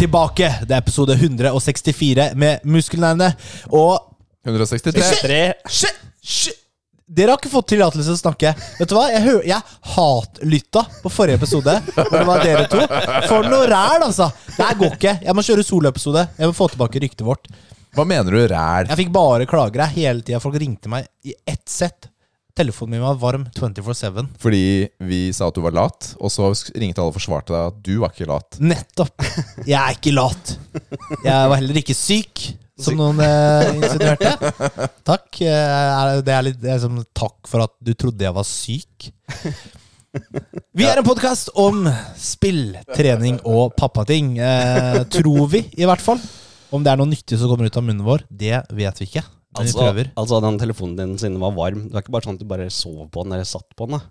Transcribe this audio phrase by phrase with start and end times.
[0.00, 0.48] Tilbake!
[0.66, 3.32] Det er episode 164 med Muskelnerdene.
[3.76, 3.98] Og
[4.48, 5.42] 163.
[5.68, 6.56] Shit, shit.
[7.10, 8.50] Dere har ikke fått tillatelse til å snakke.
[8.78, 9.08] Vet du hva?
[9.10, 9.58] Jeg, hø- jeg
[9.96, 11.72] hatlytta på forrige episode.
[11.96, 12.84] Hvor det var dere to
[13.26, 14.28] For noe ræl, altså!
[14.54, 15.14] Det her går ikke.
[15.26, 16.22] Jeg må kjøre soloepisode.
[16.38, 17.50] Jeg må få tilbake ryktet vårt.
[17.98, 18.86] Hva mener du ræl?
[18.92, 20.38] Jeg fikk bare klager her hele tida.
[20.44, 22.09] Folk ringte meg i ett sett.
[22.60, 24.26] Telefonen min var varm 24-7.
[24.42, 24.64] Fordi
[25.08, 27.94] vi sa at du var lat, og så ringte alle og forsvarte deg at du
[28.02, 28.58] var ikke lat.
[28.60, 29.24] Nettopp.
[29.64, 30.52] Jeg er ikke lat.
[31.24, 32.42] Jeg var heller ikke syk,
[32.80, 34.34] som noen eh, insinuerte.
[35.08, 35.40] Takk.
[35.40, 39.08] Eh, det er litt det er som takk for at du trodde jeg var syk.
[40.76, 41.84] Vi er en podkast om
[42.18, 44.34] spill, trening og pappating.
[44.36, 46.20] Eh, tror vi, i hvert fall.
[46.74, 49.24] Om det er noe nyttig som kommer ut av munnen vår, det vet vi ikke.
[49.58, 49.82] Altså,
[50.16, 51.88] altså, den telefonen din siden var varm.
[51.88, 53.98] Det var ikke bare sånn at du bare sov på den eller satt på den.
[53.98, 54.04] da.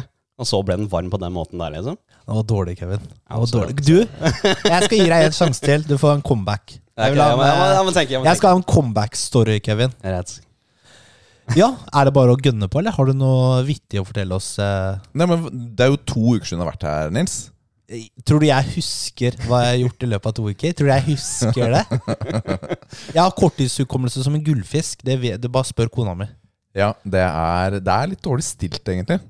[0.00, 0.08] Eh,
[0.40, 1.94] Og så ble den varm på den måten der, liksom.
[2.26, 3.04] Det var dårlig, Kevin.
[3.06, 3.76] Det var dårlig.
[3.86, 4.00] Du,
[4.72, 5.86] jeg skal gi deg en sjanse til.
[5.86, 6.74] Du får en comeback.
[6.96, 8.18] Jeg, ha jeg, må, jeg, må, jeg en, må tenke.
[8.26, 9.94] Jeg skal ha en comeback-story, Kevin.
[10.02, 10.42] Jeg.
[11.54, 14.56] Ja, Er det bare å gønne på, eller har du noe vittig å fortelle oss?
[14.58, 14.96] eh?
[15.14, 15.44] Nei, men
[15.78, 17.36] Det er jo to uker siden du har vært her, Nils.
[18.26, 20.72] Tror du jeg husker hva jeg har gjort i løpet av to uker?
[20.74, 21.84] Tror du jeg husker det?
[23.14, 25.04] Jeg har korttidshukommelse som en gullfisk.
[25.06, 26.26] Det, det Bare spør kona mi.
[26.76, 29.20] Ja, det er, det er litt dårlig stilt, egentlig.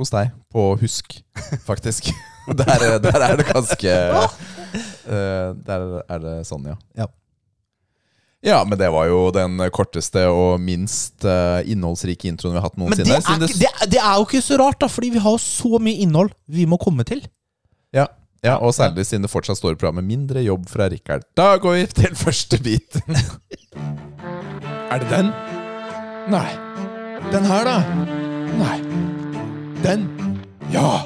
[0.00, 0.30] Hos deg.
[0.50, 1.18] På husk,
[1.66, 2.08] faktisk.
[2.50, 6.76] Der, der er det ganske eh, Der er det sånn, ja.
[6.98, 7.06] Ja.
[8.42, 12.78] Ja, men det var jo den korteste og minst eh, innholdsrike introen vi har hatt
[12.80, 13.44] Men det noensinne.
[13.44, 16.00] er, det, er- det er jo ikke så rart, da, fordi vi har så mye
[16.06, 17.20] innhold vi må komme til.
[17.94, 18.06] Ja,
[18.44, 21.26] ja, og særlig siden det fortsatt står i programmet 'Mindre jobb fra Rikard'.
[21.36, 23.00] Da går vi til første bit.
[24.92, 25.32] er det den?
[26.30, 26.50] Nei.
[27.32, 27.76] Den her, da?
[28.56, 28.78] Nei.
[29.82, 30.06] Den?
[30.72, 31.02] Ja!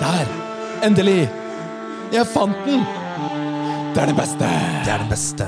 [0.00, 0.28] Der!
[0.86, 1.30] Endelig!
[2.12, 2.84] Jeg fant den!
[3.94, 4.50] Det er det beste!
[4.84, 5.46] Det er det beste.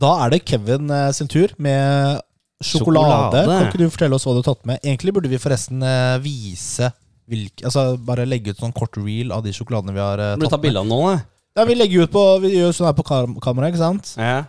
[0.00, 2.18] Da er det Kevin eh, sin tur med
[2.64, 3.44] sjokolade.
[3.44, 3.44] Sjokolade.
[3.46, 4.80] Kan ikke du fortelle oss hva du har tatt med?
[4.82, 6.90] Egentlig burde vi forresten eh, vise
[7.28, 10.46] hvilke Altså bare legge ut sånn kort reel av de sjokoladene vi har eh, Burde
[10.46, 10.78] du ta tatt med.
[10.80, 11.24] av noe, da?
[11.58, 14.14] Ja, vi legger ut på Vi gjør sånn her på kam kamera, ikke sant?
[14.20, 14.44] Ja.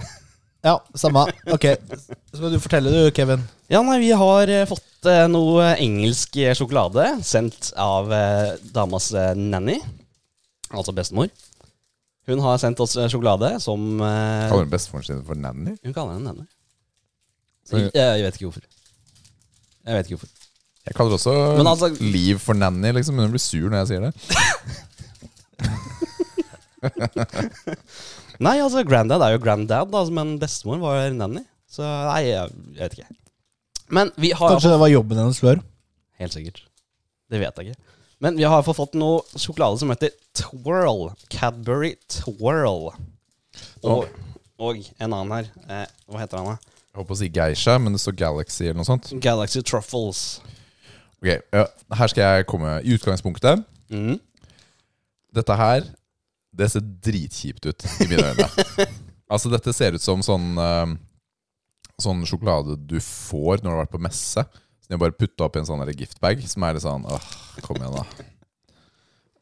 [0.60, 1.22] Ja, samme.
[1.48, 1.64] Ok.
[2.34, 3.40] Skal du fortelle, du, Kevin?
[3.72, 9.06] ja, nei, vi har eh, fått eh, noe engelsk eh, sjokolade sendt av eh, damas
[9.16, 9.78] eh, nanny.
[10.68, 11.30] Altså bestemor.
[12.28, 15.78] Hun har sendt oss eh, sjokolade som eh, Kaller hun bestemoren sin for Nanny?
[15.80, 16.44] Hun kaller henne nanny.
[17.64, 18.68] Så, jeg, jeg vet ikke hvorfor.
[19.88, 20.39] Jeg vet ikke hvorfor.
[20.88, 23.88] Jeg kaller også Men altså- Liv for Nanny, liksom, men hun blir sur når jeg
[23.92, 24.12] sier det.
[28.40, 31.42] Nei, altså granddad er jo granddad, da, men bestemor var nanny.
[31.70, 33.16] Så nei, jeg, jeg vet ikke.
[33.90, 35.60] Men vi har Kanskje det var jobben hennes før?
[36.20, 36.62] Helt sikkert.
[37.30, 37.96] Det vet jeg ikke.
[38.20, 41.10] Men vi har fått noe sjokolade som heter Twirl.
[41.32, 42.90] Cadbury Twirl.
[43.84, 44.08] Og,
[44.60, 45.48] og en annen her.
[45.68, 46.76] Eh, hva heter han, da?
[46.90, 49.12] Jeg holdt på å si Geisha, men det står Galaxy eller noe sånt.
[49.24, 50.40] Galaxy Truffles.
[51.20, 51.66] Ok, ja,
[52.00, 52.78] Her skal jeg komme.
[52.84, 54.20] I utgangspunktet Mm.
[55.34, 55.80] Dette her
[56.54, 58.46] Det ser dritkjipt ut i mine øyne.
[59.32, 60.92] altså Dette ser ut som sånn eh,
[62.00, 64.44] Sånn sjokolade du får når du har vært på messe.
[64.46, 67.26] Så de har bare putta oppi en sånn giftbag, som er litt sånn Åh,
[67.66, 68.26] kom igjen, da.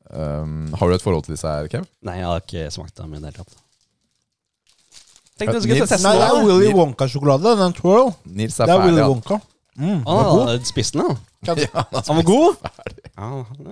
[0.09, 1.85] Um, har du et forhold til disse her, Kev?
[2.09, 3.57] Nei, jeg har ikke smakt dem i det hele tatt.
[5.39, 6.45] Tenkte jeg skulle Nils- teste Nei, det er.
[6.49, 7.53] Willy Wonka-sjokolade.
[7.61, 8.09] Den twirl.
[8.25, 9.05] Nils Det er ferdig, Willy.
[9.13, 9.39] Wonka.
[9.79, 11.28] Mm, ah, er spiste den, da.
[11.47, 12.57] Ja, han Han var god?
[12.65, 13.11] ferdig.
[13.17, 13.29] Ja,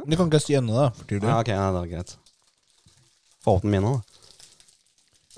[0.07, 1.29] Du kan ikke si ennå, For tydelig.
[1.33, 2.13] ja ok, ja, det var greit.
[3.45, 4.03] Få opp den mine, da.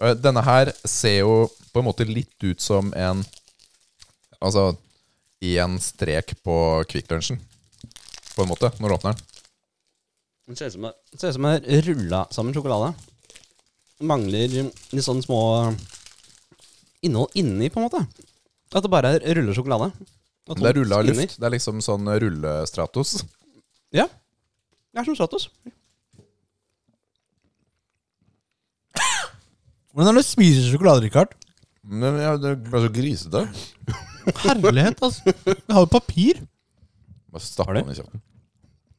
[0.06, 1.32] Eh, Denne her ser jo
[1.72, 3.24] på en måte litt ut som en
[4.38, 4.76] Altså
[5.42, 6.54] én strek på
[6.86, 7.40] Kvikk Lunsjen.
[8.36, 9.24] På en måte, når du åpner den.
[10.48, 12.92] Det ser ut som det ser ut som en rulla sammen sjokolade.
[14.06, 15.40] Mangler litt sånne små
[17.02, 18.04] innhold inni, på en måte.
[18.74, 19.90] At det bare er rulla sjokolade.
[20.48, 21.36] Det er rulla luft.
[21.36, 23.18] Det er liksom sånn rullestratos.
[23.92, 24.06] Ja.
[24.92, 25.48] Det er som Stratos.
[29.92, 31.34] Hvordan er det du spiser sjokolade, Richard?
[31.88, 33.42] Men jeg, det er så grisete.
[34.44, 35.34] Herlighet, altså.
[35.46, 36.40] Jeg har jo papir.
[37.32, 38.24] Bare stapp den i kjeften.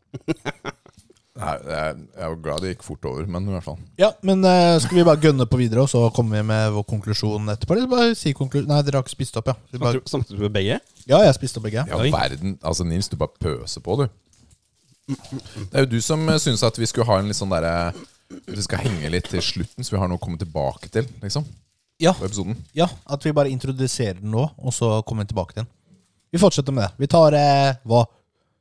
[1.40, 3.78] Nei, jeg, er jo glad det gikk fort over, men i hvert fall.
[4.02, 6.84] Ja, men uh, skal vi bare gønne på videre, og så kommer vi med vår
[6.90, 7.78] konklusjon etterpå?
[7.78, 8.68] Eller bare si konklusjon?
[8.72, 9.56] Nei, dere har ikke spist opp, ja.
[9.72, 10.80] Vi bare, Snakket du- Snakket du med begge?
[11.06, 11.86] ja, jeg har spist opp begge.
[11.88, 12.12] Ja, Oi.
[12.12, 14.08] verden, altså Nils, du bare pøser på, du.
[15.10, 17.94] Det er jo du som uh, syns at vi skulle ha en litt sånn derre
[18.30, 21.48] Vi skal henge litt til slutten, så vi har noe å komme tilbake til, liksom.
[22.00, 22.56] Ja, På episoden.
[22.78, 25.72] ja, at vi bare introduserer den nå, og så kommer vi tilbake til den.
[26.32, 26.92] Vi fortsetter med det.
[27.02, 28.04] Vi tar eh, Hva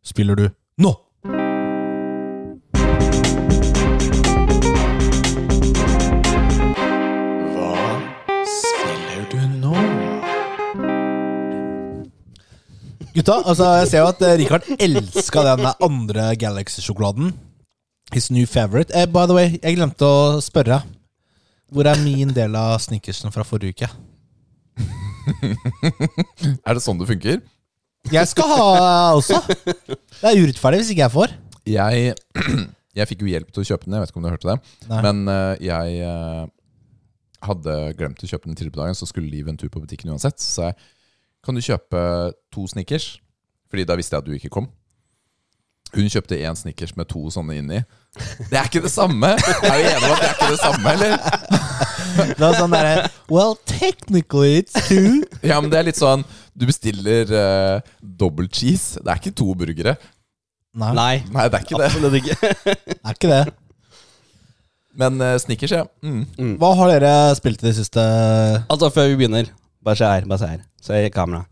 [0.02, 0.46] spiller du
[0.82, 0.94] nå?
[13.14, 17.32] Gutta, altså jeg ser jo at eh, Richard elska den andre Galaxy-sjokoladen.
[18.12, 18.92] His new favorite.
[18.94, 20.82] Eh, by the way, jeg glemte å spørre.
[21.72, 23.88] Hvor er min del av snickersen fra forrige uke?
[26.64, 27.40] Er det sånn det funker?
[28.12, 28.68] Jeg skal ha
[29.16, 29.40] også.
[29.48, 31.34] Det er urettferdig hvis ikke jeg får.
[31.68, 32.14] Jeg,
[33.00, 34.58] jeg fikk jo hjelp til å kjøpe den, jeg vet ikke om du hørte det.
[34.88, 35.00] Nei.
[35.04, 36.44] Men uh, jeg uh,
[37.44, 40.14] hadde glemt å kjøpe den tidligere på dagen, så skulle Liv en tur på butikken
[40.14, 40.40] uansett.
[40.40, 40.78] Så jeg
[41.44, 42.00] kan du kjøpe
[42.54, 43.18] to Snickers,
[43.70, 44.66] Fordi da visste jeg at du ikke kom.
[45.94, 47.78] Hun kjøpte én Snickers med to sånne inni.
[48.50, 49.30] Det er ikke det samme!
[49.36, 51.12] Er du enig om at det er ikke det samme, eller?
[52.32, 55.22] Det var sånn derre Well, technically it's two.
[55.44, 56.24] Ja, men det er litt sånn
[56.58, 58.98] Du bestiller uh, double cheese.
[59.04, 59.94] Det er ikke to burgere.
[60.78, 61.88] Nei, Nei, Nei, det er ikke det.
[61.88, 62.36] absolutt ikke.
[62.88, 63.42] det er ikke det.
[64.98, 65.84] Men uh, Snickers, ja.
[66.02, 66.56] Mm.
[66.60, 68.02] Hva har dere spilt i det siste?
[68.68, 69.48] Altså, før vi begynner,
[69.88, 70.66] bare se her, bare se her.
[70.82, 71.44] Se i kamera.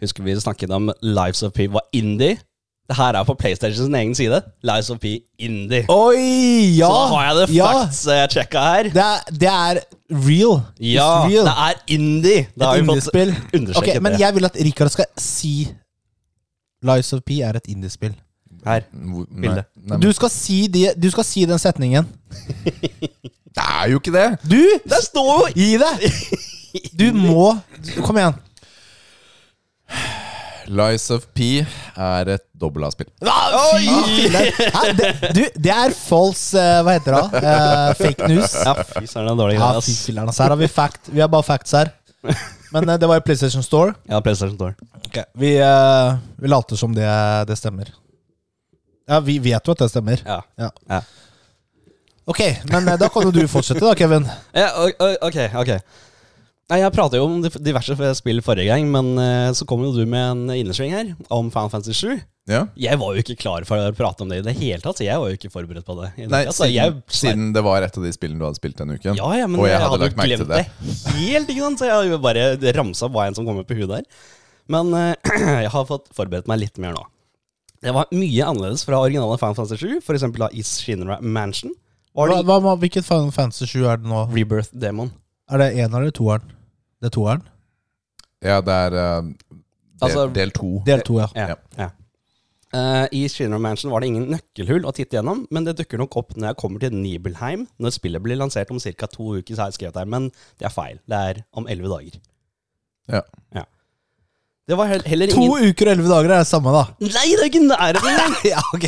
[0.00, 2.38] Husker vi snakket om Lives of P var indie?
[2.88, 4.42] Det her er på PlayStation sin egen side.
[4.64, 5.84] Lives of P indie.
[5.88, 6.86] Oi, ja!
[6.86, 7.72] Så da har jeg det ja.
[7.72, 8.88] facts jeg sjekka her.
[8.94, 9.80] Det er, det er
[10.28, 10.54] real.
[10.80, 11.44] Ja, real.
[11.50, 12.46] det er indie.
[12.54, 13.34] Det har et vi indiespill.
[13.54, 13.96] understreket.
[13.96, 14.20] Ok, men det.
[14.20, 15.52] jeg vil at Rikard skal si
[16.82, 18.14] Lives of P er et indiespill.
[18.64, 18.80] Her.
[19.40, 19.64] Bildet.
[19.76, 20.02] Bilde.
[20.02, 22.08] Du skal, si de, du skal si den setningen.
[23.58, 24.28] Det er jo ikke det!
[24.50, 24.62] Du!
[24.84, 26.04] Det står jo i deg!
[26.98, 27.50] Du må
[28.04, 28.36] Kom igjen.
[30.68, 31.62] Lies of P
[31.96, 33.08] er et dobbel A-spill.
[35.32, 37.40] Du, det er false eh, Hva heter det?
[37.40, 38.52] Eh, fake news.
[38.66, 40.02] Ja, fy søren, det er dårlig Ja, greie, fy ass.
[40.10, 40.28] filler'n.
[40.28, 41.08] Altså, her har vi fact.
[41.14, 41.92] Vi har bare facts her.
[42.74, 43.94] Men eh, det var i PlayStation Store.
[44.10, 44.76] Ja, PlayStation Store.
[45.40, 47.08] Vi, eh, vi later som det,
[47.48, 47.88] det stemmer.
[49.08, 50.20] Ja, vi vet jo at det stemmer.
[50.28, 50.42] Ja.
[50.60, 50.68] Ja.
[50.92, 51.00] Ja.
[52.28, 54.28] Ok, men eh, da kan jo du fortsette, da, Kevin.
[54.52, 55.70] Ja, o- o- ok, ok.
[56.68, 60.02] Nei, Jeg prata jo om diverse spill forrige gang, men eh, så kom jo du
[60.04, 62.18] med en innersving her om Final Fantasy 7.
[62.48, 62.62] Ja?
[62.80, 65.04] Jeg var jo ikke klar for å prate om det i det hele tatt, så
[65.06, 66.10] jeg var jo ikke forberedt på det.
[66.28, 68.96] Nei, altså, siden, jeg, siden, det var et av de spillene du hadde spilt denne
[68.96, 69.16] uken.
[69.16, 70.64] ja, ja, men og jeg, jeg, hadde hadde lagt jo merke glemt til det.
[70.88, 71.80] det helt, ikke sant?
[71.80, 74.26] Så jeg hadde bare ramsa hva enn som kommer på huet der.
[74.68, 75.32] Men uh,
[75.64, 77.06] jeg har fått forberedt meg litt mer nå.
[77.84, 81.72] Det var mye annerledes fra originale Final Fantasy 7, for eksempel da Is Shinra Mansion.
[82.18, 84.24] Var Hva, det hva, hvilket Final Fantasy 7 er det nå?
[84.34, 85.12] Rebirth Demon?
[85.48, 86.57] Er det eneren eller toeren?
[86.98, 87.42] Det er toeren?
[88.44, 89.62] Ja, det er eh, del,
[90.08, 90.72] Altså- del to.
[90.86, 91.28] Del to, ja.
[91.34, 91.46] Ja.
[91.54, 91.56] Ja.
[91.78, 91.88] ja.
[92.68, 96.16] Eh, I Schindler Mansion var det ingen nøkkelhull å titte gjennom, men det dukker nok
[96.20, 99.06] opp når jeg kommer til Nibelheim, når spillet blir lansert om ca.
[99.08, 100.28] to uker, så har jeg skrevet her, men
[100.60, 100.98] det er feil.
[101.08, 102.18] Det er om elleve dager.
[103.08, 103.22] Ja.
[103.56, 103.64] ja.
[104.68, 105.38] Det var heller ingen...
[105.48, 106.82] To uker og elleve dager er det samme, da.
[107.00, 108.36] Nei, det er ikke nære engang!
[108.52, 108.86] ja, ok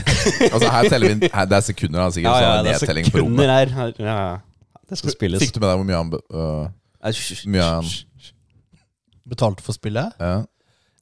[0.54, 2.32] Altså her teller vi inn her, Det er sekunder, da, sikkert.
[2.32, 3.52] Ja, ja, det er nedtelling på rommet.
[3.52, 3.74] her.
[3.76, 3.92] her.
[4.00, 4.16] Ja.
[4.88, 5.42] Det spilles.
[5.44, 6.22] Fikk du med deg hvor mye han be-
[7.02, 7.90] han-
[9.28, 10.14] Betalte for spillet?
[10.18, 10.44] ja.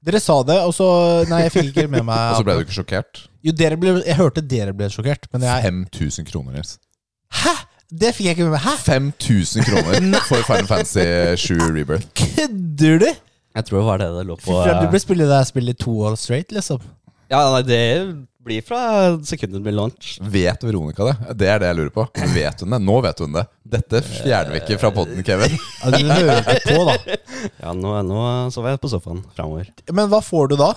[0.07, 0.87] Dere sa det, og så
[1.27, 3.23] Nei, jeg fikk ikke med meg Og så ble du ikke sjokkert?
[3.43, 6.77] Jo, dere ble, Jeg hørte dere ble sjokkert, men jeg 5000 kroner, Nils.
[7.35, 7.55] Hæ?!
[7.87, 8.63] Det fikk jeg ikke med meg.
[8.67, 8.75] Hæ?!
[8.87, 11.03] 5000 kroner for Final Fantasy
[11.49, 12.07] 7 Rebirth.
[12.19, 13.11] Kødder du?!
[13.57, 15.79] Jeg tror det var det det lå på Fy, Du eh, ble spille det spillet
[15.81, 16.83] to all straight, liksom.
[17.33, 17.81] Ja, nei, det
[18.47, 18.81] blir fra
[19.27, 20.17] sekundet med blir launch.
[20.23, 21.15] Vet Veronica det?
[21.41, 22.05] Det er det jeg lurer på.
[22.35, 22.79] Vet hun det?
[22.87, 23.43] Nå vet hun det.
[23.77, 25.57] Dette fjerner vi ikke fra poden, Kevin.
[25.83, 27.17] Ja, du hører på, da.
[27.65, 28.21] Ja, nå, nå
[28.55, 29.73] sover jeg på sofaen framover.
[29.91, 30.71] Men hva får du da?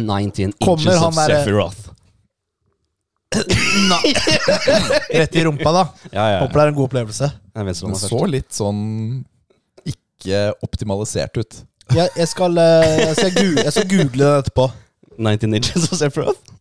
[0.00, 1.88] 19 Kommer inches han of derre- Sephiroth.
[5.20, 5.84] Rett i rumpa, da.
[6.10, 6.38] Ja, ja.
[6.44, 7.30] Håper det er en god opplevelse.
[7.54, 8.80] Jeg vet Den så litt sånn
[9.88, 11.60] ikke optimalisert ut.
[11.90, 14.68] Jeg, jeg, skal, eh, jeg, skal google, jeg skal google den etterpå.
[15.20, 16.59] 19 inches of Sephiroth?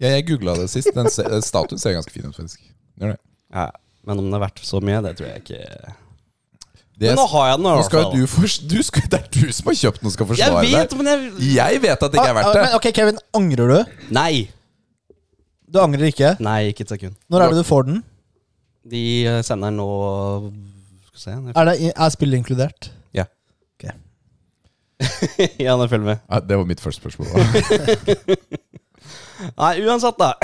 [0.00, 0.90] Ja, jeg googla det sist.
[0.96, 2.62] Den se, statuen ser ganske fin ut, faktisk.
[3.00, 3.18] Gjør det.
[3.52, 3.66] Ja,
[4.08, 5.58] men om det er verdt så mye, det tror jeg ikke
[7.00, 8.12] Det Men nå har jeg den i hvert fall.
[8.14, 10.62] du for, du skal, Det er du som har kjøpt den og skal Jeg forsvare
[10.68, 11.00] vet, deg.
[11.00, 12.62] men jeg Jeg vet at det ikke er Ah, verdt ah, det.
[12.64, 13.98] Men ok, Kevin, angrer du?
[14.16, 14.32] Nei!
[15.70, 16.32] Du angrer ikke?
[16.42, 17.18] Nei, ikke et sekund.
[17.30, 18.00] Når er det du får den?
[18.90, 19.86] De eh, sender nå
[21.10, 22.90] Skal vi se Er, det, er spillet inkludert?
[25.60, 26.18] Ja, nå følger med.
[26.28, 27.28] Ja, det var mitt første spørsmål.
[29.56, 30.34] Nei, uansett, da.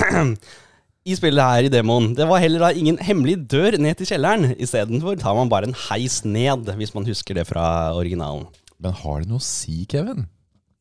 [1.06, 4.56] I spillet her i demoen, det var heller da ingen hemmelig dør ned til kjelleren.
[4.58, 8.48] Istedenfor tar man bare en heis ned, hvis man husker det fra originalen.
[8.82, 10.24] Men har det noe å si, Kevin?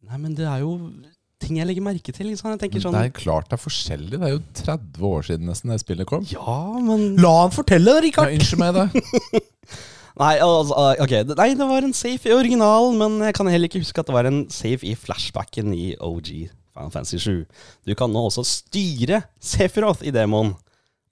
[0.06, 0.80] Nei, men det er jo
[1.46, 2.32] ting jeg legger merke til.
[2.32, 2.50] Liksom.
[2.56, 4.18] Jeg tenker sånn Det er klart det er forskjellig.
[4.18, 6.26] Det er jo 30 år siden nesten det spillet kom.
[6.32, 8.34] Ja, men La han fortelle det, Rikard!
[8.34, 9.44] Unnskyld meg, det.
[10.26, 13.68] Nei, altså, ok, det- nei, det var en safe i originalen, men jeg kan heller
[13.68, 16.30] ikke huske at det var en safe i flashbacken i OG
[16.76, 17.42] Final Fantasy 7.
[17.88, 20.54] Du kan nå også styre Sephiroth i Demon.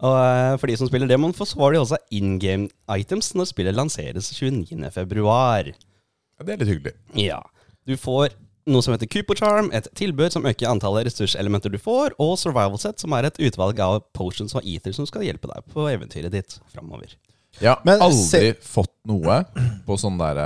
[0.03, 3.77] Og eh, for de som spiller Demon, forsvarer de også in game items når spillet
[3.77, 5.23] lanseres 29.2.
[5.23, 6.97] Ja, det er litt hyggelig.
[7.19, 7.39] Ja.
[7.87, 8.35] Du får
[8.69, 12.79] noe som heter Cooper Charm, et tilbud som øker antallet ressurselementer du får, og Survival
[12.79, 16.31] Set, som er et utvalg av potions og ether som skal hjelpe deg på eventyret
[16.33, 17.15] ditt framover.
[17.59, 19.43] Jeg har Men aldri fått noe
[19.85, 20.39] på sånn der,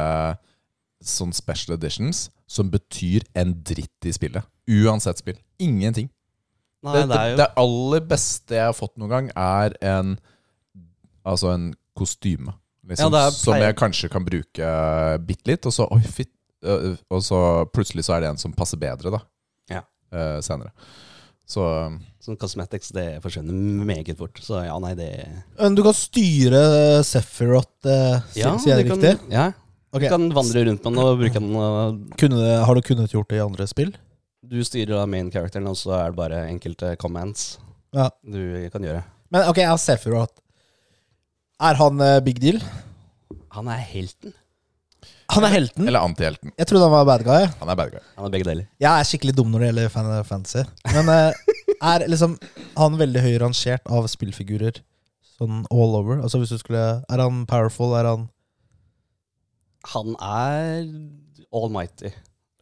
[1.07, 4.45] Sånn special editions som betyr en dritt i spillet.
[4.67, 5.37] Uansett spill.
[5.63, 6.09] Ingenting.
[6.85, 9.77] Nei, det, det, det, er jo det aller beste jeg har fått noen gang, er
[9.81, 10.17] en
[11.27, 12.53] Altså en kostyme.
[12.87, 14.67] Liksom, Ja, er som jeg kanskje kan bruke
[15.27, 16.31] bitte litt, og så Oi, fitt.
[16.63, 17.39] øh, Og så
[17.73, 19.19] plutselig så er det en som passer bedre, da.
[19.67, 19.81] Ja.
[20.13, 20.71] Uh, senere.
[21.47, 21.63] Så
[22.23, 24.39] Sånn cosmetics, det forsvinner meget fort.
[24.43, 25.09] Så ja, nei, det
[25.59, 29.01] Men du kan styre Sephiroth, uh, Ja, sier jeg riktig?
[29.03, 29.31] det kan.
[29.35, 29.51] Ja,
[29.97, 30.05] Ok.
[30.05, 31.51] du kan vandre rundt med den og bruke den.
[31.55, 33.93] Og Kunne har du kunnet gjort det i andre spill?
[34.47, 37.57] du styrer da main-characteren, og så er det bare enkelte commands
[37.91, 38.05] Ja.
[38.23, 39.01] du kan gjøre.
[39.33, 40.37] Men ok, jeg har Sephiroth.
[41.59, 42.61] Er han uh, big deal?
[43.57, 44.31] Han er helten.
[45.33, 45.87] Han er helten.
[45.89, 46.53] Eller antihelten.
[46.55, 47.47] Jeg trodde han var bad guy.
[47.59, 47.99] Han er bad guy.
[48.15, 48.67] Han er begge deler.
[48.79, 50.63] Jeg er skikkelig dum når det gjelder Fantasy.
[50.95, 51.57] Men eh,
[51.91, 52.37] er liksom
[52.77, 54.79] han veldig høy rangert av spillfigurer
[55.37, 56.21] sånn all over?
[56.23, 57.91] Altså hvis du skulle Er han powerful?
[57.99, 58.29] Er han
[59.93, 60.87] Han er
[61.55, 62.11] almighty.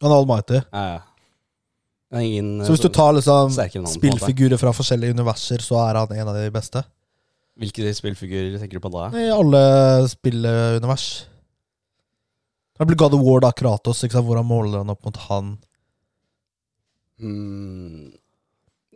[0.02, 0.60] Han er almighty?
[0.72, 1.04] Ja, ja.
[2.16, 6.28] Ingen Så hvis du tar liksom han, spillfigurer fra forskjellige universer, så er han en
[6.30, 6.84] av de beste?
[7.58, 9.08] Hvilke spillfigurer tenker du på da?
[9.16, 9.62] I alle
[10.12, 11.06] spillunivers.
[12.76, 14.02] Det blir God of War, da, Kratos.
[14.04, 14.12] Sant?
[14.12, 15.56] Hvordan måler han opp mot han?
[17.16, 18.12] Hmm.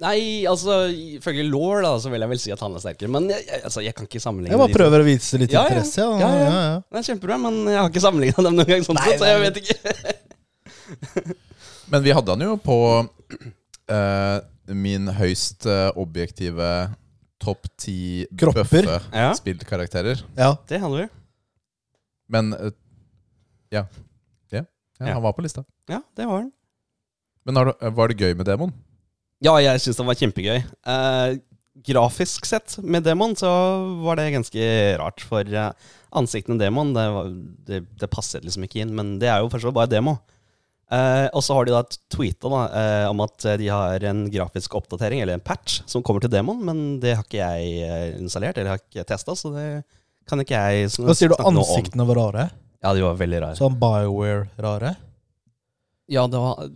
[0.01, 3.11] Nei, altså ifølge law da, så vil jeg vel si at han er sterkere.
[3.13, 4.79] Men jeg, jeg, altså, jeg kan ikke sammenligne Jeg bare de to.
[4.81, 5.69] prøver å vise litt Ja, ja.
[5.69, 6.01] interesse.
[6.01, 6.47] Ja, Ja, ja.
[6.47, 6.79] ja, ja.
[6.89, 9.29] Det er kjempebra, men jeg har ikke sammenligna dem noen gang, sånn Nei, sett, så
[9.29, 11.35] jeg vet ikke.
[11.91, 12.77] Men vi hadde han jo på
[13.91, 14.37] eh,
[14.79, 16.69] min høyst eh, objektive
[17.43, 18.63] topp ti Kropper.
[18.63, 19.33] bøffe Ja.
[19.35, 20.23] spillkarakterer.
[20.39, 20.53] ja.
[20.69, 21.09] Det hadde vi.
[22.31, 22.71] Men eh,
[23.75, 23.85] ja.
[24.53, 24.63] ja.
[25.01, 25.15] Ja, Ja.
[25.17, 25.65] Han var på lista.
[25.91, 26.53] Ja, det var den.
[27.45, 28.73] Men har du, eh, var det gøy med demoen?
[29.41, 30.59] Ja, jeg syns det var kjempegøy.
[30.61, 31.39] Eh,
[31.87, 33.49] grafisk sett med demon, så
[34.05, 34.67] var det ganske
[35.01, 35.71] rart, for eh,
[36.17, 37.31] ansiktene demon, det, var,
[37.71, 38.93] det, det passet liksom ikke inn.
[38.97, 40.19] Men det er jo først og fremst bare demo.
[40.91, 44.75] Eh, og så har de da tweeta da, eh, om at de har en grafisk
[44.81, 46.61] oppdatering, eller en patch, som kommer til demon.
[46.67, 49.69] men det har ikke jeg eh, installert, eller har ikke testa, så det
[50.29, 51.21] kan ikke jeg snakke noe om.
[51.23, 51.39] sier du?
[51.53, 52.51] Ansiktene var rare?
[52.83, 53.57] Ja, de var veldig rare.
[53.59, 54.95] Sånn Bioware-rare?
[56.11, 56.67] Ja, det var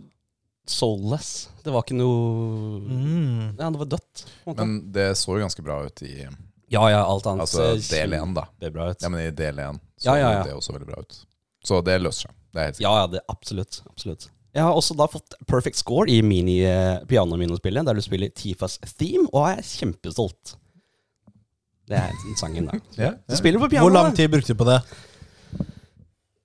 [0.69, 1.49] soulless.
[1.63, 3.55] Det var ikke noe Mm.
[3.59, 4.25] Ja, det var dødt.
[4.45, 4.59] måte.
[4.65, 6.27] Men det så jo ganske bra ut i
[6.67, 8.47] ja, ja, alt annet altså, del 1, da.
[8.59, 9.01] Det bra ut.
[9.01, 10.43] Ja, men i del 1 så Ja, ja, ja.
[10.43, 11.19] det også veldig bra ut.
[11.65, 12.33] Så det løser seg.
[12.53, 12.89] Det er helt sikkert.
[12.89, 13.81] Ja, ja, det, absolutt.
[13.89, 14.27] absolutt.
[14.55, 18.77] Jeg har også da fått perfect score i mini, eh, piano-minospillet, der du spiller Tifas
[18.97, 20.55] theme, og jeg er kjempestolt.
[21.85, 22.79] Det er sangen, da.
[23.03, 23.85] Ja, Du spiller på piano.
[23.85, 24.79] Hvor lang tid brukte du på det?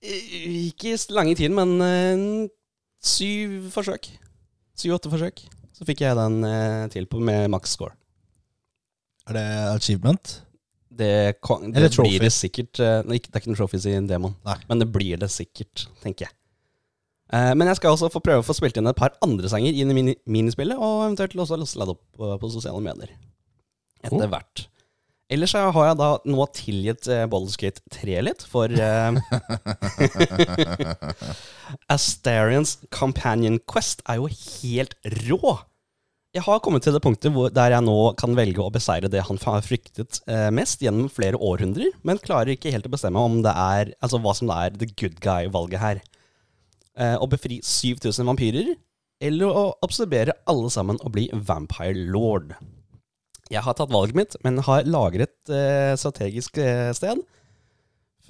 [0.02, 2.48] Eh, Ikke lang tid, tiden, men eh,
[3.00, 4.08] syv forsøk.
[4.80, 5.42] Syv-åtte forsøk.
[5.76, 7.94] Så fikk jeg den eh, til på med max score.
[9.28, 10.38] Er det achievement?
[10.90, 12.10] Det, kan- Eller det trophy.
[12.16, 14.56] blir det sikkert eh, nei, Det er ikke noen trophies i demoen, Nei.
[14.68, 16.34] men det blir det sikkert, tenker jeg.
[17.32, 19.72] Eh, men jeg skal også få prøve å få spilt inn et par andre sanger
[19.72, 23.12] inn i mini minispillet, og eventuelt også laste det opp på, på sosiale medier.
[24.02, 24.64] Etter hvert.
[25.30, 27.56] Ellers har jeg da nå tilgitt uh, Baldur's
[27.94, 29.14] 3 litt, for uh,
[31.92, 34.96] Astarians Companion Quest er jo helt
[35.28, 35.58] rå.
[36.30, 39.24] Jeg har kommet til det punktet hvor, der jeg nå kan velge å beseire det
[39.26, 43.40] han har fryktet eh, mest gjennom flere århundrer, men klarer ikke helt å bestemme om
[43.42, 46.02] det er, altså hva som er the good guy-valget her.
[46.94, 48.76] Eh, å befri 7000 vampyrer,
[49.26, 52.54] eller å absorbere alle sammen og bli vampire lord.
[53.50, 57.18] Jeg har tatt valget mitt, men har lagret eh, strategisk eh, sted,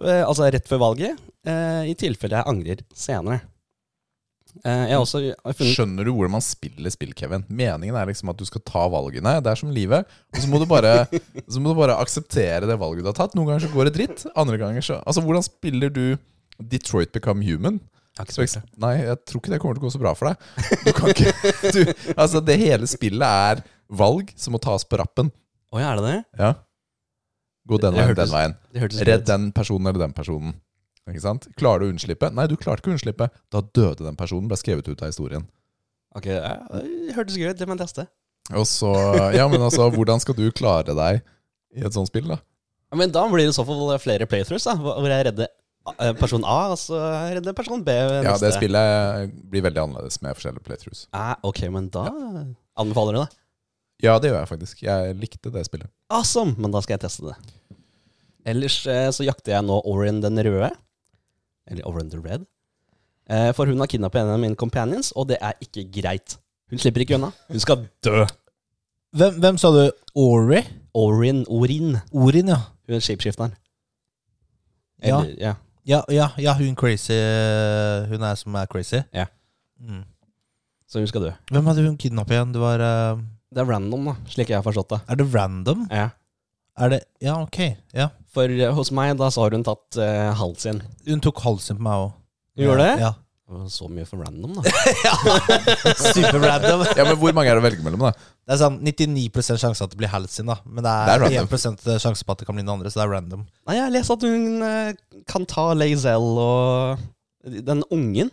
[0.01, 3.43] eh, altså rett før valget, eh, i tilfelle jeg angrer senere.
[4.65, 5.21] Eh, jeg har også
[5.55, 7.45] funnet Skjønner du hvordan man spiller spill, Kevin?
[7.53, 9.37] Meningen er liksom at du skal ta valgene.
[9.45, 10.09] Det er som livet.
[10.35, 11.05] Og så må du bare,
[11.47, 13.37] så må du bare akseptere det valget du har tatt.
[13.39, 14.27] Noen ganger så går det dritt.
[14.35, 16.05] Andre ganger så Altså, hvordan spiller du
[16.59, 17.79] Detroit Become Human?
[18.29, 20.83] spilt Nei, jeg tror ikke det kommer til å gå så bra for deg.
[20.85, 21.31] Du kan ikke,
[21.77, 21.81] du,
[22.17, 25.31] altså, det hele spillet er valg som må tas på rappen.
[25.75, 26.19] Å ja, er det det?
[26.41, 26.51] Ja.
[27.69, 28.55] Gå den Det veien, hørtes- den veien.
[28.73, 29.27] Det hørtes Redd ut.
[29.31, 30.55] den personen eller den personen.
[31.11, 31.47] Ikke sant?
[31.59, 32.31] Klarer du å unnslippe?
[32.35, 33.29] Nei, du klarte ikke å unnslippe.
[33.51, 35.47] Da døde den personen, ble skrevet ut av historien.
[36.15, 37.59] Ok, ja, det hørtes gøy ut.
[37.59, 38.07] Det må jeg teste.
[38.55, 38.91] Og så,
[39.35, 41.21] ja, men altså, hvordan skal du klare deg
[41.77, 42.39] i et sånt spill, da?
[42.91, 45.47] Ja, Men da blir det i så fall flere playthroughs, da, hvor jeg redder
[46.01, 46.99] eh, person A, og så
[47.31, 47.91] redder person B.
[47.95, 48.47] Ja, neste.
[48.49, 51.05] det spillet blir veldig annerledes med forskjellige playthroughs.
[51.15, 52.09] Ah, ok, men da
[52.77, 53.29] anbefaler du det.
[54.03, 54.83] Ja, det gjør jeg faktisk.
[54.83, 55.91] Jeg likte det spillet.
[56.13, 56.55] Awesome!
[56.59, 57.37] Men da skal jeg teste det.
[58.49, 60.71] Ellers eh, så jakter jeg nå Orin den røde.
[61.71, 62.47] Eller Orin the red.
[63.31, 66.39] Eh, For hun har kidnappet en av mine companions, og det er ikke greit.
[66.71, 67.33] Hun slipper ikke unna.
[67.51, 68.25] Hun skal dø.
[69.17, 69.83] Hvem, hvem sa du?
[70.19, 70.63] Ori?
[70.95, 71.99] Orin, Orin.
[72.13, 72.61] Orin, ja.
[72.87, 73.57] Hun er shapeshifteren.
[75.03, 75.21] Ja.
[75.21, 75.55] Eller, ja.
[75.89, 77.17] Ja, ja, ja hun crazy
[78.11, 79.01] Hun er som er crazy?
[79.17, 79.25] Ja.
[79.81, 80.03] Mm.
[80.87, 81.31] Så hun skal dø.
[81.51, 82.53] Hvem hadde hun kidnappet igjen?
[82.55, 85.01] Det var eh, Det er random, da, slik jeg har forstått det.
[85.11, 85.87] Er det random?
[85.91, 86.09] Ja.
[86.81, 87.59] Er det Ja, ok.
[87.97, 88.11] Ja.
[88.31, 90.79] For eh, hos meg, da så har hun tatt uh, halsen.
[91.09, 92.13] Hun tok halsen på meg òg.
[92.57, 92.95] Hun gjorde det?
[93.03, 93.11] Ja.
[93.51, 94.63] Det var Så mye for random, da.
[96.15, 96.85] Super random.
[96.95, 98.13] Ja, men Hvor mange er det å velge mellom, da?
[98.47, 100.61] Det er sånn 99% sjanse at det blir halsen, da.
[100.65, 101.49] Men det Det er er, random.
[101.51, 103.43] 1% sjanse på at det kan bli den andre, så det er random.
[103.67, 108.31] Nei, jeg har lest at hun eh, kan ta Lazelle og den ungen.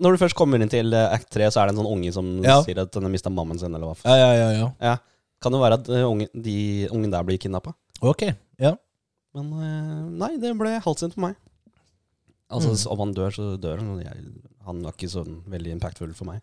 [0.00, 2.12] Når du først kommer inn til eh, act 3, så er det en sånn unge
[2.12, 2.62] som Ja.
[2.64, 4.16] sier at den har mista mammaen sin, eller hva faen.
[4.16, 4.50] Ja, ja, ja.
[4.60, 4.70] ja.
[4.80, 4.96] Ja.
[5.42, 7.74] Kan det være at unge, de ungen der blir kidnappa?
[8.00, 8.22] Ok.
[8.58, 8.76] Ja.
[9.34, 11.36] Men eh, nei, det ble halvsint på meg.
[12.52, 12.90] Altså, Mm.
[12.92, 14.02] om han dør, så dør han.
[14.66, 16.40] Han var ikke sånn veldig impactful for meg.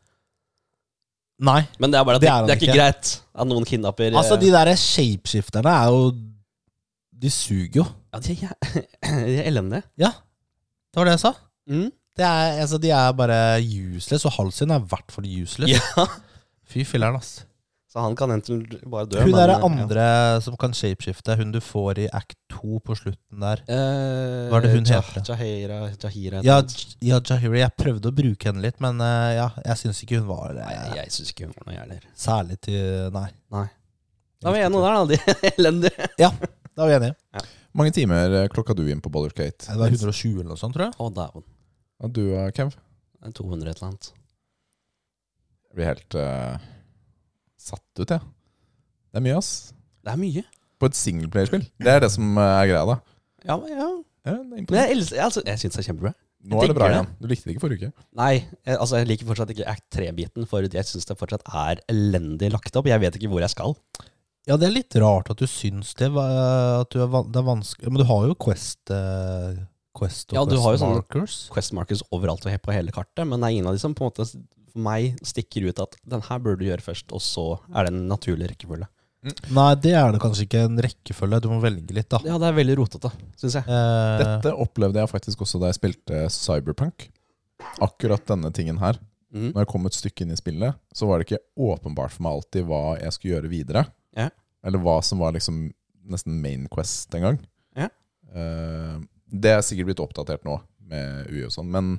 [1.39, 1.61] Nei.
[1.79, 2.79] Men det er bare at Det det, er det er ikke ikke.
[2.81, 6.11] greit at noen kidnapper Altså, eh, de der shapeshifterne er jo
[7.19, 7.85] De suger jo.
[8.13, 8.55] Ja, de er,
[9.27, 9.83] de er elendige.
[9.97, 10.09] Ja.
[10.91, 11.33] Det var det jeg sa.
[11.69, 11.91] Mm.
[12.17, 15.77] Det er, altså, de er bare useless, og halsen er i hvert fall useless.
[15.77, 16.07] Ja.
[16.69, 17.45] Fy filler'n, ass.
[17.89, 19.17] Så han kan enten bare dø.
[19.23, 20.03] Hun men, er det andre
[20.45, 21.33] som kan shapeshifte.
[21.39, 23.63] Hun du får i act 2 på slutten der.
[23.65, 23.79] Ja.
[23.79, 25.23] Eh, Hva er det hun ja, heter?
[25.25, 27.57] Jahira, Jahira Ja, heter ja Jahira.
[27.63, 30.69] Jeg prøvde å bruke henne litt, men eh, ja, jeg syns ikke hun var Nei,
[30.75, 32.05] eh, jeg syns ikke hun var noe, jeg heller.
[32.27, 33.25] særlig til Nei.
[33.57, 33.65] Nei.
[34.39, 35.05] Da er vi enige der, da.
[35.09, 36.09] De er elendige.
[36.21, 36.29] Ja,
[36.77, 37.47] da er vi enige.
[37.81, 39.65] Mange timer eh, klokka du inn på Baldur's Gate?
[39.65, 40.93] Det var 120 eller noe sånt, tror jeg.
[41.01, 41.49] Å, dæven.
[41.99, 42.23] Og du,
[42.55, 42.71] Kev?
[43.19, 44.11] Det er 200 et eller annet.
[45.69, 46.69] Jeg blir helt uh,
[47.59, 48.21] satt ut, jeg.
[49.09, 49.51] Det er mye, ass.
[50.05, 50.43] Det er mye.
[50.79, 51.65] På et singleplayerspill.
[51.83, 52.95] Det er det som eh, er greia, da.
[53.43, 53.87] Ja, ja.
[54.27, 56.13] Ja, det er Men jeg, elsker- altså, jeg syns det er kjempebra.
[56.49, 57.09] Nå er det bra igjen.
[57.19, 58.05] Du likte det ikke forrige uke.
[58.15, 61.81] Nei, jeg, altså, jeg liker fortsatt ikke Act 3-biten, for jeg syns det fortsatt er
[61.91, 62.87] elendig lagt opp.
[62.87, 63.75] Jeg vet ikke hvor jeg skal.
[64.47, 66.07] Ja, det er litt rart at du syns det.
[66.15, 69.59] At du er, det er vanskelig Men du har jo Quest eh,
[69.97, 71.35] Quest og Ja, du Quest har jo sånne- Markers.
[71.53, 74.05] Quest markers overalt og på hele kartet, men det er ingen av de som på
[74.05, 77.59] en måte for meg stikker ut at den her burde du gjøre først, og så
[77.75, 78.87] er det en naturlig rekkefølge.
[79.51, 81.41] Nei, det er det kanskje ikke en rekkefølge.
[81.43, 82.19] Du må velge litt, da.
[82.23, 83.65] Ja, det er veldig rotete, syns jeg.
[83.67, 87.09] Eh, Dette opplevde jeg faktisk også da jeg spilte Cyberpunk.
[87.83, 88.97] Akkurat denne tingen her.
[89.33, 89.51] Mm.
[89.51, 92.37] Når jeg kom et stykke inn i spillet, så var det ikke åpenbart for meg
[92.39, 93.83] alltid hva jeg skulle gjøre videre.
[94.17, 94.29] Ja.
[94.63, 95.65] Eller hva som var liksom
[96.09, 97.39] nesten main quest en gang.
[97.77, 97.89] Ja.
[98.33, 98.95] Eh,
[99.29, 101.97] det er sikkert blitt oppdatert nå med UI og sånn, men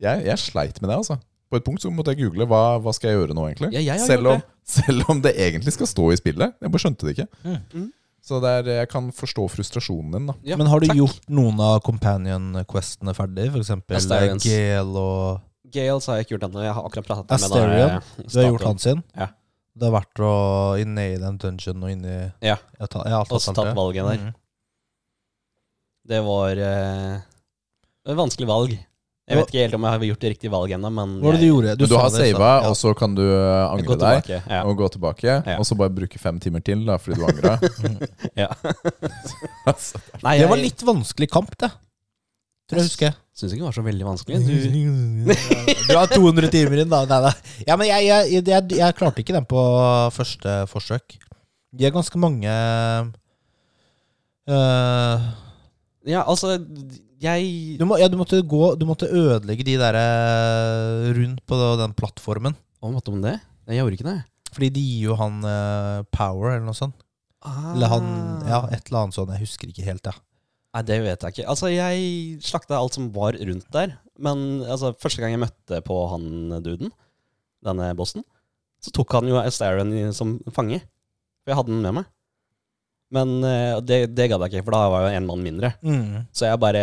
[0.00, 1.18] jeg, jeg sleit med det, altså.
[1.50, 3.72] På et punkt så måtte jeg google hva, hva skal jeg gjøre nå, egentlig.
[3.82, 4.44] Ja, selv, om,
[4.78, 6.54] selv om det egentlig skal stå i spillet.
[6.62, 7.26] Jeg bare skjønte det ikke.
[7.74, 7.88] Mm.
[8.22, 10.36] Så det er, jeg kan forstå frustrasjonen din, da.
[10.46, 10.98] Ja, men har du takk.
[11.00, 13.48] gjort noen av companion-questene ferdig?
[13.50, 14.46] For eksempel Astarians.
[14.46, 16.62] Gale og Gales har jeg ikke gjort ennå.
[16.64, 17.74] Jeg har akkurat pratet med Asterion?
[17.74, 19.02] den, eh, Du har gjort han sin?
[19.16, 19.28] Ja.
[19.80, 20.32] Det har vært å
[20.82, 22.56] inne i den dungeon og inni Ja.
[22.78, 24.18] Jeg har jeg tatt tatt valget der.
[24.18, 24.34] Mm.
[26.10, 27.18] Det var eh,
[28.10, 28.72] et vanskelig valg.
[29.30, 31.36] Jeg vet ikke helt om jeg har gjort det riktige valget ennå, men Hva var
[31.36, 31.74] det du gjorde?
[31.78, 32.70] Du, du har sava, Ja.
[32.70, 34.24] og så kan du uh, angre deg.
[34.24, 34.38] tilbake.
[34.50, 34.62] Ja.
[34.66, 35.54] Og gå tilbake, Ja.
[35.60, 37.52] og så bare bruke fem timer til da, fordi du angra.
[38.42, 38.48] Ja.
[39.70, 41.70] altså, Nei, Det var litt vanskelig kamp, det.
[42.70, 43.14] Tror jeg husker.
[43.34, 44.40] syns ikke det var så veldig vanskelig.
[44.46, 44.54] Du,
[45.90, 47.04] Du har 200 timer inn, da.
[47.06, 47.62] Nei, nei.
[47.70, 49.62] Ja, men jeg, jeg, jeg, jeg klarte ikke den på
[50.16, 51.20] første forsøk.
[51.70, 52.50] De er ganske mange
[54.50, 55.30] øh,
[56.08, 56.54] ja, altså
[57.20, 61.58] Jeg du, må, ja, du, måtte gå, du måtte ødelegge de der øh, rundt på
[61.80, 62.54] den plattformen.
[62.80, 63.36] Hva måtte om det?
[63.68, 64.18] Jeg gjorde ikke det.
[64.54, 66.96] Fordi de gir jo han øh, power, eller noe sånt.
[67.74, 68.08] Eller han
[68.48, 69.30] Ja, et eller annet sånt.
[69.36, 70.16] Jeg husker ikke helt, ja.
[70.74, 71.48] Nei, det vet jeg ikke.
[71.50, 73.94] Altså, jeg slakta alt som var rundt der.
[74.22, 76.26] Men altså, første gang jeg møtte på han
[76.64, 76.92] duden,
[77.64, 78.24] denne bossen,
[78.80, 80.80] så tok han jo Astarion i- som fange.
[81.44, 82.08] For jeg hadde den med meg.
[83.14, 85.72] Men eh, det, det gadd jeg ikke, for da var jeg en mann mindre.
[85.82, 86.26] Mm.
[86.36, 86.82] Så jeg bare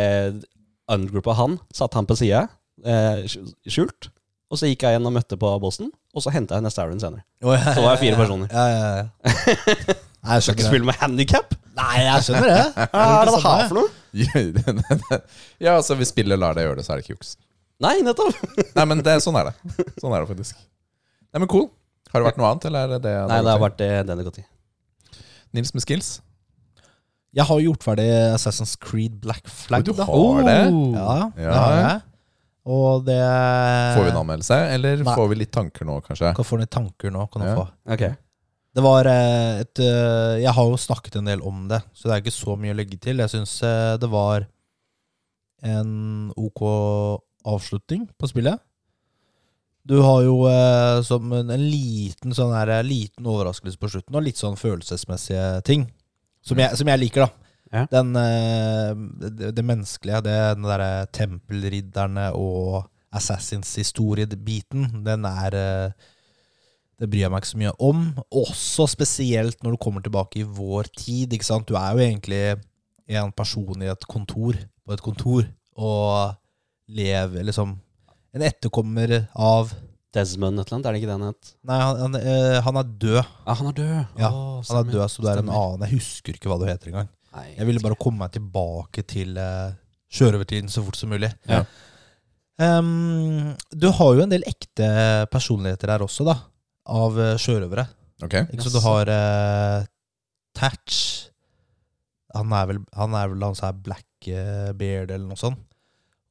[0.91, 2.45] ungroupa han, satt han på sida,
[2.83, 3.23] eh,
[3.67, 4.09] skjult.
[4.47, 7.01] Og så gikk jeg igjen og møtte på bossen, og så henta jeg neste Aaron
[7.01, 7.25] senere.
[7.43, 8.51] Så var jeg fire personer.
[8.51, 9.07] Ja, ja, ja.
[10.27, 11.53] Nei, jeg Skal ikke spille med handikap?
[11.77, 12.61] Nei, jeg skjønner det.
[12.91, 13.91] Hva er det det har for noe?
[15.65, 17.35] ja, altså hvis spillet lar deg gjøre det, så er det ikke juks.
[17.83, 18.39] Nei, nettopp.
[18.73, 19.87] Nei, men det, sånn er det.
[20.01, 20.57] Sånn er det faktisk.
[21.29, 21.67] Nei, men cool.
[22.11, 23.15] Har det vært noe annet, eller er det det?
[23.29, 24.45] Nei, det har vært det det har gått i.
[25.55, 26.10] Nils med skills?
[27.38, 29.83] Jeg har gjort ferdig Assassin's Creed Black Flag.
[29.86, 30.62] Du har har det?
[30.97, 32.01] Ja, det har jeg.
[32.67, 33.17] Og det
[33.95, 35.13] Får vi en anmeldelse, eller Nei.
[35.15, 36.33] får vi litt tanker nå, kanskje?
[36.36, 37.27] Kan få litt tanker nå.
[37.31, 37.55] Kan du Ja.
[37.55, 37.67] få.
[37.93, 38.15] Okay.
[38.75, 42.13] Det var eh, et eh, Jeg har jo snakket en del om det, så det
[42.17, 43.17] er ikke så mye å legge til.
[43.23, 43.60] Jeg syns
[43.99, 44.47] det var
[45.63, 46.62] en ok
[47.47, 48.60] avslutning på spillet.
[49.88, 54.17] Du har jo eh, som en, en liten sånn her, eh, liten overraskelse på slutten,
[54.17, 55.88] og litt sånn følelsesmessige ting.
[56.43, 57.47] Som jeg, som jeg liker, da.
[57.71, 57.86] Ja.
[57.91, 58.91] Den, eh,
[59.23, 66.13] det, det menneskelige, det den derre tempelridderne og Assassins historie-biten, den er eh,
[66.97, 68.06] Det bryr jeg meg ikke så mye om.
[68.34, 71.34] Også spesielt når du kommer tilbake i vår tid.
[71.34, 71.67] ikke sant?
[71.69, 72.39] Du er jo egentlig
[73.08, 75.45] en person i et kontor, på et kontor,
[75.78, 76.34] og
[76.89, 77.76] lever liksom
[78.38, 79.71] En etterkommer av
[80.13, 81.50] Desmond et eller annet, er det ikke det han het?
[81.67, 83.17] Nei, han, han, øh, han er død.
[83.17, 83.95] Ja, han er død.
[84.21, 85.86] Ja, Åh, Han er død, så du er en annen.
[85.88, 87.10] Jeg husker ikke hva du heter engang.
[87.34, 89.73] Nei, Jeg ville bare komme meg tilbake til uh,
[90.13, 91.32] sjørøvertiden så fort som mulig.
[91.50, 91.63] Ja.
[92.62, 94.88] Um, du har jo en del ekte
[95.34, 96.38] personligheter her også, da.
[96.88, 97.84] Av eh, sjørøvere.
[98.23, 98.47] Okay.
[98.54, 99.82] Ikke så du har uh,
[100.58, 101.02] Tatch.
[102.38, 105.66] Han er vel han er vel han som er Blackbeard eller noe sånt.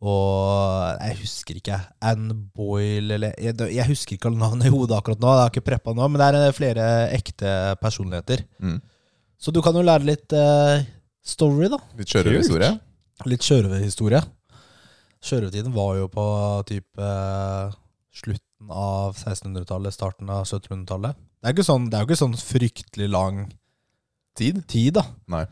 [0.04, 1.78] Og jeg husker ikke.
[2.04, 5.30] Ann Boyle eller Jeg, jeg husker ikke alle navnene i hodet akkurat nå.
[5.32, 8.44] Jeg har ikke preppa nå, men det er eh, flere ekte personligheter.
[8.60, 8.80] Mm.
[9.40, 10.84] Så du kan jo lære litt uh,
[11.24, 11.80] story, da.
[11.96, 12.72] Litt sjørøverhistorie?
[13.28, 14.22] Litt sjørøverhistorie.
[15.24, 16.26] Sjørøvertiden var jo på
[16.68, 17.72] type uh,
[18.16, 21.16] slutten av 1600-tallet, starten av 1700-tallet.
[21.40, 23.46] Det er, ikke sånn, jo ikke sånn fryktelig lang
[24.36, 24.58] Tid?
[24.68, 25.06] tid, da.
[25.32, 25.46] Nei.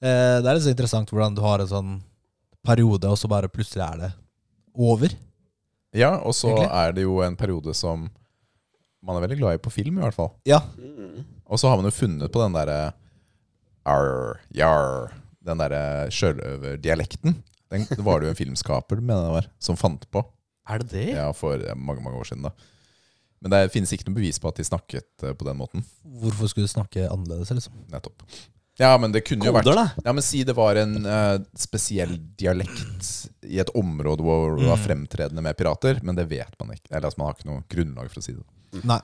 [0.00, 1.92] Uh, det er litt så interessant hvordan du har en sånn
[2.66, 4.10] periode, og så bare plutselig er det
[4.74, 5.12] over.
[5.92, 6.70] Ja, og så Egentlig.
[6.72, 8.06] er det jo en periode som
[9.02, 10.30] man er veldig glad i på film, i hvert fall.
[10.48, 10.60] Ja.
[11.50, 12.92] Og så har man jo funnet på den derre
[13.84, 15.10] arr, jarr,
[15.42, 17.34] den derre sjørøverdialekten.
[17.72, 20.20] Det var det jo en filmskaper mener jeg var, som fant på
[20.68, 21.06] Er det det?
[21.16, 22.42] ja, for mange mange år siden.
[22.44, 22.50] da
[23.42, 25.82] Men det finnes ikke noe bevis på at de snakket eh, på den måten.
[26.04, 27.72] Hvorfor skulle de snakke annerledes, liksom?
[27.90, 28.22] Nettopp.
[28.82, 30.02] Ja, men det kunne jo vært Koder, da.
[30.08, 34.80] Ja, men Si det var en eh, spesiell dialekt i et område hvor det var
[34.80, 34.84] Mm.
[34.88, 36.90] fremtredende med pirater, men det vet man ikke.
[36.90, 38.84] Eller altså, Man har ikke noe grunnlag for å si det.
[38.84, 39.00] Nei.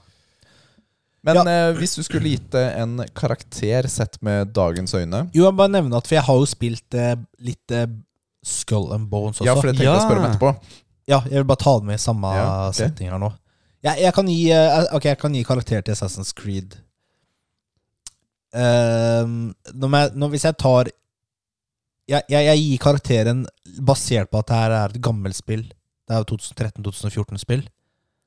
[1.23, 1.43] Men Ja.
[1.51, 5.57] eh, hvis du skulle gitt det en karakter sett med dagens øyne Jo, jeg må
[5.59, 7.87] bare nevne at For jeg har jo spilt eh, litt eh,
[8.45, 9.45] Skull and Bones også.
[9.45, 10.31] Ja, for det tenkte jeg å spørre om Ja.
[10.35, 10.53] etterpå.
[11.09, 12.75] Ja, jeg vil bare ta det med i samme Ja, ok.
[12.75, 13.33] setting her nå.
[13.83, 16.77] Jeg, jeg, kan gi, eh, ok, jeg kan gi karakter til Assassin's Creed.
[18.59, 19.41] Ehm,
[19.75, 20.91] når jeg, når, hvis jeg tar
[22.09, 23.43] jeg, jeg, jeg gir karakteren
[23.85, 25.67] basert på at det her er et gammelt spill.
[26.09, 27.67] Det er jo 2013-2014-spill.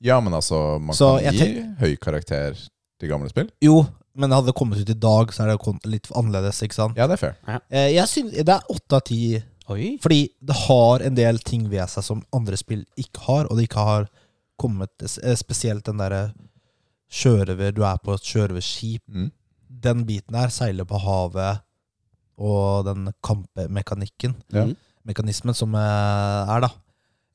[0.06, 2.58] Ja, men altså, man Så kan gi høy karakter
[3.02, 3.50] til gamle spill.
[3.62, 3.82] Jo,
[4.17, 7.00] men hadde det kommet ut i dag, så er det litt annerledes, ikke sant?
[7.00, 7.38] Ja, det er fair.
[7.48, 7.60] Ja.
[7.89, 9.24] jeg synes, det er åtte av ti.
[10.04, 13.70] Fordi det har en del ting ved seg som andre spill ikke har, og det
[13.70, 14.10] ikke har
[14.60, 16.34] kommet eh, Spesielt den derre
[17.12, 19.02] sjørøver Du er på et sjørøverskip.
[19.08, 19.30] Mm.
[19.82, 21.62] Den biten her, seile på havet,
[22.41, 24.67] og den kampmekanikken, Ja.
[25.08, 26.70] Mekanismen som eh, er, da.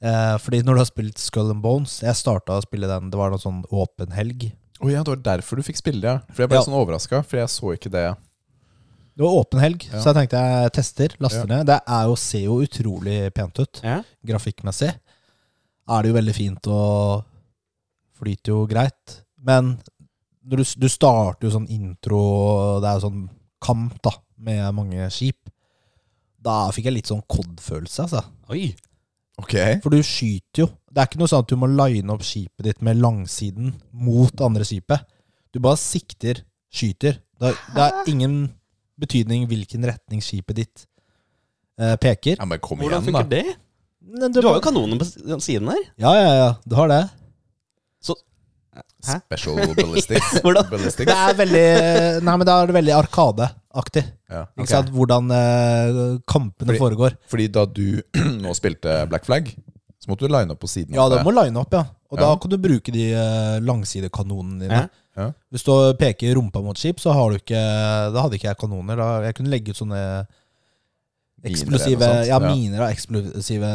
[0.07, 3.17] Eh, fordi når du har spilt Skull and Bones Jeg starta å spille den, det
[3.19, 4.53] var noen sånn åpen helg.
[4.79, 6.19] Oh, ja, det var derfor du fikk spille det, ja.
[6.35, 6.63] For jeg ble Ja.
[6.69, 8.05] sånn overraska, for jeg så ikke det.
[9.17, 9.99] Det var åpen helg, Ja.
[10.03, 11.67] så jeg tenkte jeg tester, laster ned.
[11.67, 13.81] Det er jo, ser jo utrolig pent ut.
[14.27, 14.93] Grafikkmessig
[15.89, 17.25] er det jo veldig fint og
[18.19, 19.23] flyter jo greit.
[19.43, 19.79] Men
[20.47, 22.23] du, du starter jo sånn intro,
[22.83, 23.27] det er jo sånn
[23.67, 24.13] kamp da,
[24.47, 25.51] med mange skip.
[26.47, 28.23] Da fikk jeg litt sånn COD-følelse, altså.
[28.55, 28.69] Oi.
[29.43, 29.81] Okay.
[29.85, 30.69] For du skyter jo.
[30.89, 34.45] Det er ikke noe sånn at du må line opp skipet ditt med langsiden mot
[34.45, 35.03] andre skipet.
[35.53, 36.41] Du bare sikter,
[36.73, 37.19] skyter.
[37.37, 38.39] Det er, det er ingen
[39.01, 40.87] betydning hvilken retning skipet ditt
[41.81, 42.39] eh, peker.
[42.39, 43.37] Ja, men kom Hvordan igjen, funker da.
[43.37, 43.59] det?
[44.07, 45.09] Men Du har jo kanonen på
[45.43, 45.85] siden her.
[46.01, 46.51] Ja, ja, ja.
[46.65, 47.03] Du har det.
[49.07, 49.19] Hæ?
[49.25, 50.33] Special ballistics.
[50.43, 50.69] Hvordan?
[50.71, 51.07] ballistics.
[51.11, 51.67] Det er veldig
[52.27, 54.05] Nei, men da er det veldig Arkadeaktig.
[54.31, 54.43] Ja.
[54.57, 54.73] Ikke Ok.
[54.73, 54.91] sant?
[54.97, 57.17] Hvordan eh, kampene Fordi- foregår.
[57.31, 58.03] Fordi da du
[58.45, 59.51] nå spilte Black Flag,
[60.03, 61.25] så måtte du line opp på siden Ja, av du det.
[61.27, 61.85] må line opp, ja.
[62.13, 64.83] Og da kan du bruke de uh, langsidekanonene dine.
[64.85, 65.03] Ja.
[65.17, 65.31] Ja.
[65.51, 67.57] Hvis du peker rumpa mot skip, så har du ikke
[68.13, 68.99] Da hadde ikke jeg kanoner.
[69.01, 70.01] Da jeg kunne legge ut sånne
[71.43, 72.29] Miner eksplosive eller.
[72.29, 73.71] Ja, miner og eksplosive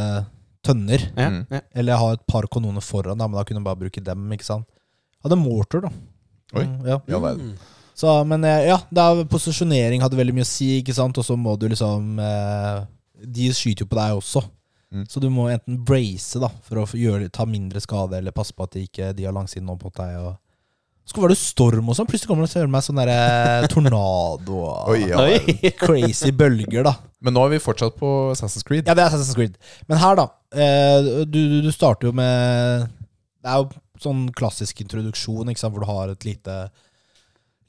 [0.65, 1.03] tønner.
[1.17, 1.45] Ja, Mm.
[1.51, 1.59] ja.
[1.75, 4.45] Eller ha et par kanoner foran, da, men da kunne du bare bruke dem, ikke
[4.45, 4.65] sant.
[5.25, 5.91] Hadde mortar, da.
[6.57, 6.65] Oi.
[6.65, 6.99] Mm, Ja.
[7.07, 7.53] Ja, verden.
[7.93, 11.35] Så, men eh, ja, er, posisjonering hadde veldig mye å si, ikke sant, og så
[11.37, 12.79] må du liksom eh,
[13.21, 14.41] De skyter jo på deg også.
[14.91, 15.03] Mm.
[15.07, 18.65] Så du må enten brace da for å gjøre, ta mindre skade, eller passe på
[18.65, 20.17] at de ikke de har langsiden opp mot deg.
[20.19, 20.39] Og
[21.11, 22.07] så var det storm og sånn.
[22.09, 25.21] Plutselig kommer det meg sånn derre tornado og Oi, ja,
[25.83, 26.95] crazy bølger, da.
[27.21, 28.87] Men nå er vi fortsatt på Assassin's Creed.
[28.87, 29.57] Ja, det er Assassin's Creed.
[29.91, 30.27] Men her, da.
[30.51, 32.89] Eh, du, du, du starter jo med
[33.41, 33.69] Det er jo
[34.03, 36.69] sånn klassisk introduksjon, hvor du har et lite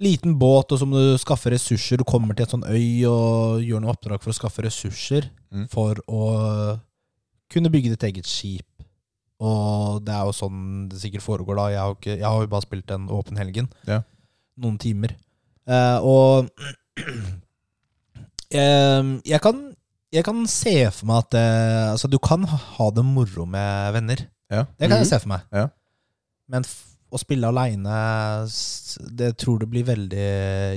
[0.03, 2.01] Liten båt, og så må du skaffe ressurser.
[2.01, 5.68] Du kommer til et sånn øy og gjør noe oppdrag for å skaffe ressurser Mm.
[5.71, 6.81] for å
[7.53, 8.66] kunne bygge ditt eget skip.
[9.38, 11.68] Og det er jo sånn det sikkert foregår da.
[11.71, 13.68] Jeg har, ikke, jeg har jo bare spilt en åpen helgen.
[13.87, 14.01] Ja.
[14.59, 15.14] Noen timer.
[15.68, 16.49] Eh, og
[18.51, 19.62] eh, jeg, kan,
[20.12, 24.25] jeg kan se for meg at eh, altså, du kan ha det moro med venner.
[24.51, 24.64] Ja.
[24.79, 25.05] Det kan Mhm.
[25.05, 25.47] jeg se for meg.
[25.53, 25.68] Ja.
[26.53, 26.67] Men
[27.12, 27.95] å spille aleine,
[29.17, 30.27] det tror det blir veldig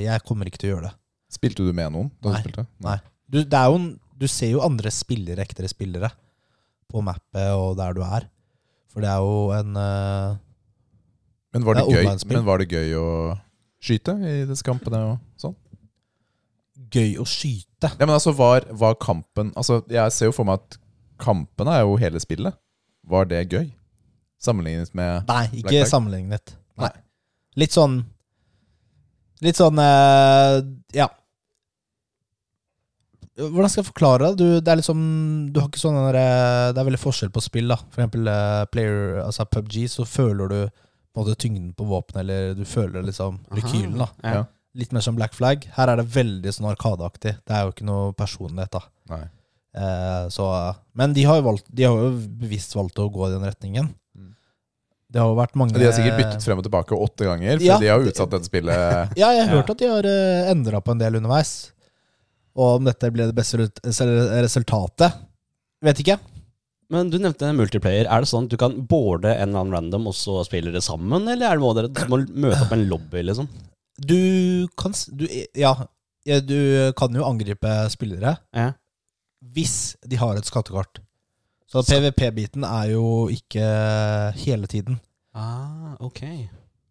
[0.04, 0.96] Jeg kommer ikke til å gjøre det.
[1.36, 2.38] Spilte du med noen da Nei.
[2.38, 2.66] du spilte?
[2.86, 2.98] Nei.
[3.26, 3.80] Du, det jo,
[4.16, 6.12] du ser jo andre spillere, ektere spillere,
[6.92, 8.28] på mappet og der du er.
[8.94, 10.38] For det er jo en uh,
[11.56, 13.08] Men var det, Det gøy, men var det gøy å
[13.84, 15.58] skyte i disse kampene og sånn?
[16.96, 17.92] gøy å skyte.
[17.92, 20.78] Ja, men altså, var, var kampen Altså, jeg ser jo for meg at
[21.22, 22.58] kampene er jo hele spillet.
[23.06, 23.68] Var det gøy?
[24.46, 25.92] Sammenlignet med Nei, Black ikke Flag?
[25.92, 26.56] sammenlignet.
[26.80, 26.90] Nei.
[26.90, 27.04] Nei.
[27.64, 28.02] Litt sånn
[29.44, 30.58] Litt sånn eh,
[30.96, 31.10] Ja.
[33.36, 34.40] Hvordan skal jeg forklare det?
[34.40, 35.00] Du, det er liksom
[35.52, 37.80] Du har ikke sånn der, eh, Det er veldig forskjell på spill, da.
[37.92, 42.22] For eksempel eh, player, altså PubG, så føler du på en måte tyngden på våpenet,
[42.26, 44.10] eller du føler liksom rekylen, da.
[44.24, 44.32] Ja.
[44.36, 44.44] Ja.
[44.76, 45.64] Litt mer som Black Flag.
[45.78, 47.38] Her er det veldig sånn arkadeaktig.
[47.48, 48.82] Det er jo ikke noe personlighet, da.
[49.14, 49.22] Nei.
[49.76, 50.48] Eh, så,
[51.00, 52.10] men de har, jo valgt, de har jo
[52.42, 53.88] bevisst valgt å gå i den retningen.
[55.12, 57.66] Det har jo vært mange De har sikkert byttet frem og tilbake åtte ganger, for
[57.68, 57.78] Ja.
[57.80, 58.76] de har jo utsatt dette spillet
[59.22, 59.62] Ja, jeg har Ja.
[59.62, 61.52] hørt at de har uh, endra på en del underveis.
[62.56, 63.60] Og om dette blir det beste
[64.42, 65.14] resultatet,
[65.84, 66.18] vet ikke.
[66.94, 68.06] Men du nevnte multiplayer.
[68.08, 70.86] Er det sånn at du kan boarde en eller annen random, og så spiller dere
[70.86, 71.28] sammen?
[71.28, 73.50] Eller er det må dere du må møte opp en lobby, liksom?
[74.00, 75.26] Du kan du,
[75.58, 75.74] Ja,
[76.28, 78.72] ja, du kan jo angripe spillere Ja.
[79.56, 81.02] hvis de har et skattekart.
[81.68, 83.66] Så PVP-biten er jo ikke
[84.46, 85.00] hele tiden.
[85.34, 86.22] Ah, ok.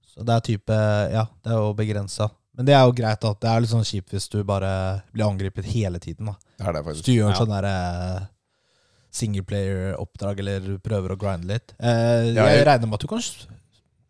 [0.07, 0.79] Så det er type
[1.13, 2.31] Ja, det er jo begrensa.
[2.57, 5.27] Men det er jo greit at det er litt sånn kjipt hvis du bare blir
[5.27, 6.27] angrepet hele tiden.
[6.27, 7.05] da Det er det Hvis faktisk.
[7.05, 7.39] du gjør Ja.
[7.39, 8.29] sånn derre
[9.15, 11.75] singleplayer-oppdrag, eller prøver å grinde litt.
[11.79, 13.21] Eh, Ja, jeg jeg- regner med at du kan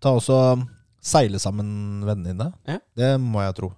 [0.01, 0.69] ta også
[1.01, 2.53] seile sammen vennene dine.
[2.67, 2.79] Ja.
[2.97, 3.73] Det må jeg tro.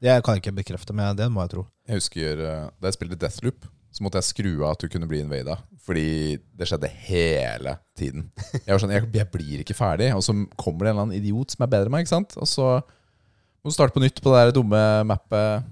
[0.00, 1.66] Det kan jeg ikke bekrefte, men det må jeg tro.
[1.86, 3.66] Jeg husker eh, da jeg spilte Deathloop,
[4.00, 5.58] så måtte jeg skru av at du kunne bli invada.
[5.84, 8.30] Fordi det skjedde hele tiden.
[8.64, 10.06] Jeg var sånn, jeg, jeg blir ikke ferdig.
[10.16, 12.06] Og så kommer det en eller annen idiot som er bedre enn meg.
[12.06, 12.32] ikke sant?
[12.40, 15.66] Og så må du starte på nytt på det der dumme mappet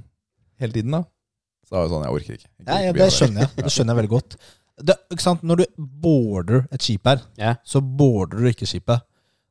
[0.61, 0.93] hele tiden.
[0.99, 1.03] da.
[1.65, 2.51] Så da var det sånn, jeg orker ikke.
[2.51, 3.51] Jeg Ja, ja, det skjønner jeg.
[3.65, 4.37] Det skjønner jeg veldig godt.
[4.91, 5.43] Det, ikke sant?
[5.49, 5.65] Når du
[6.05, 7.55] border et skip her, Ja.
[7.65, 9.05] så border du ikke skipet.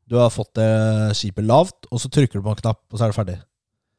[0.08, 0.70] Du har fått det
[1.20, 3.40] skipet lavt, og så trykker du på en knapp, og så er det ferdig.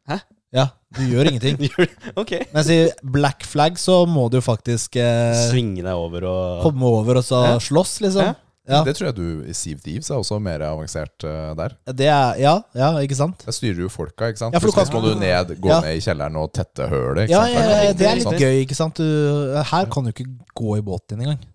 [0.08, 0.20] Hæ?
[0.54, 1.58] Ja, du gjør ingenting.
[2.22, 2.30] ok.
[2.54, 6.88] Mens i Black Flag så må du jo faktisk eh, Svinge deg over og komme
[6.88, 7.56] over og så Ja.
[7.60, 8.30] slåss, liksom.
[8.30, 8.36] Ja.
[8.68, 8.82] Ja.
[8.84, 11.74] Det tror jeg du i Sea of Thieves er også mer avansert eh, der.
[11.96, 13.44] Det er, ja, ja, ikke sant?
[13.48, 14.52] Der styrer du folka, ikke sant?
[14.52, 15.78] Ja, for du Plutselig kan- må du ned, gå Ja.
[15.84, 17.22] ned i kjelleren og tette hølet.
[17.24, 17.54] ikke Ja, sant?
[17.54, 19.00] ja, For ja, det er litt gøy, ikke sant?
[19.00, 21.46] Du, her kan du ikke gå i båten din engang.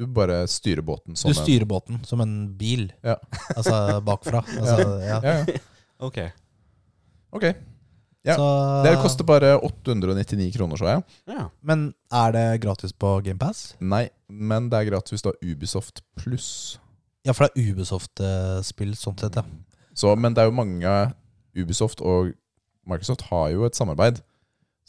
[0.00, 2.86] Du bare styrer båten som Du styrer båten som en bil.
[3.04, 3.18] Ja.
[3.52, 4.40] Altså bakfra.
[4.56, 4.78] Altså,
[5.10, 5.18] ja.
[5.20, 5.58] ja, ja.
[6.00, 6.16] Ok.
[7.36, 7.44] Ok.
[8.26, 8.46] Ja, Så,
[8.84, 11.04] Det koster bare 899 kroner, så jeg.
[11.32, 11.46] Ja.
[11.64, 13.74] Men er det gratis på GamePass?
[13.80, 16.78] Nei, men det er gratis hvis du har Ubisoft pluss.
[17.24, 19.44] Ja, for det er Ubisoft-spill, sånn sett, ja.
[19.96, 20.92] Så, men det er jo mange
[21.56, 22.32] Ubisoft og
[22.88, 24.20] Microsoft har jo et samarbeid.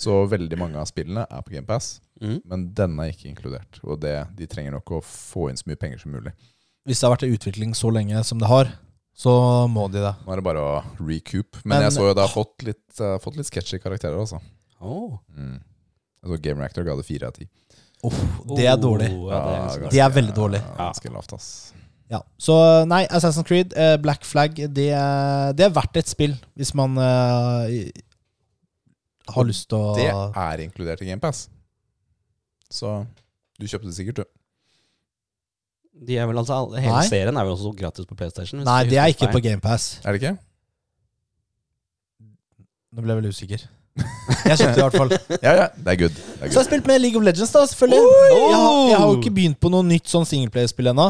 [0.02, 2.40] Så veldig mange av spillene er på GamePass, Mm.
[2.46, 3.80] men denne er ikke inkludert.
[3.84, 6.32] Og det, de trenger nok å få inn så mye penger som mulig.
[6.86, 8.70] Hvis det har vært i utvikling så lenge som det har,
[9.14, 10.14] så må de det.
[10.26, 11.58] Nå er det bare å recoup.
[11.64, 14.40] Men, Men- jeg så jo det har fått litt, uh, fått litt sketchy karakterer, altså.
[14.82, 15.18] Oh.
[15.38, 15.60] Mm.
[16.24, 17.48] Jeg så Game Reactor ga det fire av ti.
[18.04, 18.14] Oh,
[18.58, 19.12] det er dårlig.
[19.14, 20.62] Oh, ja, det er ganske Det er veldig dårlig.
[20.64, 21.50] Ja, ganske lavt, ass.
[22.12, 22.20] Ja.
[22.42, 22.56] Så
[22.90, 26.98] nei, Assassin's Creed, eh, Black Flag, det, er- det er verdt et spill hvis man
[26.98, 27.92] eh,
[29.32, 31.46] har lyst til å Det er inkludert i GamePass.
[32.72, 33.06] Så
[33.60, 34.26] du kjøpte det sikkert, du.
[36.02, 37.04] De er vel altså, hele Nei.
[37.10, 38.60] serien er vel også gratis på PlayStation?
[38.62, 39.42] hvis Nei, jeg det er ikke på.
[39.46, 40.00] GamePass.
[40.04, 40.34] Er det ikke?
[42.92, 43.68] Nå ble jeg veldig usikker.
[44.48, 45.12] Jeg kjøpte det i hvert fall.
[45.46, 46.16] Ja, ja, det er good.
[46.16, 48.00] Det er Så har spilt med League of Legends, da, selvfølgelig.
[48.02, 51.06] Jeg har, jeg har jo ikke begynt på noe nytt sånn singleplayerspill ennå.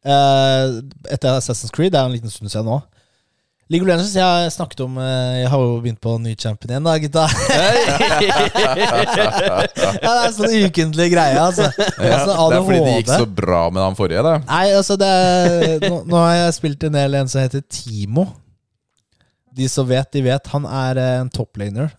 [0.00, 0.64] Eh,
[1.12, 1.92] etter Assassin's Creed.
[1.92, 2.80] Det er en liten stund siden nå.
[3.70, 6.72] League of Legends, jeg har snakket om eh, Jeg har jo begynt på ny champion
[6.72, 7.26] igjen, da, gutta.
[9.94, 11.68] ja, det er sånn ukentlig greie, altså.
[11.78, 14.34] Ja, altså det er fordi det gikk så bra med han forrige, det.
[14.48, 18.26] Nei, altså det er, nå, nå har jeg spilt en del en som heter Timo.
[19.54, 20.50] De som vet, de vet.
[20.56, 21.94] Han er eh, en toplaner.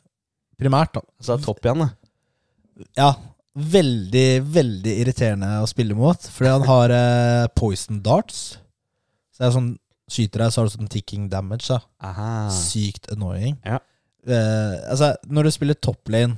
[0.60, 1.05] Primært, da.
[1.23, 1.89] Så er topp igjen, da.
[2.99, 3.13] Ja,
[3.55, 4.27] veldig,
[4.60, 6.19] veldig irriterende å spille mot.
[6.36, 8.43] Fordi han har eh, poison darts.
[9.31, 9.71] Så det er sånn
[10.12, 11.69] Skyter deg, så har du sånn ticking damage.
[11.71, 12.32] da Aha.
[12.52, 13.58] Sykt annoying.
[13.65, 13.80] Ja.
[14.28, 16.38] Eh, altså, når du spiller top lane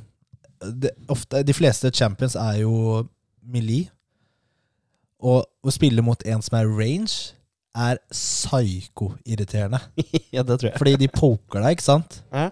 [0.63, 3.03] det, ofte, De fleste champions er jo
[3.43, 3.89] melee.
[5.23, 7.33] Og å spille mot en som er range,
[7.73, 9.79] er psyko-irriterende.
[10.35, 10.77] ja, det tror jeg.
[10.79, 12.19] Fordi de poker deg, ikke sant?
[12.31, 12.49] Ja.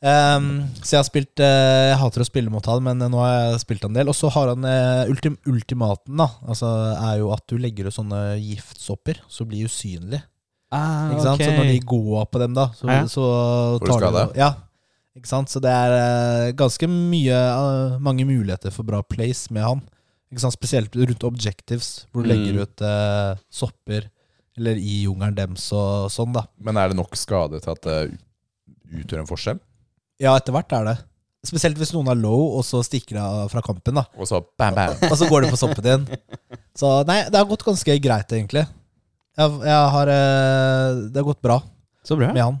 [0.00, 0.46] Ehm,
[0.80, 3.60] så jeg har spilt eh, Jeg hater å spille mot han, men nå har jeg
[3.66, 4.08] spilt en del.
[4.08, 6.30] Og så har han eh, ultim, ultimaten, da.
[6.48, 10.22] Altså er jo at du legger ut sånne giftsopper, så blir usynlig.
[10.72, 11.42] Ah, Ikke sant?
[11.42, 13.00] Så når de går på dem, da, så, Ja.
[13.10, 13.24] så
[13.82, 14.26] tar du skade?
[14.38, 14.50] Ja.
[15.18, 15.50] Ikke sant?
[15.50, 19.80] Så det er eh, ganske mye eh, mange muligheter for bra place med han.
[20.30, 20.54] Ikke sant?
[20.54, 22.32] Spesielt rundt objectives, hvor du Mm.
[22.36, 24.06] legger ut eh, sopper.
[24.56, 26.44] Eller i jungelen dems og sånn, da.
[26.62, 27.98] Men er det nok skade til at det
[29.02, 29.60] utgjør en forskjell?
[30.20, 30.96] Ja, etter hvert er det.
[31.48, 33.96] Spesielt hvis noen er low, og så stikker de av fra kampen.
[33.96, 34.96] da Og så bam, bam.
[35.08, 36.02] Og så går de på soppen din.
[36.76, 38.66] Så nei, det har gått ganske greit, egentlig.
[39.40, 41.56] Jeg, jeg har eh, Det har gått bra
[42.04, 42.28] Så bra.
[42.34, 42.58] med han.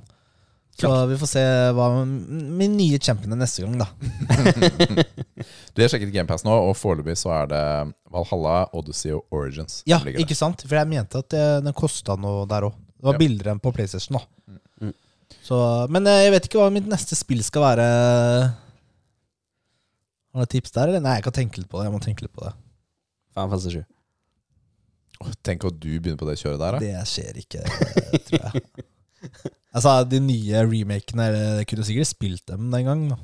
[0.80, 1.42] Så vi får se
[1.76, 3.88] hva min nye champion er neste gang, da.
[5.74, 7.62] Du har sjekket GamePass nå, og foreløpig så er det
[8.12, 9.82] Valhalla, Odyssey og Origins.
[9.88, 10.24] Ja, som ligger der.
[10.26, 10.64] ikke sant?
[10.66, 12.78] For jeg mente at det, den kosta noe der òg.
[12.96, 13.20] Det var Ja.
[13.22, 14.16] billigere enn på PlayStation.
[14.18, 14.24] da
[14.80, 14.94] Mm.
[15.44, 15.56] Så,
[15.92, 17.86] Men eh, jeg vet ikke hva mitt neste spill skal være.
[20.30, 21.02] Har du et tips der, eller?
[21.02, 21.88] Nei, jeg kan tenke litt på det.
[21.88, 22.52] Jeg må tenke litt på det
[23.34, 23.82] Fantasy 7.
[25.44, 26.78] Tenk at du begynner på det kjøret der, da.
[26.80, 27.64] Det skjer ikke,
[28.28, 28.62] tror jeg.
[29.76, 31.26] Altså, De nye remakene
[31.60, 33.02] Jeg kunne sikkert spilt dem den gang.
[33.12, 33.18] Da.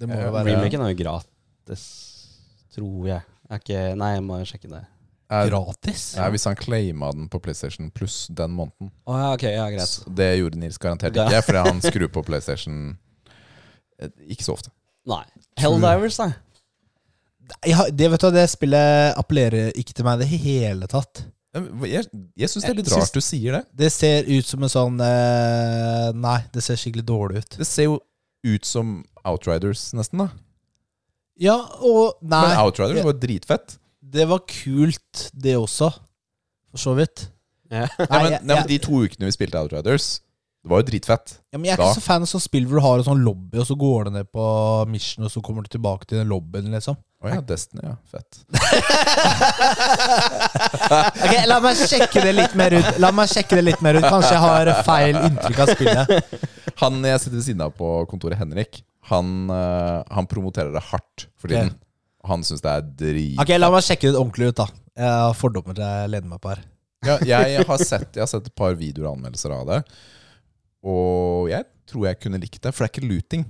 [0.00, 1.84] Det må Ja, jo være Remaken er jo gratis,
[2.74, 3.26] tror jeg.
[3.52, 4.80] Er ikke, nei, jeg må sjekke det.
[5.32, 6.14] Er, gratis.
[6.18, 8.90] ja, hvis han claima den på PlayStation pluss den måneden.
[9.08, 9.88] Oh, ja, ok, ja, greit.
[9.88, 11.24] Så Det gjorde Nils garantert Ja.
[11.28, 12.98] ikke, fordi han skrur på PlayStation
[13.98, 14.70] eh, ikke så ofte.
[15.08, 15.24] Nei.
[15.60, 16.32] Helldivers, da.
[17.68, 21.24] Ja, det vet du, det spillet appellerer ikke til meg i det hele tatt.
[21.54, 23.62] Jeg, jeg syns det er litt rart du sier det.
[23.84, 27.58] Det ser ut som en sånn eh, Nei, det ser skikkelig dårlig ut.
[27.60, 28.00] Det ser jo
[28.44, 30.24] ut som Outriders, nesten.
[30.24, 30.28] da
[31.40, 32.42] Ja, og Nei.
[32.48, 33.76] Men Outriders var var dritfett.
[34.14, 35.90] Det var kult, det også.
[36.74, 37.18] For så vidt.
[37.70, 37.86] Ja.
[37.98, 40.20] Nei, men, jeg- nei, men De to ukene vi spilte Outriders,
[40.64, 41.34] det var jo dritfett.
[41.52, 41.88] Ja, men jeg er Da.
[41.90, 44.04] ikke så fan av sånn spill hvor du har en sånn lobby, og så går
[44.06, 44.44] du ned på
[44.88, 46.96] mission, og så kommer du tilbake til den lobbyen, liksom.
[47.24, 47.94] Å ja, Destiny, ja.
[48.12, 48.32] Fett.
[51.24, 52.88] Ok, La meg sjekke det litt mer ut.
[53.02, 56.04] La meg sjekke det litt mer ut Kanskje jeg har feil inntrykk av spillet.
[56.82, 61.26] Han jeg sitter ved siden av på kontoret, Henrik, han, eh, han promoterer det hardt
[61.40, 61.72] for tiden.
[61.74, 61.80] Ok.
[62.28, 63.40] Han syns det er drit...
[63.42, 64.68] Ok, La meg sjekke det ordentlig ut, da.
[64.94, 66.62] Jeg har fordommer jeg leder meg på her.
[67.04, 69.80] Ja, jeg, har sett, jeg har sett et par videoer og anmeldelser av det.
[70.84, 73.44] Og jeg tror jeg kunne likt det, for det er ikke looting.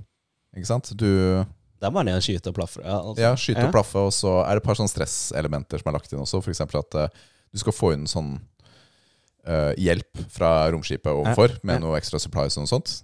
[0.55, 0.91] Ikke sant?
[0.95, 2.81] Du Det er bare ned og skyte og plaffe.
[2.83, 3.21] Ja, altså.
[3.23, 6.11] ja, skyte og plaffe, og så er det et par sånne stresselementer som er lagt
[6.11, 6.41] inn også.
[6.43, 6.63] F.eks.
[6.65, 8.35] at uh, du skal få inn sånn
[9.47, 12.97] uh, hjelp fra romskipet overfor med noe ekstra supplies og noe sånt.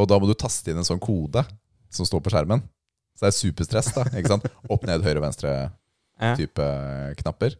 [0.00, 1.44] Og da må du taste inn en sånn kode
[1.92, 2.64] som står på skjermen.
[3.22, 3.92] Så det er superstress.
[3.94, 4.46] da, ikke sant?
[4.68, 5.52] Opp, ned, høyre, venstre
[6.22, 6.34] Ja.
[6.38, 6.64] type
[7.22, 7.54] knapper.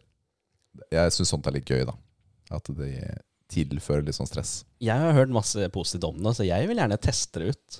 [0.91, 1.93] Jeg syns sånt er litt gøy, da.
[2.51, 2.89] At de
[3.53, 4.63] tilfører litt sånn stress.
[4.81, 7.79] Jeg har hørt masse positivt om det, så jeg vil gjerne teste det ut.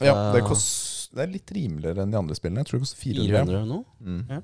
[0.00, 0.48] Ja, det, Ah.
[0.48, 2.60] kost, det er litt rimeligere enn de andre spillene.
[2.62, 3.44] Jeg tror det koster 400.
[3.46, 3.84] 400 nå?
[4.02, 4.28] Mm.
[4.28, 4.40] Ja.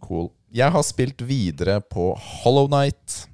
[0.00, 0.30] Cool.
[0.50, 3.26] Jeg har spilt videre på Hollow Night,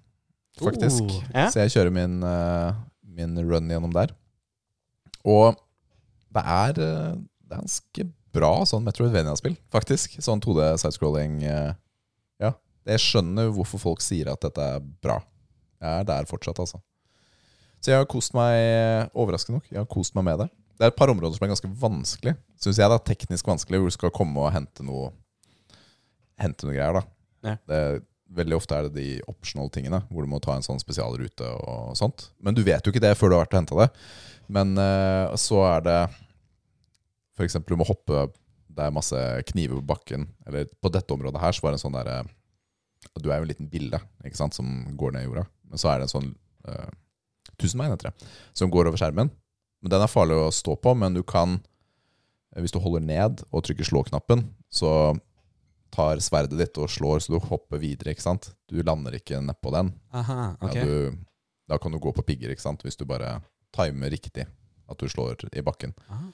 [0.58, 1.04] faktisk.
[1.06, 1.46] Uh, ja.
[1.52, 2.74] Så jeg kjører min, eh,
[3.16, 4.10] min run gjennom der.
[5.24, 5.54] Og
[6.36, 7.18] det er eh,
[7.50, 10.18] ganske bra sånn Metroidvania-spill, faktisk.
[10.24, 11.38] Sånn 2D sidescrolling.
[11.48, 11.72] eh,
[12.42, 12.52] ja.
[12.86, 15.20] Jeg skjønner hvorfor folk sier at dette er bra.
[15.82, 16.80] Jeg er der fortsatt, altså.
[17.80, 19.68] Så jeg har kost meg overraskende nok.
[19.70, 20.48] Jeg har kost meg med det.
[20.76, 22.90] Det er et par områder som er ganske vanskelig, syns jeg.
[22.90, 25.12] det er Teknisk vanskelig, hvor du skal komme og hente noe
[26.36, 27.00] Hente noe greier, da.
[27.48, 27.52] Ja.
[27.64, 27.78] Det,
[28.36, 31.94] veldig ofte er det de optional tingene, hvor du må ta en sånn spesialrute og
[31.96, 32.26] sånt.
[32.44, 33.86] Men du vet jo ikke det før du har vært og henta det.
[34.52, 35.98] Men eh, så er det
[37.36, 37.58] f.eks.
[37.66, 38.26] du må hoppe
[38.76, 39.20] Det er masse
[39.52, 40.28] kniver på bakken.
[40.46, 42.18] Eller på dette området her så var det en sånn derre
[43.20, 44.66] Du er jo en liten bille ikke sant, som
[44.98, 45.46] går ned i jorda.
[45.70, 46.30] Men så er det en sånn
[46.68, 46.90] uh,
[47.56, 48.26] Tusenbein, heter det,
[48.56, 49.30] som går over skjermen.
[49.80, 53.44] Men den er farlig å stå på, men du kan eh, Hvis du holder ned
[53.50, 54.90] og trykker slå-knappen, så
[55.94, 58.50] tar sverdet ditt og slår, så du hopper videre, ikke sant?
[58.68, 59.92] Du lander ikke nedpå den.
[60.12, 60.76] Aha, ok.
[60.76, 61.18] Ja, du,
[61.70, 62.84] da kan du gå på pigger, ikke sant?
[62.84, 63.38] Hvis du bare
[63.76, 64.44] timer riktig
[64.86, 65.94] at du slår i bakken.
[66.08, 66.28] Ah.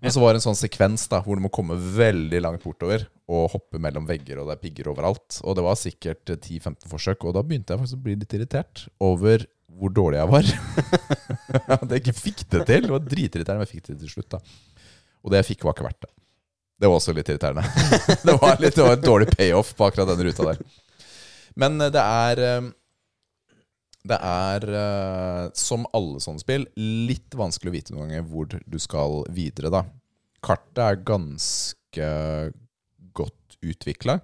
[0.00, 3.04] Men så var det en sånn sekvens da, hvor du må komme veldig langt bortover
[3.30, 5.40] og hoppe mellom vegger, og det er pigger overalt.
[5.44, 8.86] Og det var sikkert 10-15 forsøk, og da begynte jeg faktisk å bli litt irritert
[9.04, 9.44] over
[9.80, 10.48] hvor dårlig jeg var.
[11.76, 12.88] At jeg ikke fikk det til.
[12.88, 14.38] Det var dritirriterende, men jeg fikk det til slutt.
[14.38, 14.88] da.
[15.20, 16.12] Og det jeg fikk, var ikke verdt det.
[16.80, 17.64] Det var også litt irriterende.
[18.26, 20.62] det, var litt, det var en dårlig payoff på akkurat den ruta der.
[21.60, 22.70] Men eh, det er eh,
[24.06, 28.78] Det er, eh, som alle sånne spill, litt vanskelig å vite noen ganger hvor du
[28.80, 29.84] skal videre, da.
[30.40, 32.10] Kartet er ganske
[33.16, 34.20] godt utvikla,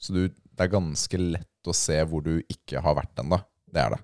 [0.00, 3.38] så du, det er ganske lett å se hvor du ikke har vært ennå.
[3.70, 4.00] Det er det.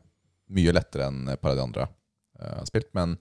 [0.56, 1.88] Mye lettere enn et par av de andre
[2.36, 3.16] jeg har spilt, men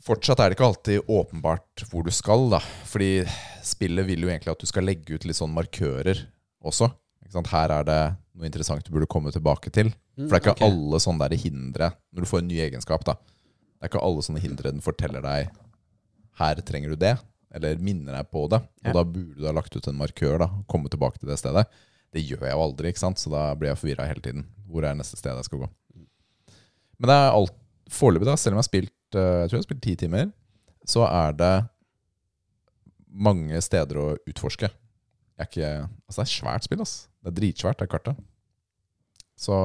[0.00, 2.62] Fortsatt er det ikke alltid åpenbart hvor du skal, da.
[2.88, 3.20] Fordi
[3.66, 6.22] spillet vil jo egentlig at du skal legge ut litt sånn markører
[6.64, 6.88] også.
[7.30, 8.00] Her er det
[8.34, 9.92] noe interessant du burde komme tilbake til.
[10.16, 10.70] For det er ikke okay.
[10.70, 13.14] alle sånne der hindre Når du får en ny egenskap, da.
[13.14, 15.48] Det er ikke alle sånne hindre den forteller deg
[16.40, 17.14] Her trenger du det,
[17.56, 18.60] eller minner deg på det.
[18.60, 18.92] Og Ja.
[18.92, 20.44] da burde du ha lagt ut en markør, da.
[20.44, 21.66] og Komme tilbake til det stedet.
[22.12, 23.18] Det gjør jeg jo aldri, ikke sant?
[23.18, 24.46] så da blir jeg forvirra hele tiden.
[24.68, 25.68] Hvor er neste sted jeg skal gå?
[26.98, 27.54] Men det er alt
[27.90, 30.32] foreløpig, da, selv om jeg har spilt eh, Jeg tror jeg har spilt ti timer,
[30.86, 31.54] så er det
[33.10, 34.68] mange steder å utforske.
[34.70, 35.70] Jeg er ikke,
[36.06, 36.80] altså det er et svært spill.
[36.84, 37.08] ass.
[37.20, 38.20] Det er dritsvært, det kartet.
[39.40, 39.56] Så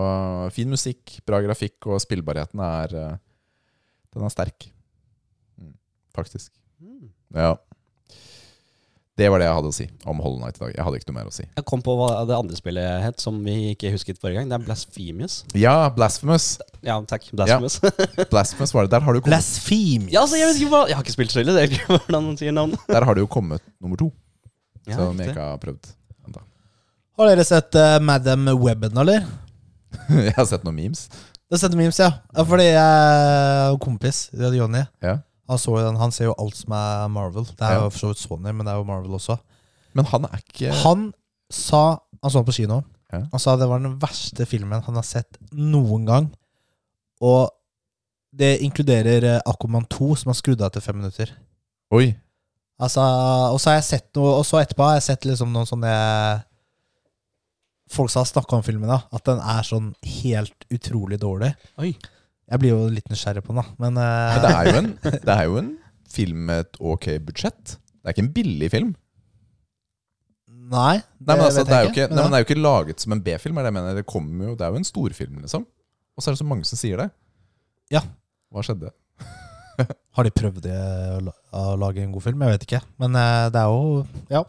[0.55, 3.15] fin musikk, bra grafikk, og spillbarheten er eh,
[4.15, 4.69] Den er sterk.
[5.59, 5.73] Mm,
[6.15, 6.51] faktisk.
[6.79, 7.09] Mm.
[7.35, 7.55] Ja.
[9.15, 10.71] Det var det jeg hadde å si om Hollow Night i dag.
[10.75, 11.45] Jeg hadde ikke noe mer å si.
[11.47, 14.49] Jeg kom på hva det andre spillet het, som vi ikke husket forrige gang.
[14.51, 15.37] Det er Blasphemous.
[15.55, 16.47] Ja, Blasphemous.
[16.83, 17.29] Ja, takk.
[17.31, 17.77] Blasphemous.
[18.31, 18.91] Blasphemous var det.
[18.97, 20.11] Der har du kommet, Blasphemous!
[20.11, 22.27] Ja, altså, jeg vet ikke hva Jeg har ikke spilt spillet, det er ikke hvordan
[22.27, 22.83] man sier navnet.
[22.91, 24.09] der har det jo kommet nummer to,
[24.83, 25.93] Ja, som jeg ikke har prøvd.
[27.15, 29.23] Har dere sett uh, Madam Webben, eller?
[30.27, 31.05] jeg har sett noen memes.
[31.45, 32.09] Du har sett noen memes, ja.
[32.35, 35.19] ja fordi jeg kompis, Johnny, Ja.
[35.47, 37.45] han, så den, han ser jo alt som er Marvel.
[37.53, 37.83] Det er Ja.
[37.85, 39.37] jo for så vidt Sony, men det er jo Marvel også.
[39.95, 41.05] Men han er ikke Han
[41.53, 42.81] sa Han så den på kino.
[43.13, 43.21] Ja.
[43.31, 46.31] Han sa det var den verste filmen han har sett noen gang.
[47.21, 47.51] Og
[48.35, 51.29] det inkluderer eh, Aquaman 2, som har skrudd av etter fem minutter.
[51.93, 52.09] Oi.
[52.81, 52.99] Altså,
[53.53, 55.91] og så har jeg sett noe Og så etterpå har jeg sett liksom noen sånne
[57.93, 59.03] Folk som har snakka om filmen, da.
[59.13, 61.53] At den er sånn helt utrolig dårlig.
[61.81, 61.93] Oi.
[62.45, 63.75] Jeg blir jo litt nysgjerrig på den, da.
[63.81, 64.35] Men, uh...
[64.35, 64.91] Men det er, jo en,
[65.27, 65.71] det er jo en
[66.15, 67.75] film med et ok budsjett.
[67.77, 68.91] Det er ikke en billig film.
[70.65, 72.37] Nei, det Nei, men altså, vet det er jeg jo ikke, men nei, men det
[72.37, 73.57] er jo ikke laget som en B-film.
[73.61, 73.73] er Det.
[73.75, 75.65] Det, jo, det er jo en storfilm, liksom.
[76.15, 77.09] Og så er det så mange som sier det.
[77.93, 78.01] Ja.
[78.53, 78.89] Hva skjedde?
[80.15, 82.45] Har de prøvd å lage en god film?
[82.45, 82.81] Jeg vet ikke.
[83.03, 84.45] Men eh, det er jo Ja.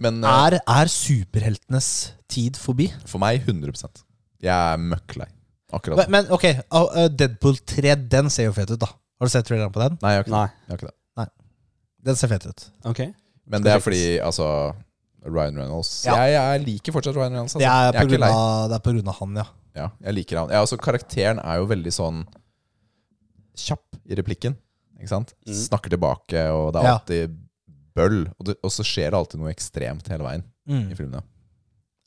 [0.00, 1.88] Men eh, Er, er superheltenes
[2.30, 2.90] tid forbi?
[3.06, 4.04] for meg 100
[4.40, 5.26] Jeg er møkk lei.
[5.72, 5.98] Akkurat.
[6.08, 8.86] Men, men ok, ah, eh, Deadpool 3, den ser jo fet ut, da.
[9.18, 9.98] Har du sett traileren på den?
[10.00, 10.46] Nei, jeg har ikke, Nei.
[10.46, 10.54] det.
[10.64, 10.94] jeg har ikke det.
[12.08, 12.62] Den ser fet ut.
[12.86, 13.00] Ok.
[13.50, 14.46] Men det er fordi altså
[15.26, 16.14] Ryan Reynolds Ja.
[16.22, 17.56] jeg, jeg liker fortsatt Ryan Reynolds.
[17.56, 17.64] Altså.
[17.64, 19.46] Det er jeg på er grunn av, det er på grunn av han, ja.
[19.78, 20.52] Ja, jeg liker han.
[20.54, 22.22] Ja, altså, karakteren er jo veldig sånn
[23.58, 24.54] kjapp i replikken.
[24.98, 25.34] Ikke sant?
[25.46, 25.54] Mm.
[25.58, 26.94] Snakker tilbake, og det er Ja.
[26.96, 27.36] alltid
[27.96, 28.26] bøll.
[28.38, 30.90] Og, det, og så skjer det alltid noe ekstremt hele veien Mm.
[30.92, 31.22] i filmene.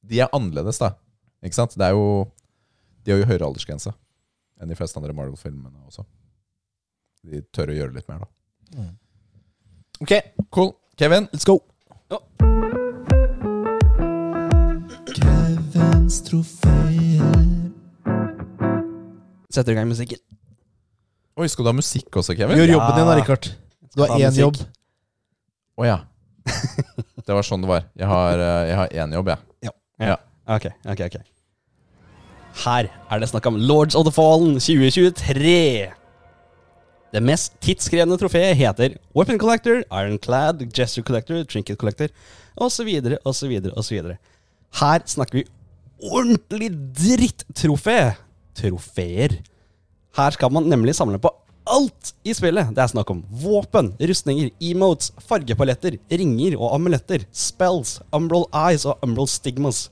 [0.06, 0.92] De er annerledes, da.
[1.44, 1.74] Ikke sant?
[1.78, 2.28] Det er jo
[3.04, 3.94] De har jo høyere aldersgrense
[4.62, 6.06] enn de fleste andre Marvel-filmene også.
[7.26, 8.28] De tør å gjøre litt mer, da.
[8.78, 8.92] Mm.
[10.02, 10.14] Ok,
[10.54, 10.76] cool.
[10.98, 11.58] Kevin, Let's go!
[15.16, 17.22] Kevins trofeer.
[19.52, 20.20] Setter i gang musikken.
[21.40, 22.58] Oi, skal du ha musikk også, Kevin?
[22.60, 22.74] Gjør Ja.
[22.78, 23.50] jobben din da, Richard.
[23.96, 24.56] Du har Ha én jobb.
[25.80, 26.00] Å ja.
[27.22, 27.86] Det var sånn det var.
[27.96, 30.18] Jeg har, eh, jeg har én jobb, jeg.
[30.52, 31.18] Ok, ok, ok.
[32.66, 35.92] Her er det snakk om Lords of the Fallen 2023.
[37.12, 42.12] Det mest tidskrevende trofeet heter Weapon Collector, Ironclad, Gesture Collector, Trinket Collector
[42.56, 42.90] osv.,
[43.26, 44.12] osv., osv.
[44.82, 45.46] Her snakker vi
[46.02, 48.16] ordentlig drittrofé.
[48.56, 49.38] Trofeer.
[50.18, 51.32] Her skal man nemlig samle på
[51.72, 52.70] alt i spillet.
[52.76, 59.00] Det er snakk om våpen, rustninger, emotes, fargepaletter, ringer og amuletter, spells, umbral eyes og
[59.06, 59.86] umbral stigmas.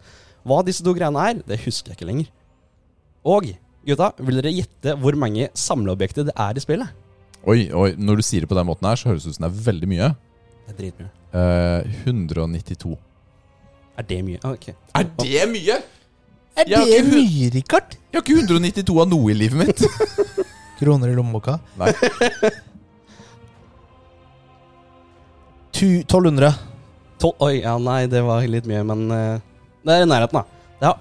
[0.48, 2.30] Hva disse to greiene er, det husker jeg ikke lenger.
[3.28, 3.50] Og
[3.88, 6.92] gutta, vil dere gjette hvor mange samleobjekter det er i spillet?
[7.48, 9.46] Oi, oi, når du sier det på den måten her, så høres det ut som
[9.48, 10.10] det er veldig mye.
[10.68, 11.12] Det er dritmye.
[11.40, 12.98] Eh, 192.
[14.00, 14.40] Er det mye?
[14.44, 14.70] Ah, Ok.
[14.96, 15.80] Er det mye?!
[16.60, 17.94] Er Jeg har det ikke hu- mye, Richard?
[18.12, 19.84] Jeg har ikke 192 av noe i livet mitt.
[20.80, 21.60] kroner i lommeboka.
[21.80, 21.92] Nei.
[25.74, 26.54] 1200.
[27.20, 29.40] Tol Oi, ja, nei, det var litt mye, men eh,
[29.86, 30.44] det er i nærheten, da.
[30.80, 30.98] Det er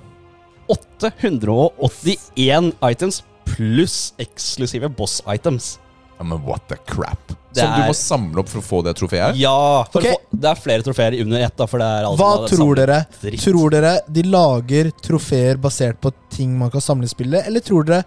[0.74, 5.76] 881 items pluss eksklusive boss-items.
[6.18, 7.30] Ja, men what the crap?
[7.54, 9.36] Det Som du er- må samle opp for å få det trofeet?
[9.38, 9.84] Ja!
[9.92, 10.06] For Ok.
[10.10, 12.48] å få, det er flere trofeer under ett, da, for det er alt Hva det
[12.50, 12.98] tror samme dere?
[13.22, 13.40] dritt.
[13.46, 17.84] Tror dere de lager trofeer basert på ting man kan samle i spillet, eller tror
[17.86, 18.02] dere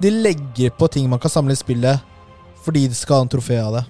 [0.00, 2.06] de legger på ting man kan samle i spillet
[2.64, 3.84] fordi de skal ha en trofé av det?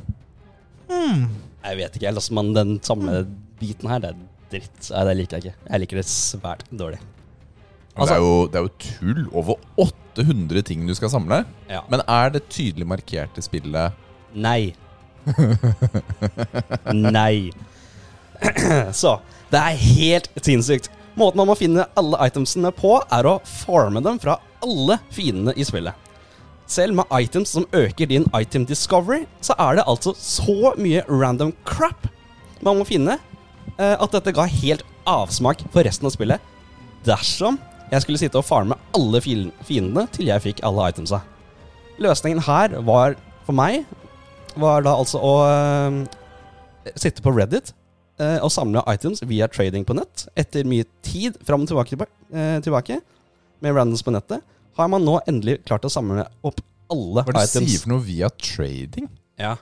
[0.91, 1.25] Mm.
[1.65, 3.25] Jeg vet ikke, altså, men den samme
[3.61, 4.91] biten her, det er dritt.
[4.91, 5.71] Nei, det liker jeg ikke.
[5.71, 7.01] Jeg liker det svært dårlig.
[7.97, 9.25] Altså, det, er jo, det er jo tull.
[9.37, 11.43] Over 800 ting du skal samle.
[11.71, 11.83] Ja.
[11.91, 14.73] Men er det tydelig markert i spillet Nei.
[16.95, 17.51] Nei.
[19.03, 19.19] Så
[19.51, 20.91] det er helt sinnssykt.
[21.21, 25.67] Måten man må finne alle itemsene på, er å farme dem fra alle fiendene i
[25.69, 25.93] spillet.
[26.71, 31.53] Selv med items som øker din item discovery, så er det altså så mye random
[31.69, 32.07] crap
[32.65, 33.19] man må finne,
[33.77, 36.41] eh, at dette ga helt avsmak for resten av spillet.
[37.05, 37.59] Dersom
[37.91, 41.21] jeg skulle sitte og farme alle fiendene til jeg fikk alle itemsa.
[42.01, 43.85] Løsningen her var, for meg,
[44.61, 46.01] var da altså å øh,
[46.95, 47.75] sitte på Reddit
[48.21, 50.27] øh, og samle items via trading på nett.
[50.39, 53.01] Etter mye tid fram og tilbake, øh, tilbake
[53.61, 54.45] med randoms på nettet,
[54.79, 56.61] har man nå endelig klart å samle opp
[56.91, 59.09] alle Hva det du sier for noe via trading?
[59.39, 59.57] Ja.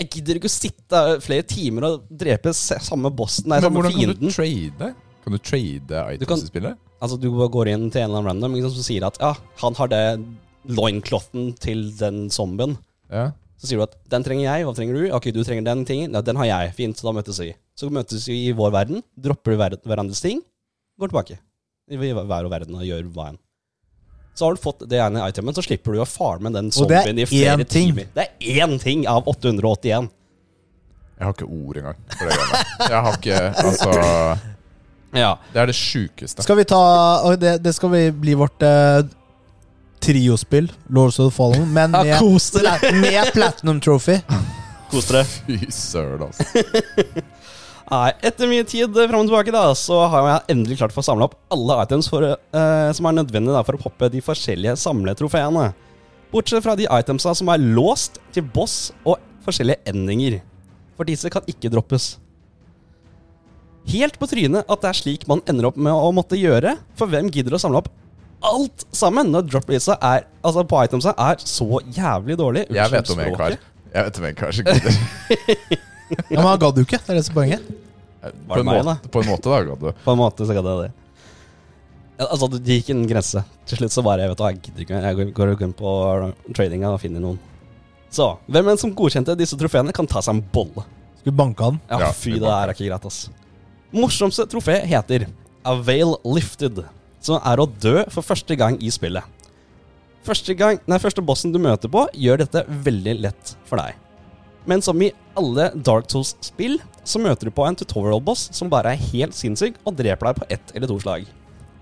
[0.00, 4.14] Jeg gidder ikke å sitte flere timer og drepe samme bossen, nei, Men hvordan kan
[4.18, 4.94] du trade?
[5.24, 6.80] Kan du trade items Du kan- i spillet?
[7.00, 9.74] Altså, du går inn til en eller annen random liksom, som sier at ja, han
[9.74, 10.24] har det
[10.66, 12.76] loincloten til den zombien.
[13.12, 13.30] Ja.
[13.60, 15.04] Så sier du at den trenger jeg, hva trenger du?
[15.16, 16.12] Ok, du trenger den tingen.
[16.16, 16.74] Ja, den har jeg.
[16.74, 17.52] Fint, så da møtes vi.
[17.74, 20.42] Så møtes vi i vår verden, dropper hver, hverandres ting,
[21.00, 21.38] går tilbake.
[21.90, 23.40] I hver og verden og gjør hva enn.
[24.34, 27.26] Så har du fått det ene itemet, så slipper du å farme den zombien i
[27.28, 27.92] flere én ting.
[27.92, 28.08] timer.
[28.14, 30.08] Det er én ting av 881.
[31.14, 32.62] Jeg har ikke ord engang for det greiene.
[32.90, 33.92] Jeg har ikke Altså
[35.14, 35.28] Ja.
[35.54, 36.42] Det er det sjukeste.
[36.42, 36.80] Skal vi ta
[37.38, 39.04] det, det skal vi bli vårt eh,
[40.02, 42.18] triospill, Lords of the Fallen, men med, ja,
[42.98, 44.18] med Platinum Trophy.
[44.90, 45.22] Kos dere.
[45.24, 46.42] Fy søren, altså.
[47.84, 51.04] Nei, etter mye tid fram og tilbake, da, så har jeg endelig klart å få
[51.04, 54.78] samla opp alle items for, eh, som er nødvendige da, for å poppe de forskjellige
[54.80, 55.66] samletrofeene.
[56.32, 60.40] Bortsett fra de itemsa som er låst til boss og forskjellige endinger.
[60.96, 62.16] For disse kan ikke droppes.
[63.92, 67.12] Helt på trynet at det er slik man ender opp med å måtte gjøre, for
[67.12, 67.92] hvem gidder å samle opp
[68.44, 72.66] alt sammen når drop-risa er, altså på itemsa er så jævlig dårlig?
[72.72, 73.56] Jeg vet om en kar.
[73.94, 75.90] Jeg vet om en kar som gidder.
[76.10, 76.98] Ja, men han gadd jo ikke.
[77.00, 77.68] Det er det som er poenget.
[78.48, 80.02] På en, meg, måte, på en måte, da, gadd du.
[80.04, 80.92] På en måte så gadd jeg det.
[82.14, 83.42] Ja, altså, det gikk en grense.
[83.66, 85.00] Til slutt så bare Jeg vet du jeg gidder ikke.
[85.02, 85.94] Jeg går- går og på
[86.54, 87.38] tradinga og finner noen.
[88.14, 90.84] Så hvem enn som godkjente disse trofeene, kan ta seg en bolle.
[91.20, 91.80] Skulle banke han.
[91.90, 93.28] Ja, Ja, fy, vi det der er ikke greit, ass.
[93.92, 95.26] Morsomste trofé heter
[95.64, 96.84] Avail Lifted,
[97.20, 99.24] som er å dø for første gang i spillet.
[100.24, 103.94] Første, gang, nei, første bossen du møter på, gjør dette veldig lett for deg.
[104.64, 109.02] Men som i alle Dark Souls-spill, så møter du på en tutorial-boss som bare er
[109.12, 111.26] helt sinnssyk og dreper deg på ett eller to slag.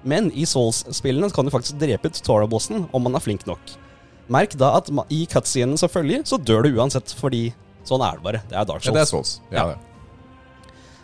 [0.03, 3.76] Men i Souls-spillene kan du faktisk drepe tutorial-bossen om man er flink nok.
[4.33, 7.53] Merk da at i cutscenen selvfølgelig, så dør du uansett, fordi
[7.87, 8.43] sånn er det bare.
[8.51, 8.95] Det er Dark Ja, Souls.
[8.95, 9.41] det er Souls.
[9.53, 9.76] Ja, Ja.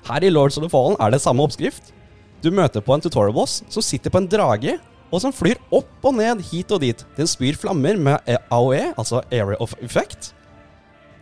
[0.08, 1.92] Her i Lords of the Fallen er det samme oppskrift.
[2.40, 4.78] Du møter på en tutorial-boss som sitter på en drage,
[5.12, 7.04] og som flyr opp og ned hit og dit.
[7.16, 8.20] Den spyr flammer med
[8.50, 10.32] AOE, altså Area of Effect.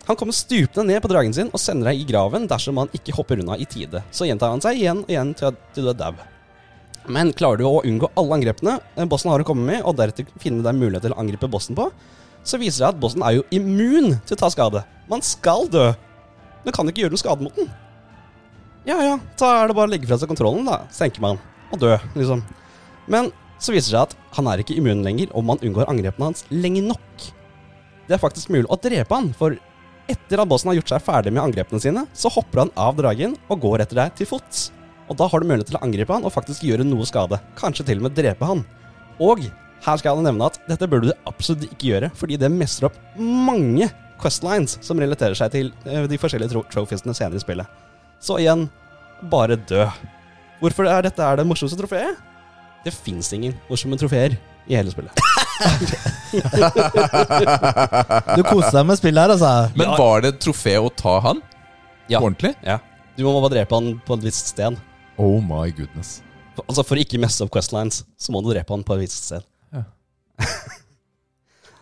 [0.07, 3.15] Han kommer stupende ned på dragen sin og sender deg i graven dersom han ikke
[3.17, 4.05] hopper unna i tide.
[4.15, 6.15] Så gjentar han seg igjen og igjen til, du er dau.
[7.11, 10.27] Men klarer du å unngå alle angrepene eh, bossen har å komme med, og deretter
[10.43, 11.89] finne deg mulighet til å angripe bossen på,
[12.47, 14.83] så viser det at bossen er jo immun til å ta skade.
[15.11, 15.89] Man skal dø.
[16.67, 17.71] Du kan ikke gjøre noe skade mot den.
[18.87, 21.41] Ja ja, da er det bare å legge fra seg kontrollen, da, tenker man.
[21.75, 22.45] Og dø, liksom.
[23.11, 26.31] Men så viser det seg at han er ikke immun lenger om man unngår angrepene
[26.31, 27.27] hans lenge nok.
[28.07, 29.57] Det er faktisk mulig å drepe han, for
[30.11, 33.37] etter at bossen har gjort seg ferdig med angrepene sine, så hopper han av dragen
[33.51, 34.71] og går etter deg til fots.
[35.07, 37.39] Og da har du mulighet til å angripe han og faktisk gjøre noe skade.
[37.59, 38.65] Kanskje til og med drepe han.
[39.23, 39.45] Og
[39.87, 42.99] her skal jeg nevne at dette burde du absolutt ikke gjøre, fordi det messer opp
[43.21, 43.91] mange
[44.21, 47.85] questlines som relaterer seg til eh, de forskjellige tro trophiesene senere i spillet.
[48.23, 48.67] Så igjen,
[49.31, 49.85] bare dø.
[50.63, 52.17] Hvorfor er dette er det morsomste trofeet?
[52.87, 55.36] Det fins ingen morsomme trofeer i hele spillet.
[58.37, 59.53] Du koste deg med spillet her, altså.
[59.79, 61.41] Men var det et trofé å ta han?
[62.11, 62.21] Ja.
[62.21, 62.55] Ordentlig?
[62.65, 62.79] Ja.
[63.17, 64.77] Du må bare drepe han på et visst sted.
[65.17, 66.19] Oh my goodness.
[66.67, 69.31] Altså For å ikke messe opp questlines, så må du drepe han på et visst
[69.31, 69.47] sted.
[69.75, 69.85] Ja.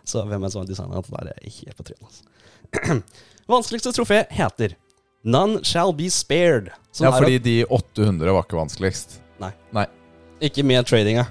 [0.04, 1.10] Så hvem er det som har designa det?
[1.10, 2.04] Der er helt på trynet.
[2.04, 3.00] Altså.
[3.54, 4.74] Vanskeligste trofé heter
[5.24, 6.70] None Shall Be Spared.
[6.92, 9.18] som Ja, er fordi de 800 var ikke vanskeligst.
[9.40, 9.50] Nei.
[9.74, 9.86] Nei.
[10.44, 11.24] Ikke med tradinga.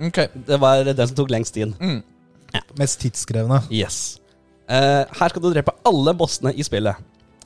[0.00, 0.22] Ok.
[0.46, 1.74] Det var den som tok lengst tid.
[1.80, 2.02] Mm.
[2.78, 3.62] Mest tidskrevende.
[3.72, 4.18] Yes.
[4.68, 6.98] Eh, her skal du drepe alle bossene i spillet.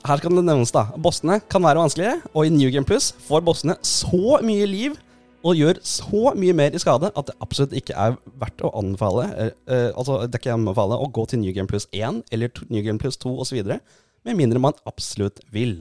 [0.07, 3.43] Her kan det nevnes da Bossene kan være vanskelige, og i New Game Plus får
[3.45, 4.97] bossene så mye liv
[5.45, 9.25] og gjør så mye mer i skade at det absolutt ikke er verdt å anbefale
[9.33, 12.53] eh, eh, Altså, det er ikke anbefale å gå til New Game Plus 1 eller
[12.69, 13.61] New Game Plus 2 osv.,
[14.21, 15.79] med mindre man absolutt vil.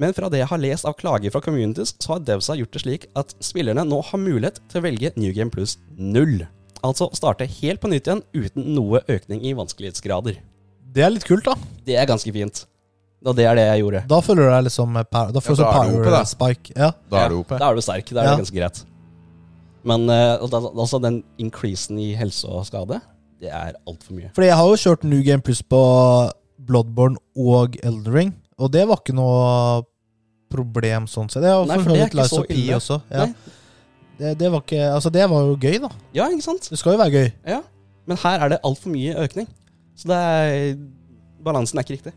[0.00, 2.80] Men fra det jeg har lest av klager fra communities, så har Devsa gjort det
[2.82, 6.46] slik at spillerne nå har mulighet til å velge New Game Plus 0.
[6.82, 10.40] Altså starte helt på nytt igjen uten noe økning i vanskelighetsgrader.
[10.92, 11.54] Det er litt kult, da.
[11.86, 12.64] Det er ganske fint.
[13.24, 14.00] Og det er det jeg gjorde.
[14.10, 16.22] Da føler du deg liksom par, Da føler Ja, da er du power oppe, da.
[16.26, 16.72] spike.
[16.74, 16.88] Ja.
[17.12, 17.58] Da er du oppe.
[17.60, 18.10] Da er du sterk.
[18.10, 18.34] Da er Ja.
[18.36, 18.82] det ganske greit.
[19.84, 23.00] Men eh, al- altså den increasen i helse og skade,
[23.40, 24.30] det er altfor mye.
[24.34, 25.78] Fordi jeg har jo kjørt New Game Plus på
[26.58, 29.82] Bloodborne og Elden Ring, og det var ikke noe
[30.52, 31.42] problem sånn sett.
[31.44, 32.78] Det var Nei, for det er ikke så ille.
[32.78, 32.98] også.
[33.12, 33.26] Ja.
[34.18, 35.88] Det, det var ikke Altså, det var jo gøy, da.
[36.14, 36.68] Ja, ikke sant?
[36.70, 37.30] Det skal jo være gøy.
[37.54, 37.62] Ja.
[38.10, 39.48] Men her er det altfor mye økning.
[39.98, 40.76] Så det er
[41.42, 42.12] Balansen er ikke riktig.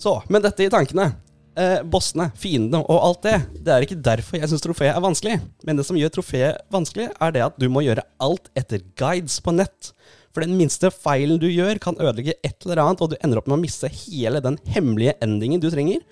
[0.00, 1.10] Så, med dette i tankene
[1.58, 3.34] eh, Bossene, fiendene og alt det,
[3.66, 5.38] det er ikke derfor jeg syns trofeet er vanskelig.
[5.66, 9.38] Men det som gjør trofeet vanskelig, er det at du må gjøre alt etter guides
[9.44, 9.92] på nett.
[10.34, 13.46] For den minste feilen du gjør, kan ødelegge et eller annet, og du ender opp
[13.46, 16.02] med å miste hele den hemmelige endingen du trenger.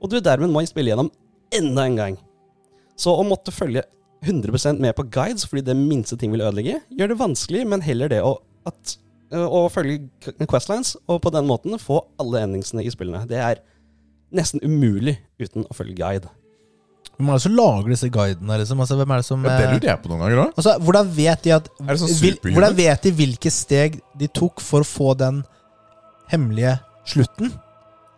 [0.00, 1.08] Og du dermed må spille gjennom
[1.56, 2.18] enda en gang.
[3.00, 3.86] Så å måtte følge
[4.26, 8.12] 100% med på guides fordi det minste ting vil ødelegge, gjør det vanskelig, men heller
[8.12, 8.34] det å,
[8.68, 8.96] at,
[9.32, 13.24] å følge questlines og på den måten få alle endingsene i spillene.
[13.30, 13.62] Det er
[14.36, 16.28] nesten umulig uten å følge guide.
[17.20, 18.56] Hvem er det som lager disse guidene?
[18.62, 18.80] Liksom?
[18.80, 20.52] Altså, hvem er det som Ja, det eh, lurer jeg på noen ganger òg.
[20.56, 22.38] Altså, hvordan vet de at Er det sånn vil.
[22.48, 25.42] Hvordan vet de hvilke steg de tok for å få den
[26.32, 26.78] hemmelige
[27.12, 27.52] slutten?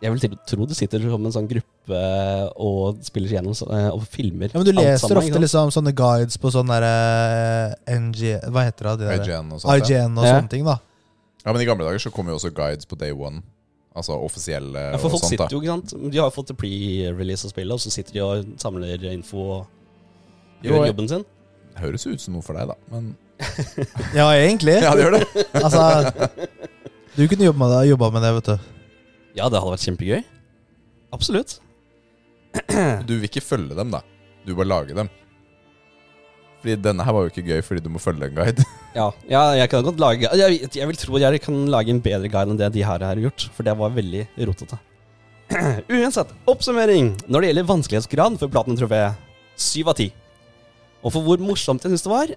[0.03, 1.99] Jeg vil til å tro du sitter som en sånn gruppe
[2.63, 6.39] og spiller gjennom øh, og filmer Ja, men Du leser sammen, ofte liksom sånne guides
[6.39, 8.95] på sånn derre NG Hva heter det?
[8.99, 9.23] de der?
[9.23, 9.83] IGN og sånt.
[9.83, 10.33] IGN og Ja.
[10.37, 10.77] sånne ting, da.
[11.43, 13.43] Ja, men I gamle dager så kom jo også guides på day one.
[13.95, 15.37] Altså offisielle Ja, for og folk sånt.
[15.37, 18.13] da sitter jo, ikke sant De har jo fått pre-release av spillet, og så sitter
[18.15, 21.25] de og samler info og gjør jo, jobben sin.
[21.73, 22.75] Det Høres ut som noe for deg, da.
[22.93, 23.11] Men
[24.19, 24.79] Ja, egentlig.
[24.81, 25.27] ja, det gjør det.
[25.63, 26.29] Altså,
[27.15, 28.57] du kunne jobba med, det- med det, vet du.
[29.37, 30.23] Ja, det hadde vært kjempegøy.
[31.13, 31.59] Absolutt.
[33.05, 34.01] Du vil ikke følge dem, da.
[34.45, 35.09] Du bare lage dem.
[36.63, 38.63] Fordi denne her var jo ikke gøy fordi du må følge en guide.
[38.93, 42.29] Ja, ja, jeg kan godt lage jeg, jeg vil tro jeg kan lage en bedre
[42.29, 44.77] guide enn det de her har gjort, for det var veldig rotete.
[45.89, 49.17] Uansett, oppsummering når det gjelder vanskelighetsgrad for Platinum-trofeet.
[49.57, 50.11] Syv av ti.
[51.01, 52.35] Og for hvor morsomt jeg syns det var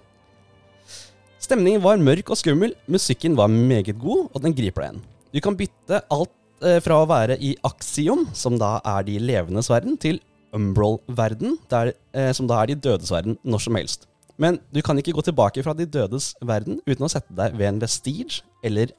[1.47, 5.05] Stemningen var mørk og skummel, musikken var meget god, og den griper deg igjen.
[5.31, 6.33] Du kan bytte alt
[6.65, 10.17] eh, fra å være i Axiom, som da er de levendes verden, til
[10.57, 14.07] Umbral-verden, eh, som da er de dødes verden, når som helst.
[14.37, 17.71] Men du kan ikke gå tilbake fra de dødes verden uten å sette deg ved
[17.71, 18.91] en vestige, eller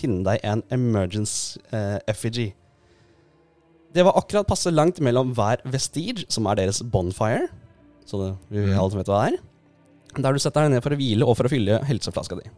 [0.00, 2.48] finne deg en emergence eh, effigy.
[3.94, 7.48] Det var akkurat passe langt mellom hver vestige, som er deres bonfire,
[8.06, 8.78] så det, vi Mm.
[8.78, 9.38] alle vet hva det er,
[10.22, 12.50] der du setter deg ned for å hvile og for å fylle helseflaska di.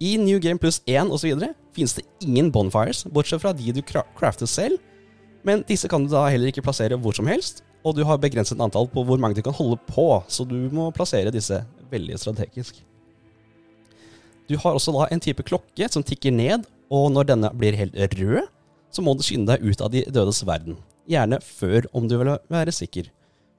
[0.00, 1.34] I, New Game Plus 1 osv.
[1.76, 4.78] finnes det ingen bonfires, bortsett fra de du cra crafter selv,
[5.44, 8.60] men disse kan du da heller ikke plassere hvor som helst, og du har begrenset
[8.60, 11.60] antall på hvor mange du kan holde på, så du må plassere disse
[11.92, 12.82] veldig strategisk.
[14.48, 18.16] Du har også da en type klokke som tikker ned, og når denne blir helt
[18.16, 18.48] rød,
[18.90, 20.78] så må du skynde deg ut av de dødes verden.
[21.08, 23.10] Gjerne før, om du vil være sikker.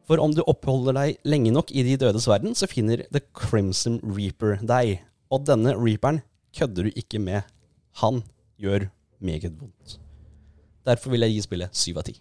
[0.10, 4.00] For om du oppholder deg lenge nok i de dødes verden, så finner The Crimson
[4.02, 5.04] Reaper deg.
[5.30, 6.24] Og denne reaperen
[6.58, 7.46] kødder du ikke med.
[8.02, 8.24] Han
[8.58, 8.90] gjør
[9.22, 10.00] meget vondt.
[10.90, 12.18] Derfor vil jeg gi spillet syv av ti.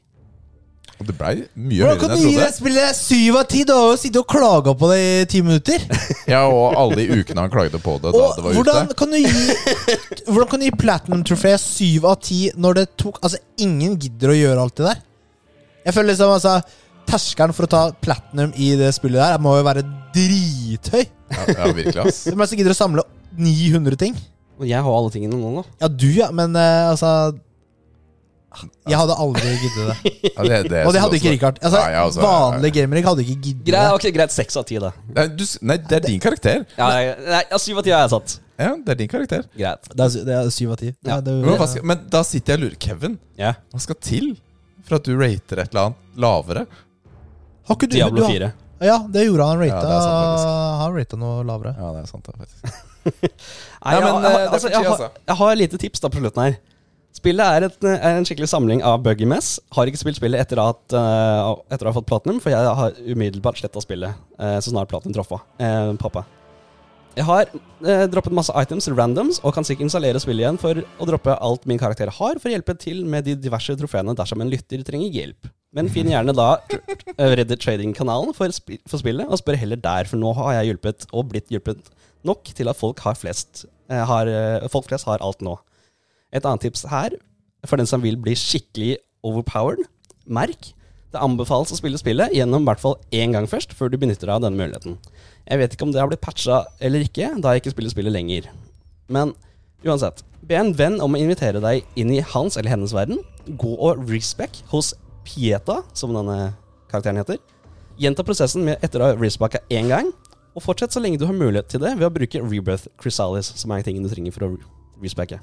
[0.99, 2.55] Og det blei mye Hvordan kan du gi deg trodde.
[2.57, 3.61] spillet syv av ti?
[3.68, 5.84] Du har jo sittet og klaga på det i ti minutter.
[6.32, 8.96] Ja, og alle de ukene han klagde på det da Og det var hvordan ute.
[8.99, 9.44] kan du gi
[10.32, 14.34] Hvordan kan du gi Platinum Trofé syv av ti når det tok Altså, ingen gidder
[14.34, 15.01] å gjøre alt det der.
[15.86, 16.57] Jeg føler liksom altså
[17.09, 19.80] Terskelen for å ta platinum i det spillet der må jo være
[20.12, 21.07] drithøy.
[21.32, 22.18] Ja, ja virkelig, ass.
[22.28, 23.05] Hvem er det som gidder å samle
[23.38, 24.18] 900 ting?
[24.59, 25.62] Og jeg har alle tingene nå, da.
[25.80, 27.12] Ja, du, ja, men eh, altså
[28.88, 30.12] Jeg hadde aldri giddet det.
[30.38, 31.32] Ja, det, det Og det hadde ikke.
[31.34, 31.59] Richard.
[31.62, 33.94] Altså, Nei, altså, Vanlige gamere hadde ikke giddet Greit, det.
[33.99, 34.90] ok, greit, seks av ti, da.
[35.14, 36.64] Nei, du, nei, det er din karakter.
[36.78, 38.36] Ja, nei, ja, syv av ti har jeg satt.
[38.59, 39.44] Ja, det er din karakter.
[39.55, 39.90] Greit.
[39.92, 40.88] Det er, det er syv av ti.
[41.05, 41.11] Ja.
[41.11, 42.78] Ja, det- Men, men da sitter jeg og lurer.
[42.88, 43.53] Kevin, Ja.
[43.74, 44.30] hva skal til
[44.88, 46.64] for at du rater et eller annet lavere?
[47.68, 48.51] Har ikke du, Diablo du har- 4.
[48.80, 49.62] Ja, det gjorde han.
[49.66, 51.72] Ja, Rata, det er sant, han rata noe lavere.
[51.76, 52.84] Ja, det er sant, det, faktisk.
[53.84, 55.09] Nei, men, jeg, eh, altså, jeg, har, altså.
[55.26, 56.59] jeg har et lite tips da på slutten her.
[57.17, 59.57] Spillet er, et, er en skikkelig samling av buggy mess.
[59.75, 62.99] Har ikke spilt spillet etter, at, uh, etter å ha fått platinum, for jeg har
[63.09, 66.27] umiddelbart sletta spillet uh, så snart platinum traff uh, pappa.
[67.19, 71.09] Jeg har uh, droppet masse items, randoms, og kan sikkert installere spillet igjen for å
[71.09, 74.53] droppe alt min karakter har, for å hjelpe til med de diverse trofeene dersom en
[74.53, 75.51] lytter trenger hjelp.
[75.75, 80.07] Men finn gjerne da eh, Reddit Trading-kanalen for, sp for spillet, og spør heller der,
[80.11, 81.91] for nå har jeg hjulpet, og blitt hjulpet
[82.29, 85.57] nok til at folk, har flest, eh, har, eh, folk flest har alt nå.
[86.35, 87.14] Et annet tips her,
[87.66, 89.87] for den som vil bli skikkelig overpowered,
[90.29, 90.72] merk.
[91.09, 94.29] Det anbefales å spille spillet gjennom i hvert fall én gang først, før du benytter
[94.29, 94.99] deg av denne muligheten.
[95.49, 98.12] Jeg vet ikke om det har blitt patcha eller ikke, da jeg ikke spiller spillet
[98.12, 98.51] lenger.
[99.09, 99.33] Men
[99.87, 103.22] uansett, be en venn om å invitere deg inn i hans eller hennes verden.
[103.49, 104.93] Gå og respec hos
[105.24, 106.53] Pieta, som denne
[106.93, 107.41] karakteren heter.
[108.01, 110.12] Gjenta prosessen med etter å ha respacka én gang,
[110.53, 113.72] og fortsett så lenge du har mulighet til det ved å bruke Rebirth Chrysalis, som
[113.72, 114.53] er tingen du trenger for å
[115.01, 115.41] respecke.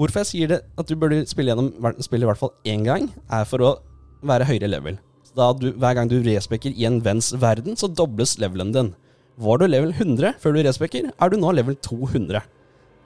[0.00, 3.10] Hvorfor jeg sier det at du burde spille gjennom spillet i hvert fall én gang,
[3.28, 3.72] er for å
[4.24, 4.96] være høyere level.
[5.36, 8.94] Du, hver gang du respekker i en venns verden, så dobles levelen din.
[9.40, 12.40] Var du level 100 før du respekker, er du nå level 200.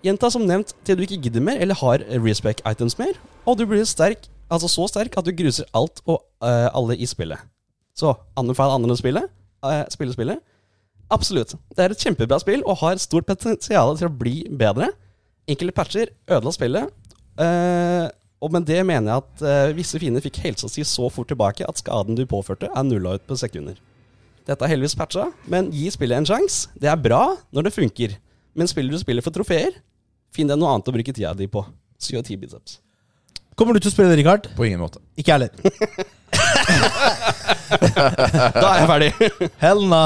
[0.07, 3.67] Gjenta som nevnt til du ikke gidder mer eller har respec items mer, og du
[3.67, 7.43] blir sterk, altså så sterk at du gruser alt og uh, alle i spillet.
[7.97, 9.27] Så anbefal andre å spille,
[9.65, 10.43] Uh, spille spillet.
[11.09, 11.55] Absolutt.
[11.73, 14.91] Det er et kjempebra spill og har stort potensial til å bli bedre.
[15.51, 16.93] Enkelte patcher ødela spillet.
[17.39, 18.07] eh,
[18.45, 21.65] og med det mener jeg at eh, visse fiender fikk helsa si så fort tilbake
[21.69, 23.79] at skaden du påførte, er nulla ut på sekunder.
[24.45, 26.69] Dette er heldigvis patcha, men gi spillet en sjanse.
[26.77, 27.23] Det er bra
[27.57, 28.17] når det funker.
[28.55, 29.73] Men spiller du spillet for trofeer,
[30.35, 31.65] finn deg noe annet å bruke tida di på.
[32.05, 32.81] 7 biceps.
[33.57, 34.51] Kommer du til å spille det, Richard?
[34.59, 35.01] På ingen måte.
[35.17, 35.51] Ikke jeg heller.
[37.75, 39.13] Da er jeg ferdig.
[39.65, 40.05] Hell no.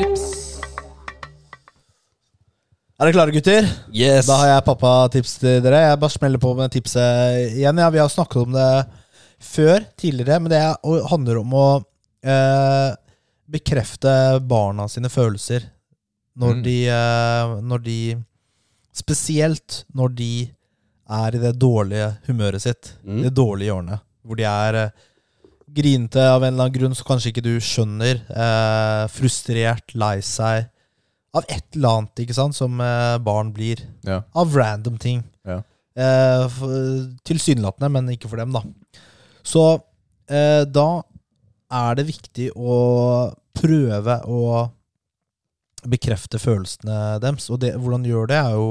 [0.00, 0.22] Tips.
[3.00, 3.66] Er dere klare, gutter?
[3.92, 4.24] Yes.
[4.28, 5.80] Da har jeg pappatips til dere.
[5.90, 7.80] Jeg bare smeller på med tipset igjen.
[7.82, 8.68] Ja, vi har snakket om det
[9.44, 11.66] før, tidligere, men det er- handler om å
[12.24, 12.94] eh,
[13.50, 15.64] bekrefte barna sine følelser
[16.36, 16.62] når Mm.
[16.64, 18.24] de eh, Når de
[18.92, 20.50] Spesielt når de
[21.10, 22.94] er i det dårlige humøret sitt.
[23.04, 23.22] Mm.
[23.22, 24.00] De dårlige årene.
[24.26, 24.90] Hvor de er eh,
[25.74, 28.22] grinete av en eller annen grunn, så kanskje ikke du skjønner.
[28.30, 30.68] Eh, frustrert, lei seg.
[31.36, 33.82] Av et eller annet, ikke sant, som eh, barn blir.
[34.06, 34.22] Ja.
[34.34, 35.22] Av random ting.
[35.46, 35.60] Ja.
[35.94, 36.58] Eh,
[37.26, 38.64] Tilsynelatende, men ikke for dem, da.
[39.46, 39.64] Så
[40.30, 40.88] eh, da
[41.70, 42.76] er det viktig å
[43.56, 44.42] prøve å
[45.90, 47.46] bekrefte følelsene deres.
[47.52, 48.70] Og det, hvordan du gjør det, er jo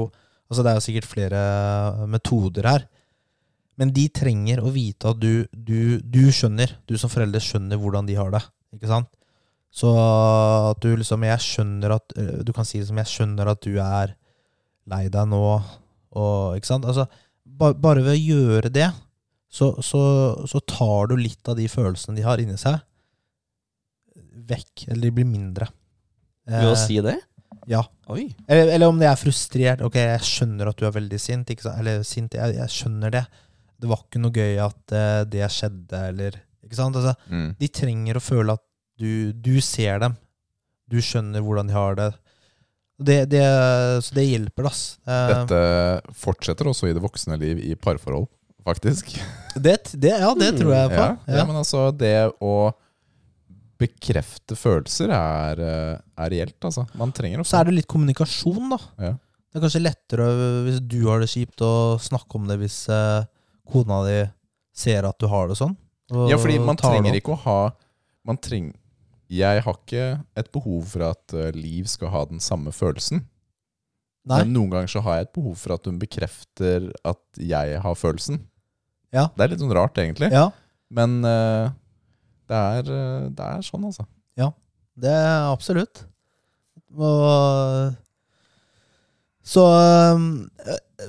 [0.50, 1.40] Altså, det er jo sikkert flere
[2.10, 2.84] metoder her.
[3.78, 8.08] Men de trenger å vite at du, du, du skjønner, du som forelder skjønner hvordan
[8.08, 8.42] de har det.
[8.76, 9.08] Ikke sant?
[9.70, 13.60] Så at du liksom Jeg skjønner at eh, Du kan si liksom Jeg skjønner at
[13.62, 14.16] du er
[14.90, 15.38] lei deg nå,
[16.18, 16.88] og Ikke sant?
[16.90, 17.04] Altså,
[17.46, 18.88] ba, bare ved å gjøre det,
[19.46, 20.00] så, så,
[20.50, 22.78] så tar du litt av de følelsene de har inni seg,
[24.50, 24.88] vekk.
[24.88, 25.70] Eller de blir mindre.
[26.50, 27.16] Ved å Eh, si det?
[27.70, 27.82] Ja.
[28.10, 29.82] Eller, eller om de er frustrert.
[29.86, 31.50] Ok, jeg skjønner at du er veldig sint.
[31.52, 31.78] Ikke sant?
[31.82, 33.24] Eller sint, jeg, jeg skjønner det.
[33.80, 36.94] Det var ikke noe gøy at eh, det skjedde, eller Ikke sant?
[37.00, 37.54] Altså, Mm.
[37.58, 38.62] de trenger å føle at
[39.00, 40.16] du, du ser dem.
[40.90, 42.10] Du skjønner hvordan de har det.
[43.00, 43.40] Det, det
[44.04, 44.98] så det hjelper, ass.
[45.08, 48.28] Eh, Dette fortsetter også i det voksne liv i parforhold,
[48.66, 49.14] faktisk.
[49.56, 51.00] det, det, ja, det tror jeg på.
[51.00, 51.46] Ja, ja, Ja.
[51.48, 52.12] men altså, det
[52.44, 52.54] å
[53.80, 56.84] bekrefte følelser er, eh, er reelt, altså.
[57.00, 58.78] Man trenger å Så er det litt kommunikasjon, da.
[59.00, 59.12] Ja.
[59.50, 60.26] Det er kanskje lettere
[60.66, 63.24] hvis du har det kjipt, å snakke om det hvis eh,
[63.72, 64.18] kona di
[64.76, 65.76] ser at du har det sånn.
[66.30, 67.60] Ja, fordi man trenger ikke å ha
[68.26, 68.72] man treng,
[69.30, 73.22] Jeg har ikke et behov for at eh, Liv skal ha den samme følelsen.
[74.26, 74.40] Nei.
[74.42, 77.94] Men noen ganger så har jeg et behov for at hun bekrefter at jeg har
[77.94, 78.40] følelsen.
[79.14, 79.28] Ja.
[79.36, 80.32] Det er litt sånn rart, egentlig.
[80.34, 80.50] Ja,
[80.90, 81.70] Men uh,
[82.50, 84.04] det, er, eh, det er sånn, altså.
[84.38, 84.50] Ja,
[84.98, 86.04] det er absolutt.
[86.98, 87.94] Og
[89.46, 89.62] Så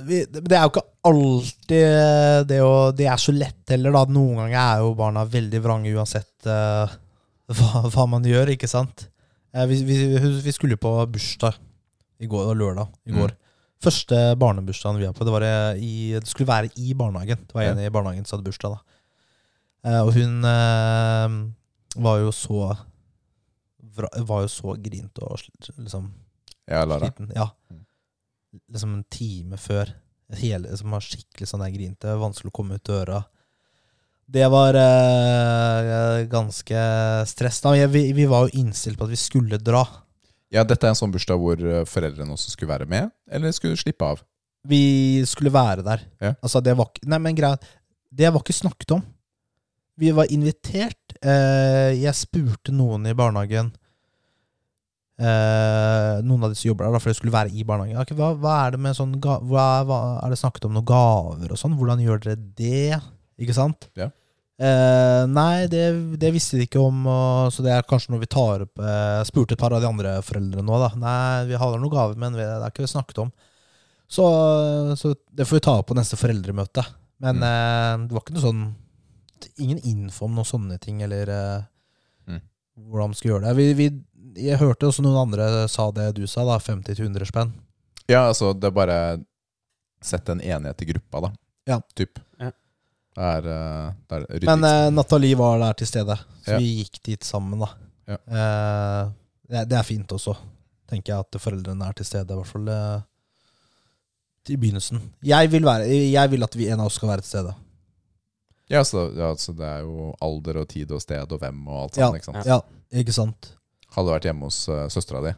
[0.06, 4.04] vi, Det er jo ikke alltid det å Det er så lett heller, da.
[4.10, 6.90] Noen ganger er jo barna veldig vrange uansett uh,
[7.52, 9.06] hva, hva man gjør, ikke sant?
[9.52, 9.98] Uh, vi, vi,
[10.44, 11.58] vi skulle på bursdag
[12.22, 13.34] i går, lørdag i går.
[13.82, 17.40] Første barnebursdagen vi var på, det, var i, det skulle være i barnehagen.
[17.48, 18.98] Det var en i barnehagen som hadde bursdag, da.
[19.82, 21.32] Uh, og hun eh,
[21.98, 22.68] var jo så
[23.98, 25.40] Var jo så grint og
[25.74, 26.12] liksom
[26.70, 27.32] Ja, sliten.
[27.34, 27.48] Ja.
[27.68, 27.81] Mm.
[28.52, 29.92] Liksom en time før.
[30.40, 32.16] Hele, som var skikkelig sånn der grinte.
[32.20, 33.20] Vanskelig å komme ut døra.
[34.32, 36.84] Det var eh, ganske
[37.28, 37.60] stress.
[37.64, 37.74] Da.
[37.92, 39.82] Vi, vi var jo innstilt på at vi skulle dra.
[40.52, 43.76] Ja, Dette er en sånn bursdag hvor eh, foreldrene også skulle være med, eller skulle
[43.80, 44.22] slippe av?
[44.68, 46.04] Vi skulle være der.
[46.22, 46.34] Ja.
[46.40, 47.64] Altså, det var ikke Nei, men greit.
[48.12, 49.04] Det var ikke snakket om.
[50.00, 51.16] Vi var invitert.
[51.20, 53.72] Eh, jeg spurte noen i barnehagen
[55.20, 58.00] eh, Noen av de som jobber der, da, for det skulle være i barnehagen.
[58.02, 60.88] Okay, hva, hva er det med sånn ga, hva, hva, Er det snakket om noen
[60.88, 61.76] gaver og sånn?
[61.78, 63.00] Hvordan gjør dere det?
[63.42, 63.88] Ikke sant?
[63.98, 64.10] Ja.
[64.62, 65.84] Eh, nei, det,
[66.22, 69.22] det visste de ikke om, og, så det er kanskje noe vi tar opp eh,
[69.26, 70.90] Spurte et par av de andre foreldrene nå, da.
[71.00, 73.32] Nei, vi har noen gaver, men det er ikke vi snakket om.
[74.12, 74.26] Så,
[75.00, 76.84] så det får vi ta opp på neste foreldremøte.
[77.24, 77.44] Men Mm.
[77.48, 78.62] eh, det var ikke noe sånn
[79.58, 81.62] Ingen info om noen sånne ting, eller eh,
[82.30, 82.38] Mm.
[82.78, 83.54] hvordan man skulle gjøre det.
[83.58, 83.86] Vi, vi,
[84.36, 86.58] jeg hørte også noen andre sa det du sa, da.
[86.58, 87.52] 50-100 spenn.
[88.08, 88.96] Ja, altså, det er bare
[90.02, 91.28] Sett en enighet i gruppa, da.
[91.70, 91.76] Ja.
[91.94, 92.18] Typ.
[92.42, 92.48] Ja.
[93.14, 94.46] Det er, eh, det er ryddig.
[94.48, 96.58] Men eh, Nathalie var der til stede, så Ja.
[96.58, 97.68] vi gikk dit sammen, da.
[98.08, 98.16] Ja.
[98.26, 99.12] Eh,
[99.48, 100.34] det, det er fint også,
[100.90, 103.00] tenker jeg, at foreldrene er til stede, i hvert fall eh,
[104.50, 104.98] i begynnelsen.
[105.22, 107.54] Jeg vil, være, jeg vil at vi en av oss skal være til stede.
[108.72, 111.82] ja, så, ja, så det er jo alder og tid og sted og hvem og
[111.84, 112.08] alt Ja.
[112.10, 112.16] sånt.
[112.18, 112.46] Ikke sant?
[112.46, 112.58] Ja,
[112.98, 113.52] ikke sant?
[113.92, 115.32] Hadde du vært hjemme hos uh, søstera di,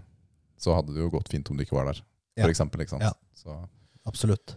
[0.62, 2.02] så hadde det jo gått fint om du ikke var der.
[2.38, 2.50] For Ja.
[2.52, 3.02] eksempel, ikke sant?
[3.06, 3.12] Ja.
[3.34, 3.54] Så,
[4.06, 4.54] Absolutt.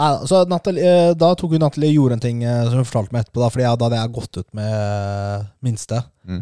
[0.00, 3.12] Nei, så Nathalie, eh, Da tok hun Nathalie gjorde en ting eh, som hun fortalte
[3.12, 3.42] meg etterpå.
[3.42, 5.98] Da Fordi jeg, da hadde jeg gått ut med minste.
[6.24, 6.40] Mm.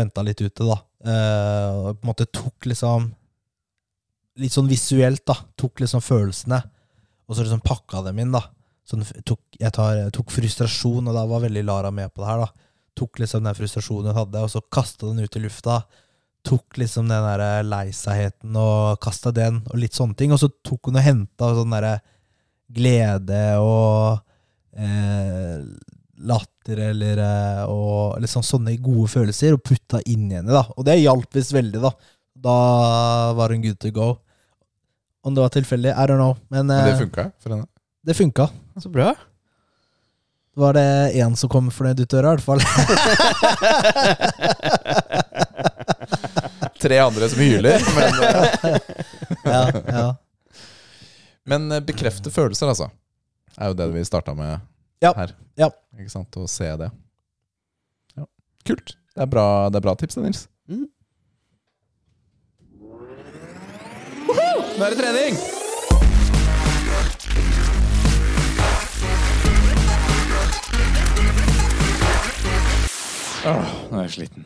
[0.00, 0.78] Venta litt ute, da.
[1.06, 3.10] Eh, og på en måte tok liksom
[4.36, 5.36] Litt sånn visuelt, da.
[5.56, 6.58] Tok liksom følelsene.
[7.28, 8.42] Og så liksom pakka dem inn, da.
[8.84, 12.42] Så tok, jeg tar, tok frustrasjon, og da var veldig Lara med på det her,
[12.44, 12.65] da.
[12.96, 15.82] Tok liksom den frustrasjonen hun hadde, og så kasta den ut i lufta.
[16.46, 20.32] Tok liksom den der leiseheten og kasta den, og litt sånne ting.
[20.32, 21.98] Og så tok hun og henta sånn derre
[22.72, 24.18] glede og
[24.74, 25.60] eh,
[26.26, 30.52] latter eller, eh, og liksom sånne gode følelser, og putta inn i henne.
[30.54, 31.92] da Og det hjalp visst veldig, da.
[32.46, 32.56] Da
[33.36, 34.14] var hun good to go.
[35.26, 36.36] Om det var tilfeldig, I don't know.
[36.48, 37.66] Men, men det eh, funka for henne.
[38.06, 38.48] det funka.
[38.80, 39.12] Så bra.
[40.56, 40.84] Var det
[41.20, 42.60] én som kom fornøyd ut døra, i hvert fall.
[46.80, 47.82] Tre andre som hyler.
[47.96, 48.78] Men, eh,
[49.44, 50.16] ja, ja.
[51.44, 52.88] men eh, bekrefte følelser, altså.
[53.56, 54.58] Er jo det vi starta med
[55.04, 55.34] Ja, her.
[55.60, 55.68] ja.
[56.00, 56.36] Ikke sant?
[56.40, 56.90] Å se det.
[58.16, 58.24] Ja.
[58.68, 58.96] Kult.
[59.16, 60.42] Det er bra, det er bra tips, det, Nils.
[60.68, 60.86] Mm.
[64.76, 65.38] Nå er det trening!
[73.46, 74.44] Åh, nå er jeg sliten.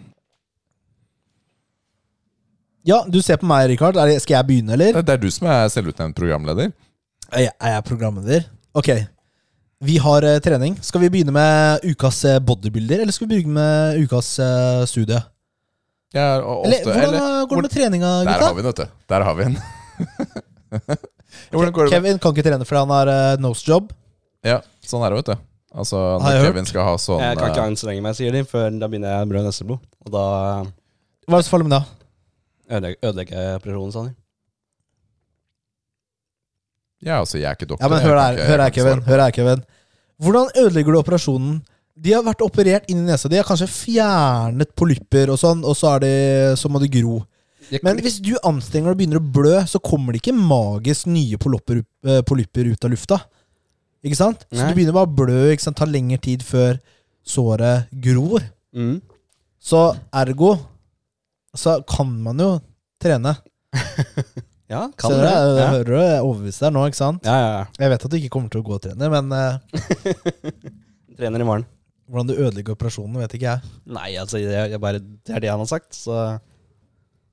[2.84, 3.70] ja, du ser på meg.
[3.70, 5.02] Er det- Skal jeg begynne, eller?
[5.02, 6.72] Det er du som er selvutnevnt programleder.
[7.32, 8.44] Er jeg, er jeg programleder?
[8.74, 8.88] Ok.
[9.82, 10.76] Vi har eh, trening.
[10.82, 15.20] Skal vi begynne med ukas eh, bodybuilder, eller skal vi begynne med ukas eh, studie?
[16.12, 18.46] Ja, og Eller, ofte, hvordan eller, eh, går det med treninga, der gutta?
[18.46, 18.86] har vi den, vet du.
[19.08, 19.56] Der har vi den.
[21.50, 23.92] ja, hvordan går det med Kevin kan ikke trene fordi han har uh, nose job.
[24.44, 25.49] Ja, sånn er det, vet du.
[25.70, 28.40] Altså, når jeg Kevin skal ha sånn Jeg kan ikke eh, anstrenge meg, sier de,
[28.44, 29.78] før da begynner jeg brød neseblod.
[30.06, 30.24] Og da
[31.30, 31.84] Hva er det som faller med det?
[32.70, 34.14] ødelegger ødelegger jeg operasjonen, sa de.
[37.06, 37.84] Ja, altså, jeg er ikke doktor.
[37.84, 38.92] Ja, men jeg Hør kan her, ikke- hør jeg her, kan ikke Kevin.
[38.92, 39.64] svare på Hør her, Kevin.
[40.20, 41.62] Hvordan ødelegger du operasjonen?
[42.00, 43.28] De har vært operert inni nesa.
[43.28, 47.24] De har kanskje fjernet polypper og sånn, og så, er det, så må det gro.
[47.82, 51.36] Men hvis du anstrenger deg og begynner å blø, så kommer det ikke magisk nye
[51.38, 53.20] polypper, eh, polypper ut av lufta.
[54.06, 54.44] Ikke sant?
[54.48, 54.70] Så Nei.
[54.70, 55.40] du begynner bare å blø.
[55.52, 55.76] Ikke sant?
[55.80, 56.78] tar lengre tid før
[57.26, 58.44] såret gror.
[58.76, 59.00] Mm.
[59.60, 59.80] Så
[60.16, 60.54] ergo
[61.56, 62.52] så kan man jo
[63.02, 63.36] trene.
[64.70, 65.30] Ja, kan Ser det.
[65.34, 65.56] du?
[65.58, 65.64] Ja.
[65.72, 65.94] Hører du?
[65.98, 67.24] Jeg er overbevist der nå, ikke sant?
[67.26, 67.62] Ja, ja, ja.
[67.82, 69.58] Jeg vet at du ikke kommer til å gå og trene, men uh,
[71.18, 71.64] Trener i morgen.
[72.06, 73.72] hvordan du ødelegger operasjonen, vet ikke jeg.
[73.90, 76.14] Nei, altså, det er, bare, det er det han har sagt, så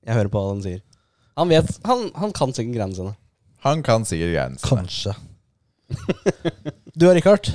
[0.02, 0.82] jeg hører på hva han sier.
[1.38, 3.14] Han vet Han, han kan sikkert greiene sine.
[3.70, 4.72] Han kan sikkert greiene sine.
[4.74, 5.14] Kanskje.
[6.98, 7.46] Du og Richard?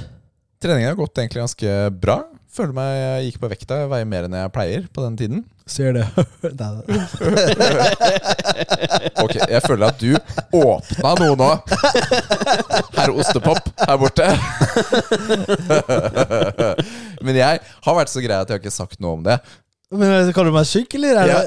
[0.62, 1.68] Treningen har gått egentlig ganske
[2.02, 2.18] bra.
[2.52, 3.74] Føler meg jeg gikk på vekta.
[3.82, 5.38] Jeg veier mer enn jeg pleier på den tiden.
[5.66, 6.06] Ser det.
[6.60, 6.82] Nei.
[9.22, 10.12] Ok, Jeg føler at du
[10.58, 11.50] åpna noe nå.
[12.96, 14.26] Herr Ostepop her borte.
[17.24, 19.36] Men jeg har vært så grei at jeg har ikke sagt noe om det.
[19.92, 21.14] Men eh, Kaller du meg syk, eller?
[21.22, 21.40] Er Ja.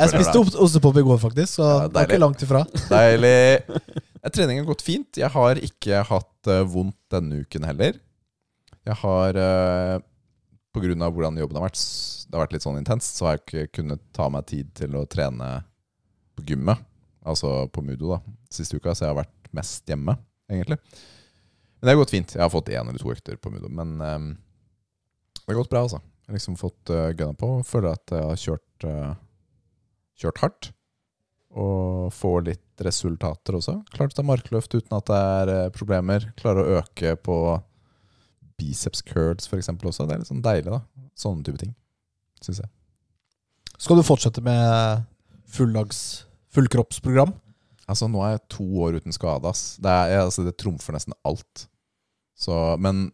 [0.00, 2.60] Jeg spiste ostepop i går, faktisk, så Ja, det var ikke langt ifra.
[2.90, 3.40] Deilig.
[4.20, 5.16] Ja, Treningen har gått fint.
[5.16, 7.96] Jeg har ikke hatt eh, vondt denne uken heller.
[8.84, 10.00] Jeg har uh,
[10.72, 11.80] På grunn av hvordan jobben har vært,
[12.28, 14.94] det har vært litt sånn intenst, så har jeg ikke kunnet ta meg tid til
[14.96, 15.48] å trene
[16.36, 16.84] på gymmet.
[17.26, 18.20] Altså på Mudo, da.
[18.52, 20.14] Siste uka, så jeg har vært mest hjemme,
[20.48, 20.78] egentlig.
[21.80, 22.36] Men det har gått fint.
[22.36, 23.68] Jeg har fått én eller to økter på Mudo.
[23.72, 24.30] Men um,
[25.40, 26.00] det har gått bra, altså.
[26.00, 27.50] Jeg har liksom fått uh, gunna på.
[27.66, 29.12] Føler at jeg har kjørt, uh,
[30.22, 30.70] kjørt hardt.
[31.50, 33.78] Og får litt resultater også.
[33.94, 36.30] Klart å ta markløft uten at det er eh, problemer.
[36.40, 37.36] Klarer å øke på
[38.60, 39.70] biceps curls f.eks.
[39.72, 40.06] også.
[40.06, 40.82] Det er litt sånn deilig, da.
[41.18, 41.74] Sånne type ting.
[42.44, 42.72] Syns jeg.
[43.80, 45.06] Skal du fortsette med
[45.50, 47.32] fulldags fullkroppsprogram?
[47.90, 49.74] Altså, nå er jeg to år uten skade, ass.
[49.82, 51.66] Det, er, altså, det trumfer nesten alt.
[52.38, 53.08] Så, men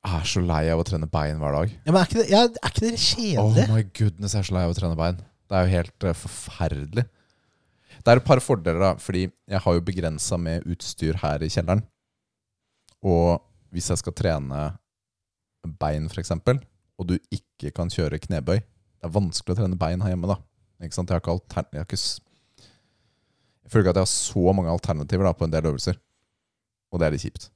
[0.00, 1.72] jeg er så lei av å trene bein hver dag.
[1.84, 4.56] Ja, men Er ikke det, ja, er ikke det Oh my goodness, jeg er så
[4.56, 5.18] lei av å trene bein.
[5.50, 7.04] Det er jo helt uh, forferdelig.
[8.00, 8.94] Det er et par fordeler, da.
[9.00, 11.82] Fordi jeg har jo begrensa med utstyr her i kjelleren.
[13.04, 13.40] Og
[13.72, 14.64] hvis jeg skal trene
[15.80, 16.32] bein, f.eks.,
[17.00, 20.36] og du ikke kan kjøre knebøy Det er vanskelig å trene bein her hjemme, da.
[20.84, 21.08] Ikke sant?
[21.08, 21.70] Jeg har ikke altern...
[21.72, 22.00] Jeg,
[23.64, 25.96] jeg føler ikke at jeg har så mange alternativer da, på en del øvelser.
[26.92, 27.48] Og det er litt kjipt.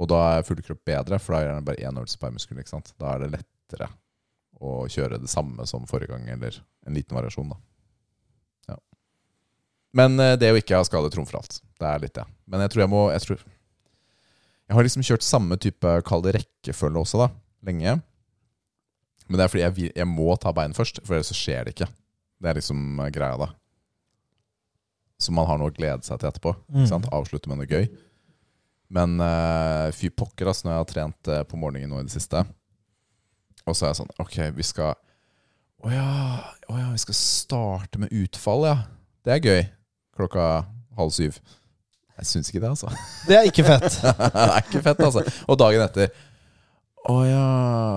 [0.00, 2.60] Og da er full kropp bedre, for da er det bare én øvelse per muskel.
[2.60, 2.92] Ikke sant?
[3.00, 3.88] Da er det lettere
[4.60, 7.60] å kjøre det samme som forrige gang, eller en liten variasjon, da.
[9.96, 11.60] Men eh, det å ikke ha skade trumfer alt.
[11.80, 12.26] Det er litt det.
[12.50, 13.44] Men jeg tror jeg må Jeg, tror,
[14.68, 17.30] jeg har liksom kjørt samme type, kall det rekkefølge også, da.
[17.66, 17.96] Lenge.
[19.30, 21.74] Men det er fordi jeg, jeg må ta bein først, for ellers så skjer det
[21.76, 21.90] ikke.
[22.40, 23.50] Det er liksom eh, greia, da.
[25.20, 26.54] Som man har noe å glede seg til etterpå.
[26.70, 26.78] Mm.
[26.80, 27.10] Ikke sant?
[27.14, 27.90] Avslutte med noe gøy.
[28.90, 32.14] Men uh, fy pokker, altså, når jeg har trent uh, på morgenen nå i det
[32.14, 32.40] siste.
[33.68, 34.94] Og så er jeg sånn Ok, vi skal
[35.84, 36.06] Å ja,
[36.72, 38.78] å ja, vi skal starte med utfall, ja.
[39.22, 39.60] Det er gøy.
[40.20, 40.46] Klokka
[40.98, 41.38] halv syv.
[42.20, 42.90] Jeg syns ikke det, altså.
[43.28, 43.88] Det er ikke fett.
[44.36, 45.24] det er ikke fett, altså.
[45.48, 46.12] Og dagen etter
[47.08, 47.44] Å ja,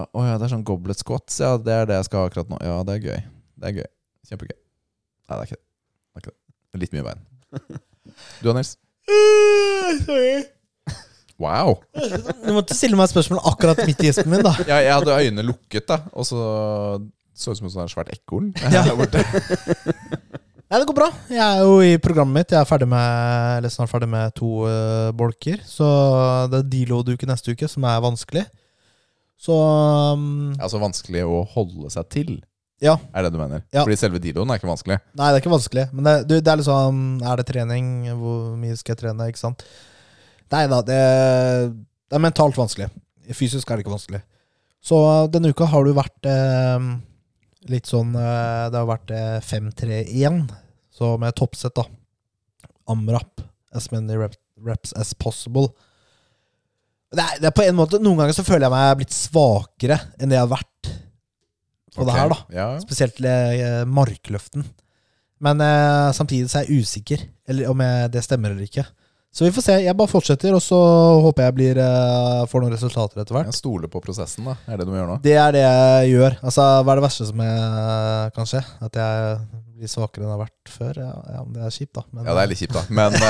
[0.07, 1.41] å ja, det er sånn goblet squats.
[1.43, 2.59] Ja, det er det jeg skal ha akkurat nå.
[2.63, 3.25] Ja, det er gøy.
[3.59, 3.89] Det er gøy.
[4.29, 4.55] Kjempegøy.
[4.55, 5.65] Nei, det er ikke det.
[5.67, 6.83] Det er ikke det.
[6.83, 7.25] Litt mye bein.
[8.39, 8.77] Du da, Nils?
[11.43, 11.75] Wow.
[11.91, 14.55] Du måtte stille meg et spørsmål akkurat midt i gjespen min, da.
[14.69, 15.99] Ja, jeg hadde øynene lukket, da.
[16.15, 16.39] Og så
[17.33, 18.53] så ut som et sånt svært ekorn.
[18.71, 18.85] Ja.
[20.73, 21.07] Nei, det går bra.
[21.29, 22.49] Jeg er jo i programmet mitt.
[22.55, 25.59] Jeg er ferdig med, eller snart ferdig med to uh, bolker.
[25.69, 25.85] Så
[26.49, 28.41] det er deload-uke neste uke som er vanskelig.
[29.37, 32.31] Så um, Altså vanskelig å holde seg til,
[32.81, 32.95] Ja.
[33.13, 33.61] er det du mener?
[33.69, 33.83] Ja.
[33.83, 34.97] Fordi selve diloen er ikke vanskelig.
[35.13, 35.85] Nei, det er ikke vanskelig.
[35.93, 37.93] Men det, du, det er liksom Er det trening?
[38.23, 39.29] Hvor mye skal jeg trene?
[39.29, 39.61] Ikke sant?
[40.57, 40.99] Nei da, det,
[42.09, 42.89] det er mentalt vanskelig.
[43.29, 44.23] Fysisk er det ikke vanskelig.
[44.81, 44.97] Så
[45.29, 46.89] denne uka har du vært eh,
[47.69, 50.43] litt sånn eh, Det har vært eh, 5-3-1.
[50.93, 51.87] Så med toppsett, da.
[52.91, 53.41] Amrap.
[53.73, 55.71] As many reps as possible.
[57.13, 59.99] Det er, det er på en måte Noen ganger så føler jeg meg blitt svakere
[60.17, 60.89] enn det jeg har vært
[61.93, 62.37] på det her, da.
[62.53, 62.67] Ja.
[62.81, 64.65] Spesielt eh, markløften.
[65.43, 68.85] Men eh, samtidig så er jeg usikker eller om jeg, det stemmer eller ikke.
[69.33, 69.75] Så vi får se.
[69.81, 70.77] Jeg bare fortsetter, og så
[71.25, 73.47] håper jeg blir, uh, får noen resultater etter hvert.
[73.49, 74.53] Jeg stoler på prosessen, da.
[74.69, 75.15] Er det du må gjøre nå?
[75.23, 76.35] Det er det jeg gjør.
[76.45, 78.61] Altså, Hva er det verste som jeg, kan skje?
[78.85, 79.39] At jeg
[79.73, 80.99] blir svakere enn jeg har vært før?
[81.01, 82.03] Ja, ja Det er kjipt, da.
[82.11, 82.83] Men, Ja, det er litt kjipt, da.
[82.93, 83.25] Men uh,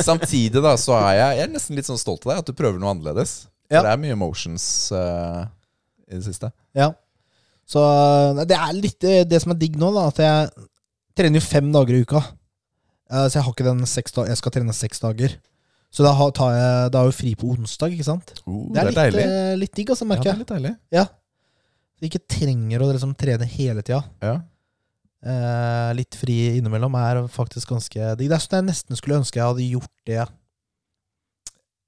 [0.08, 2.56] Samtidig, da, så er jeg, jeg er nesten litt sånn stolt av deg, at du
[2.56, 3.36] prøver noe annerledes.
[3.68, 3.82] Ja.
[3.82, 4.64] For det er mye emotions
[4.96, 5.44] uh,
[6.08, 6.48] i det siste.
[6.72, 6.88] Ja.
[7.68, 7.84] Så
[8.48, 10.08] det er litt det, det som er digg nå, da.
[10.08, 10.68] At jeg
[11.20, 12.24] trener jo fem dager i uka.
[13.10, 15.36] Eh, så jeg har ikke den seks dager Jeg skal trene seks dager.
[15.94, 18.32] Så da har, tar jeg, da har jeg fri på onsdag, ikke sant?
[18.46, 19.22] Uh, Det er, litt, deilig.
[19.24, 20.72] eh, litt digg, altså, Ja, det er litt deilig.
[20.92, 21.04] Ja.
[21.96, 24.02] Så ikke trenger å liksom trene hele tida.
[24.20, 24.34] Ja.
[25.26, 28.28] Eh, litt fri innimellom er faktisk ganske digg.
[28.28, 30.26] Det er sånn jeg nesten skulle ønske jeg hadde gjort det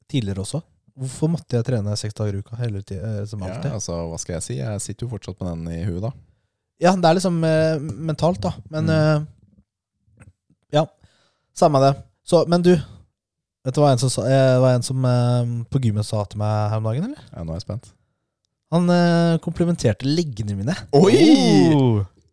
[0.08, 0.62] tidligere også.
[0.98, 3.26] Hvorfor måtte jeg trene seks dager i uka hele tida?
[3.30, 4.56] Som ja, altså, hva skal jeg si?
[4.62, 6.10] Jeg sitter jo fortsatt med den i huet, da.
[6.82, 8.54] Ja, det er liksom eh, mentalt, da.
[8.70, 8.94] Men Mm.
[8.94, 9.26] eh,
[10.72, 10.82] Ja,
[11.58, 11.92] samme det.
[12.28, 12.72] Så, men du,
[13.64, 16.40] vet du hva en som, sa, eh, var en som eh, på gymmet sa til
[16.42, 17.22] meg her om dagen, eller?
[17.32, 17.90] Ja, nå er jeg spent.
[18.74, 20.74] Han eh, komplimenterte leggene mine.
[20.96, 21.16] Oi!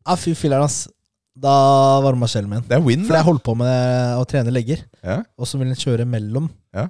[0.05, 0.83] Ja, fy filler'n, ass.
[1.35, 1.51] Da
[2.03, 2.63] varma sjelen min.
[2.67, 3.19] Det er win, For da.
[3.21, 5.17] jeg holdt på med å trene legger, Ja.
[5.35, 6.45] og så ville han kjøre mellom.
[6.75, 6.85] Ja.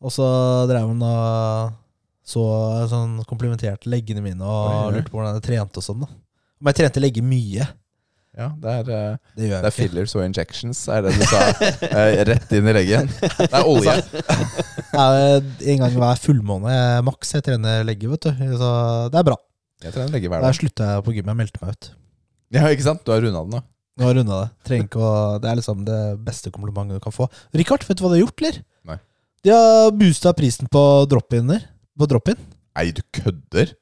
[0.00, 0.24] Og så
[0.70, 1.74] drev han og
[2.28, 2.42] så
[2.92, 4.94] sånn komplimenterte leggene mine og Oi, oi.
[4.98, 6.04] lurte på hvordan jeg trente og sånn.
[6.04, 6.08] da
[6.60, 7.66] Men jeg trente legger mye.
[8.38, 11.40] Ja, det er, uh, Det det er fillers og injections, er det du sa.
[11.50, 13.10] uh, Rett inn i leggen.
[13.18, 13.96] Det er olje.
[14.98, 15.04] Ja,
[15.38, 16.72] en gang hver fullmåne
[17.06, 18.30] maks jeg trener legge, vet du.
[18.58, 18.68] Så
[19.12, 19.34] det er bra.
[19.84, 20.56] Jeg trener legge hver Da dag.
[20.56, 21.30] slutta jeg på gymmet.
[21.34, 21.88] Jeg meldte meg ut.
[22.56, 23.02] Ja, ikke sant?
[23.06, 23.60] Du har runda den nå.
[23.98, 24.48] Nå har jeg runda det.
[24.66, 25.10] Trenger ikke å,
[25.44, 27.28] det er liksom det beste komplimentet du kan få.
[27.60, 28.58] Richard, vet du hva de har gjort, eller?
[28.88, 28.98] Nei.
[29.44, 30.82] De har boosta prisen på
[31.12, 31.68] drop-in-er.
[31.98, 32.40] På drop-in.
[32.78, 33.74] Nei, du kødder?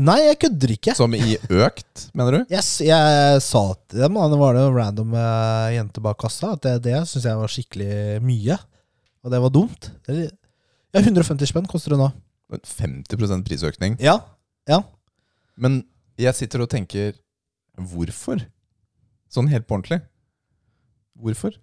[0.00, 0.94] Nei, jeg kødder ikke.
[0.96, 2.52] Som i økt, mener du?
[2.54, 3.62] Yes, jeg sa
[3.92, 7.02] til dem, da det var det en random uh, jente bak kassa, at det, det
[7.10, 8.56] syns jeg var skikkelig mye.
[9.22, 9.90] Og det var dumt.
[10.08, 12.08] Ja, 150 spenn koster det nå.
[12.52, 13.98] 50% prisøkning.
[14.02, 14.16] Ja.
[14.68, 14.80] Ja.
[15.56, 15.82] Men
[16.20, 17.14] jeg sitter og tenker
[17.72, 18.42] Hvorfor?
[19.32, 20.02] Sånn helt på ordentlig.
[21.16, 21.54] Hvorfor?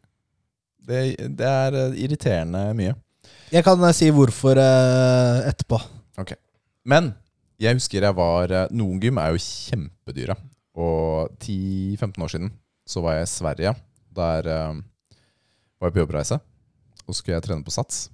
[0.89, 1.01] Det,
[1.37, 2.95] det er eh, irriterende mye.
[3.53, 5.77] Jeg kan eh, si hvorfor eh, etterpå.
[6.89, 7.11] Men
[7.59, 10.35] jeg husker jeg var eh, Noen gym er jo kjempedyre.
[10.79, 12.53] Og 10-15 år siden
[12.87, 13.73] så var jeg i Sverige.
[14.15, 14.79] Der eh,
[15.79, 16.39] var jeg på jobbreise.
[17.05, 18.07] Og så skulle jeg trene på Sats.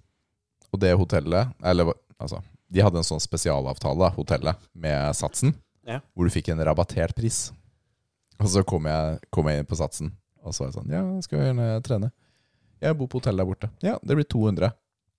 [0.74, 2.42] Og det hotellet Eller altså
[2.72, 5.54] De hadde en sånn spesialavtale, hotellet, med Satsen.
[5.86, 6.02] Ja.
[6.16, 7.52] Hvor du fikk en rabattert pris.
[8.42, 10.10] Og så kom jeg, kom jeg inn på Satsen.
[10.42, 12.12] Og så var jeg sånn Ja, skal jeg gjerne trene?
[12.84, 13.70] Jeg bor på hotell der borte.
[13.86, 14.74] Ja, det blir 200.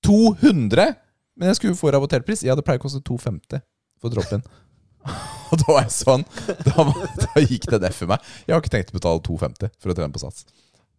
[0.04, 0.90] 200?!
[1.36, 2.42] Men jeg skulle få rabattert pris.
[2.44, 3.62] Ja, det pleier å koste 250
[4.03, 4.44] for drop-in.
[5.53, 6.24] Og da var jeg sånn
[6.66, 6.86] da,
[7.22, 8.22] da gikk det ned for meg.
[8.47, 10.47] Jeg har ikke tenkt å betale 250 for å trene på Sats.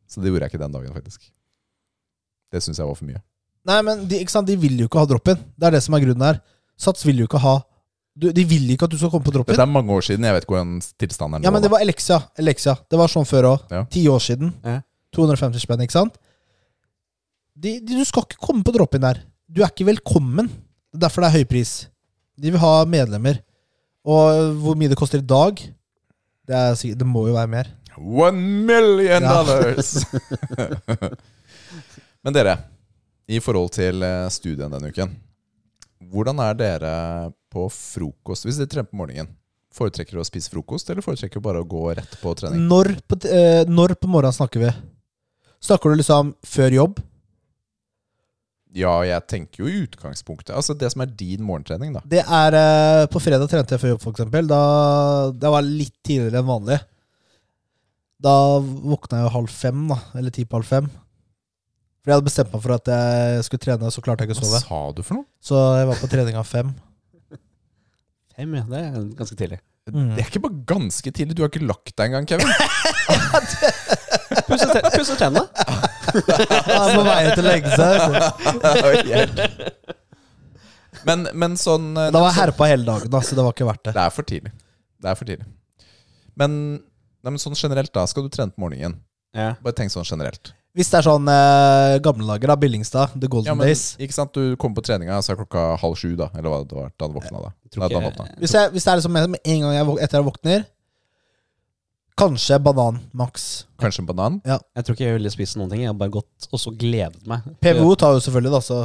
[0.07, 1.25] Så det gjorde jeg ikke den dagen, faktisk.
[2.53, 3.19] Det syns jeg var for mye.
[3.67, 4.47] Nei, men de, ikke sant?
[4.47, 5.39] de vil jo ikke ha drop-in.
[5.59, 6.39] Det er det som er grunnen her.
[6.79, 7.57] Sats vil jo ikke ha
[8.17, 9.53] du, De vil ikke at du skal komme på drop-in.
[9.53, 10.25] Dette er mange år siden.
[10.25, 11.45] Jeg vet ikke hvordan tilstanden er nå.
[11.45, 12.21] Ja, men det var Elexia.
[12.39, 12.73] Elexia.
[12.89, 13.67] Det var sånn før òg.
[13.73, 13.83] Ja.
[13.93, 14.55] Ti år siden.
[14.65, 14.79] Ja.
[15.13, 16.17] 250 spenn, ikke sant?
[17.57, 19.21] De, de, du skal ikke komme på drop-in der.
[19.45, 20.49] Du er ikke velkommen.
[20.95, 21.75] Er derfor det er høy pris.
[22.37, 23.39] De vil ha medlemmer.
[24.07, 25.57] Og hvor mye det koster i dag
[26.47, 27.67] Det, er, sikkert- det må jo være mer.
[27.97, 29.41] One million Ja.
[29.43, 30.05] dollars!
[32.23, 32.53] men dere,
[33.27, 35.11] i forhold til eh, studien denne uken.
[36.07, 36.93] Hvordan er dere
[37.51, 39.33] på frokost hvis dere trener på morgenen?
[39.77, 42.63] Foretrekker dere å spise frokost, eller foretrekker dere bare å gå rett på trening?
[42.69, 44.71] Når på, t- eh, når på morgenen snakker vi?
[45.67, 47.01] Snakker du liksom før jobb?
[48.77, 52.01] Ja, jeg tenker jo i utgangspunktet Altså det som er din morgentrening, da.
[52.05, 54.49] Det er eh, På fredag trente jeg før jobb, eksempel.
[54.51, 54.59] Da,
[55.33, 56.77] det var litt tidligere enn vanlig.
[58.21, 59.97] Da våkna jeg jo halv fem, da.
[60.17, 60.89] Eller ti på halv fem.
[62.01, 64.43] For jeg hadde bestemt meg for at jeg skulle trene, så klarte jeg ikke å
[64.45, 64.61] Hva sove.
[64.63, 65.27] sa du for noe?
[65.43, 66.69] Så jeg var på trening av fem.
[68.37, 68.63] Fem, ja.
[68.69, 69.59] Det er ganske tidlig.
[69.91, 70.13] Mm.
[70.15, 71.35] Det er ikke bare ganske tidlig.
[71.37, 72.47] Du har ikke lagt deg engang, Kevin.
[74.47, 75.43] Pusse te- pusse tennene.
[76.17, 77.97] Jeg er på vei til å legge seg.
[81.07, 83.67] men, men sånn eh, Da var jeg herpa hele dagen, da, så det var ikke
[83.69, 83.95] verdt det.
[83.97, 84.53] Det er for tidlig.
[85.03, 85.47] Det er for tidlig.
[86.37, 86.51] Men,
[87.25, 88.05] nei, men sånn generelt, da.
[88.09, 88.99] Skal du trene på morgenen?
[89.37, 89.51] Ja.
[89.63, 90.53] Bare tenk sånn generelt.
[90.77, 92.57] Hvis det er sånn eh, gamle dager, da.
[92.61, 93.15] Billingstad.
[93.17, 93.95] The Golden Ja, men, Days.
[94.01, 94.33] ikke sant?
[94.37, 96.27] Du kommer på treninga, så er klokka halv sju, da.
[96.37, 97.53] Eller hva det var da du våkna, da.
[97.73, 98.27] Da ikke- våkna.
[98.41, 100.65] Hvis, jeg, hvis det er liksom en gang jeg, etter jeg våkner
[102.17, 103.65] Kanskje banan maks.
[103.79, 104.39] Kanskje en banan?
[104.45, 105.83] Jeg tror ikke jeg ville spist noen ting.
[105.83, 107.45] Jeg har bare gått og så gledet meg.
[107.61, 108.79] PVO tar jo selvfølgelig, da, så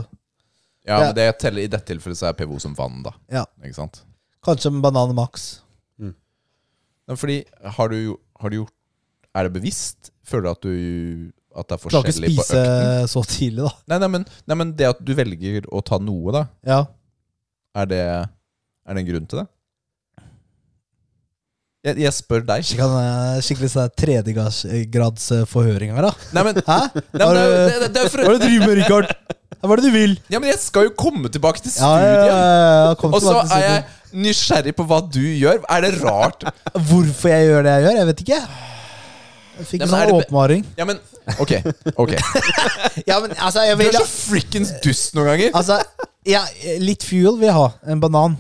[0.85, 0.99] Ja, Ja.
[1.07, 3.13] men det teller, i dette tilfellet så er PVO som vann, da.
[3.31, 3.45] Ja.
[3.65, 4.03] Ikke sant?
[4.45, 5.61] kanskje en banan maks.
[7.09, 7.45] Men fordi,
[7.77, 8.73] har du, jo- har du gjort
[9.35, 10.11] Er det bevisst?
[10.25, 13.09] Føler du at du At det er Klarer ikke forskjellig på spise økten?
[13.13, 13.73] så tidlig, da.
[13.89, 16.45] Nei, nei, men, nei, men det at du velger å ta noe, da.
[16.65, 16.87] Ja.
[17.75, 17.99] Er det,
[18.87, 19.47] er det en grunn til det?
[21.83, 22.69] Jeg, jeg spør deg.
[22.79, 26.13] Eh, skikkelig sånn tredjegrads eh, forhøring her, da.
[26.37, 26.77] Nei, men, Hæ?
[26.95, 29.09] nei, men det, det, det, for, Hva er det du driver med, Rikard?
[29.63, 30.15] Hva er det du vil?
[30.31, 32.31] Ja, men jeg skal jo komme tilbake til Ja, ja, studiet.
[32.31, 32.39] ja,
[32.87, 33.83] ja, Og så er jeg
[34.29, 35.59] nysgjerrig på hva du gjør.
[35.75, 36.47] Er det rart?
[36.89, 37.99] Hvorfor jeg gjør det jeg gjør?
[37.99, 38.41] Jeg vet ikke.
[39.59, 40.67] Jeg fikk en sånn åpenbaring.
[40.79, 41.03] Ja, men
[41.39, 41.53] Ok.
[42.03, 42.15] ok
[43.11, 45.53] Ja, men altså, jeg Du vil er så frikkens dust noen ganger.
[45.59, 45.83] Altså,
[46.27, 46.47] ja,
[46.83, 47.69] litt fuel vil jeg ha.
[47.91, 48.39] En banan.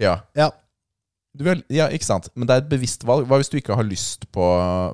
[0.00, 0.18] Ja.
[0.36, 0.50] Ja.
[1.36, 2.30] Du vil, ja, ikke sant?
[2.34, 3.26] Men det er et bevisst valg.
[3.28, 4.44] Hva hvis du ikke har lyst på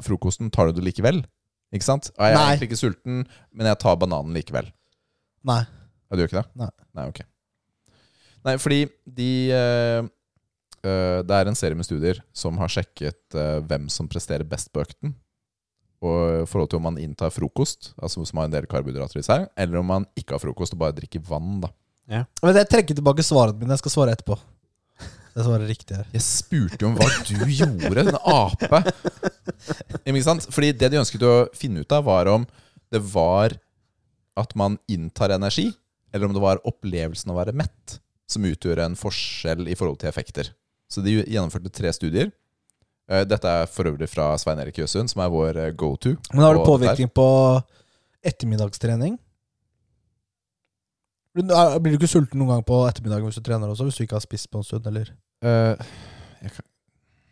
[0.02, 0.50] frokosten?
[0.52, 1.22] Tar du det likevel?
[1.72, 2.10] Ikke sant?
[2.16, 2.46] Ja, jeg er Nei.
[2.50, 3.20] egentlig ikke sulten,
[3.54, 4.68] men jeg tar bananen likevel.
[5.48, 5.62] Nei.
[5.64, 6.50] Ja, du gjør ikke det?
[6.60, 6.70] Nei.
[6.98, 7.22] Nei, ok.
[8.42, 10.08] Nei, fordi de øh,
[10.82, 14.72] øh, Det er en serie med studier som har sjekket øh, hvem som presterer best
[14.74, 15.14] på økten.
[16.02, 19.26] Og i forhold til om man inntar frokost, altså som har en del karbohydrater i
[19.26, 21.60] seg, eller om man ikke har frokost og bare drikker vann.
[21.62, 21.70] da.
[22.42, 23.70] Men jeg trekker tilbake svaret mitt.
[23.70, 24.34] Jeg skal svare etterpå.
[25.32, 26.08] Det svarer riktig her.
[26.12, 28.82] Jeg spurte jo om hva du gjorde, en ape.
[30.04, 30.44] Ikke sant?
[30.52, 32.44] Fordi det de ønsket å finne ut av, var om
[32.92, 33.54] det var
[34.36, 35.70] at man inntar energi,
[36.12, 37.98] eller om det var opplevelsen av å være mett
[38.28, 40.52] som utgjorde en forskjell i forhold til effekter.
[40.92, 42.30] Så de gjennomførte tre studier.
[43.10, 46.14] Eh, Dette er for øvrig fra Svein Erik Jøsund, som er vår eh, go-to.
[46.32, 47.26] Men har det påvirkning på
[48.24, 49.16] ettermiddagstrening?
[51.34, 53.84] Blir du- ikke sulten noen gang på ettermiddagen hvis du trener også?
[53.88, 55.08] Hvis du ikke har spist på en stund, eller?
[55.42, 55.76] Eh,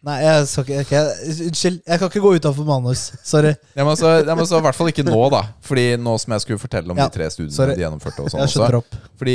[0.01, 0.89] Nei, jeg skal ikke, jeg,
[1.29, 3.03] jeg, Unnskyld, jeg kan ikke gå utafor manus.
[3.23, 3.51] Sorry.
[3.77, 5.43] Jeg må, så, I hvert fall ikke nå, da.
[5.61, 7.75] Fordi nå som jeg skulle fortelle om Ja, de tre studiene sorry.
[7.77, 8.25] de gjennomførte.
[8.25, 9.01] og sånn Jeg også.
[9.21, 9.35] Fordi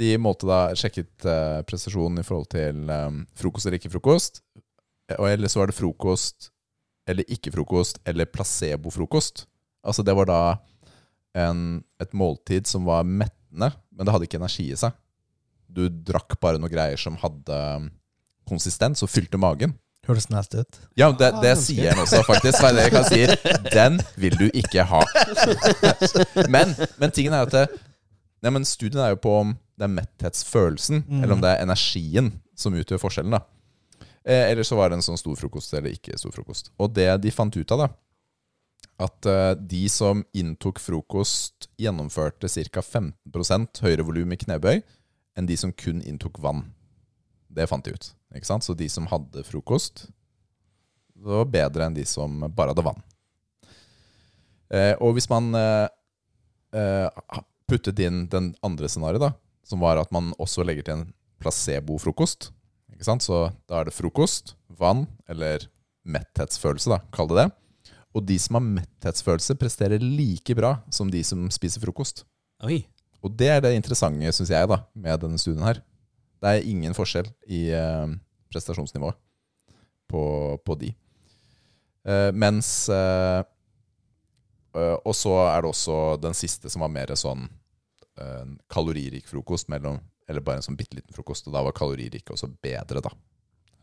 [0.00, 4.42] de målte da sjekket uh, prestasjonen i forhold til um, frokost eller ikke frokost.
[5.08, 6.50] Eh, Og eller så var det frokost
[7.08, 9.46] eller ikke frokost eller placebo-frokost.
[9.82, 10.40] Altså det var da
[11.40, 13.02] en, et måltid som var
[13.50, 14.96] mettende, men det hadde ikke energi i seg.
[15.70, 17.90] Du drakk bare noe greier som hadde um,
[18.48, 19.76] konsistens og fylte magen.
[20.08, 20.78] Høres nasty ut.
[20.96, 22.58] Ja, det, det ah, sier han også, faktisk.
[22.58, 23.20] Hva er det jeg kan si?
[23.70, 25.02] Den vil du ikke ha.
[26.48, 27.66] Men, men tingen er at det,
[28.40, 32.32] ja, men Studien er jo på om det er metthetsfølelsen, eller om det er energien
[32.58, 33.36] som utgjør forskjellen.
[33.36, 36.72] da eh, Eller så var det en sånn stor frokost eller ikke stor frokost.
[36.80, 37.90] Og det de fant ut av, da
[39.00, 42.82] at eh, de som inntok frokost, gjennomførte ca.
[42.82, 44.80] 15 høyere volum i knebøy
[45.38, 46.66] enn de som kun inntok vann.
[47.48, 48.10] Det fant de ut.
[48.36, 48.66] Ikke sant?
[48.66, 50.06] Så de som hadde frokost,
[51.16, 53.00] det var bedre enn de som bare hadde vann.
[54.70, 57.08] Eh, og hvis man eh,
[57.70, 59.34] puttet inn den andre scenarioet,
[59.66, 61.10] som var at man også legger til en
[61.42, 62.50] placebo-frokost,
[63.00, 65.64] så da er det frokost, vann eller
[66.04, 67.48] metthetsfølelse, da, kall det det.
[68.16, 72.24] Og de som har metthetsfølelse, presterer like bra som de som spiser frokost.
[72.66, 72.82] Oi.
[73.22, 75.82] Og det er det interessante, syns jeg, da, med denne studien her.
[76.40, 78.12] Det er ingen forskjell i eh,
[78.50, 79.18] prestasjonsnivået
[80.10, 80.22] på,
[80.64, 80.90] på de.
[82.08, 83.42] Eh, mens eh,
[84.74, 89.68] eh, Og så er det også den siste som var mer sånn eh, kaloririk frokost
[89.68, 93.10] mellom Eller bare en sånn bitte liten frokost, og da var kaloririk også bedre, da,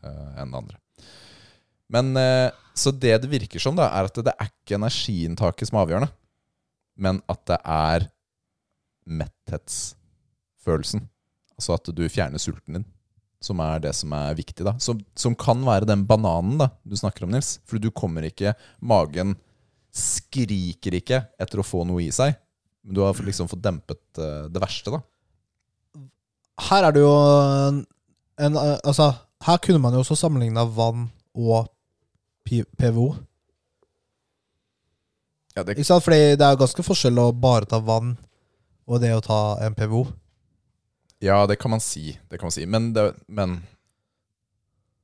[0.02, 0.78] eh, enn det andre.
[1.92, 5.78] Men eh, Så det det virker som, da, er at det er ikke energiinntaket som
[5.78, 6.12] er avgjørende,
[6.98, 8.06] men at det er
[9.08, 11.02] metthetsfølelsen.
[11.58, 12.86] Altså at du fjerner sulten din,
[13.42, 14.62] som er det som er viktig.
[14.66, 17.56] da Som, som kan være den bananen da du snakker om, Nils.
[17.66, 19.34] For du kommer ikke Magen
[19.94, 22.36] skriker ikke etter å få noe i seg.
[22.84, 25.02] Men du har liksom fått dempet eh, det verste, da.
[26.68, 27.82] Her er det jo en,
[28.42, 29.12] en Altså,
[29.46, 31.08] her kunne man jo også sammenligna vann
[31.38, 31.68] og
[32.48, 33.08] PVO.
[35.56, 36.04] Ja, det, Ikke sant?
[36.06, 38.14] Fordi det er jo ganske forskjell å bare ta vann
[38.88, 40.06] og det å ta en PVO.
[41.20, 42.18] ja, det kan man si.
[42.30, 42.66] Det kan man si.
[42.66, 43.58] Men, det, men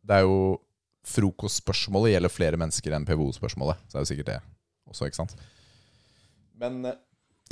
[0.03, 0.61] det er jo
[1.05, 3.83] Frokostspørsmålet gjelder flere mennesker enn PVO-spørsmålet.
[3.89, 4.39] Så er det sikkert det
[4.89, 5.35] også, ikke sant?
[6.61, 6.97] Men eh,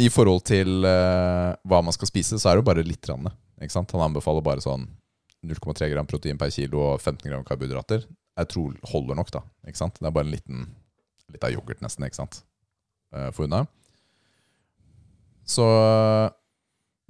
[0.01, 3.05] i forhold til uh, hva man skal spise, så er det jo bare litt.
[3.11, 3.29] Rann,
[3.61, 3.93] ikke sant?
[3.93, 4.87] Han anbefaler bare sånn
[5.45, 8.07] 0,3 gram protein per kilo og 15 gram karbohydrater.
[8.39, 9.43] Jeg tror holder nok, da.
[9.69, 9.99] Ikke sant?
[10.01, 10.65] Det er bare en liten
[11.33, 12.43] litt av yoghurt, nesten, ikke sant?
[13.15, 13.65] Eh, For unna.
[15.49, 15.67] Så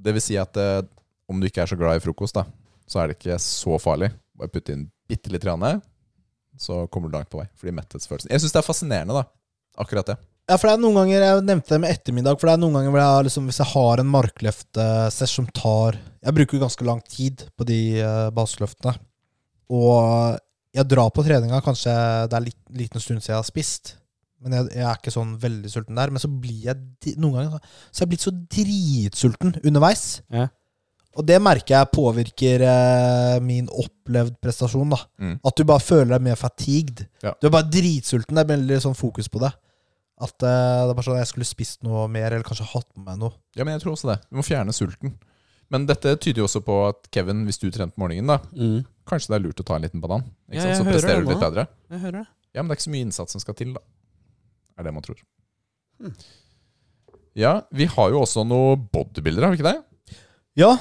[0.03, 0.89] det vil si at det,
[1.31, 2.47] om du ikke er så glad i frokost, da,
[2.89, 4.11] så er det ikke så farlig.
[4.39, 5.83] Bare putte inn bitte litt, grann,
[6.59, 7.47] så kommer du langt på vei.
[7.59, 9.25] Fordi metthetsfølelsen Jeg syns det er fascinerende, da.
[9.83, 10.19] Akkurat det.
[10.51, 12.39] Ja, for det er noen ganger Jeg nevnte det med ettermiddag.
[12.41, 15.97] For det er noen ganger hvor jeg liksom, Hvis jeg har en markløftesesj som tar
[15.97, 18.97] Jeg bruker ganske lang tid på de uh, baseløftene.
[19.73, 20.41] Og
[20.73, 21.93] jeg drar på treninga, kanskje
[22.31, 23.97] det er en liten stund siden jeg har spist.
[24.43, 26.11] Men jeg, jeg er ikke sånn veldig sulten der.
[26.11, 27.61] Men så blir jeg noen ganger
[27.95, 30.05] Så jeg blitt så dritsulten underveis.
[30.35, 30.49] Ja.
[31.13, 34.95] Og det merker jeg påvirker eh, min opplevd prestasjon.
[34.95, 35.37] da Mm.
[35.45, 37.05] At du bare føler deg mer fatigued.
[37.23, 37.35] Ja.
[37.39, 38.35] Du er bare dritsulten.
[38.35, 39.53] Det er veldig sånn fokus på det.
[40.23, 43.07] At eh, det er bare sånn Jeg skulle spist noe mer, eller kanskje hatt med
[43.11, 43.37] meg noe.
[43.55, 44.19] Ja, men jeg tror også det.
[44.31, 45.15] Du må fjerne sulten.
[45.73, 48.85] Men dette tyder jo også på at Kevin, hvis du trente morgenen, da, Mm.
[49.09, 50.25] kanskje det er lurt å ta en liten banan.
[50.53, 51.47] Ikke Ja, Så presterer du litt nå.
[51.51, 51.67] bedre.
[51.91, 52.27] Jeg hører det.
[52.55, 53.81] Ja, men det er ikke så mye innsats som skal til, da.
[54.79, 55.17] Er det man tror.
[56.03, 56.15] Mm.
[57.35, 60.17] Ja, vi har jo også noen bodybuildere, har vi ikke det?
[60.57, 60.77] Ja,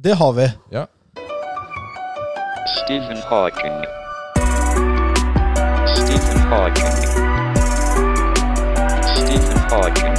[0.00, 0.46] det har vi.
[0.70, 0.86] Ja.
[2.84, 3.84] Stephen Hawking.
[5.96, 6.94] Stephen Hawking.
[9.10, 10.16] Stephen Hawking.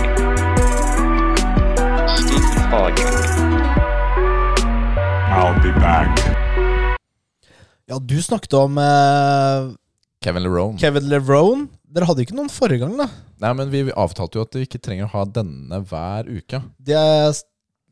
[2.18, 3.31] Stephen Hawking.
[5.32, 6.12] I'll be back.
[7.90, 9.70] Ja, du snakket om eh,
[10.24, 10.78] Kevin LeRone.
[10.80, 11.68] Kevin LeRone.
[11.92, 13.08] Dere hadde ikke noen forrige gang, da.
[13.42, 16.62] Nei, men vi avtalte jo at vi ikke trenger å ha denne hver uke.
[16.80, 17.32] Det er,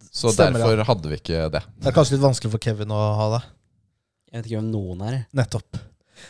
[0.10, 1.64] Så Stemmer, derfor hadde vi ikke det.
[1.82, 3.42] det er kanskje litt vanskelig for Kevin å ha det.
[4.30, 5.18] Jeg vet ikke hvem noen er.
[5.36, 5.82] Nettopp.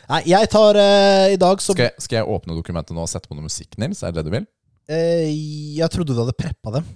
[0.10, 3.10] Nei, jeg tar eh, i dag som Skal jeg, skal jeg åpne dokumentet nå og
[3.12, 4.02] sette på noe musikk, Nils?
[4.06, 4.48] Er det det du vil?
[4.90, 5.30] eh,
[5.78, 6.90] Jeg trodde du hadde preppa dem.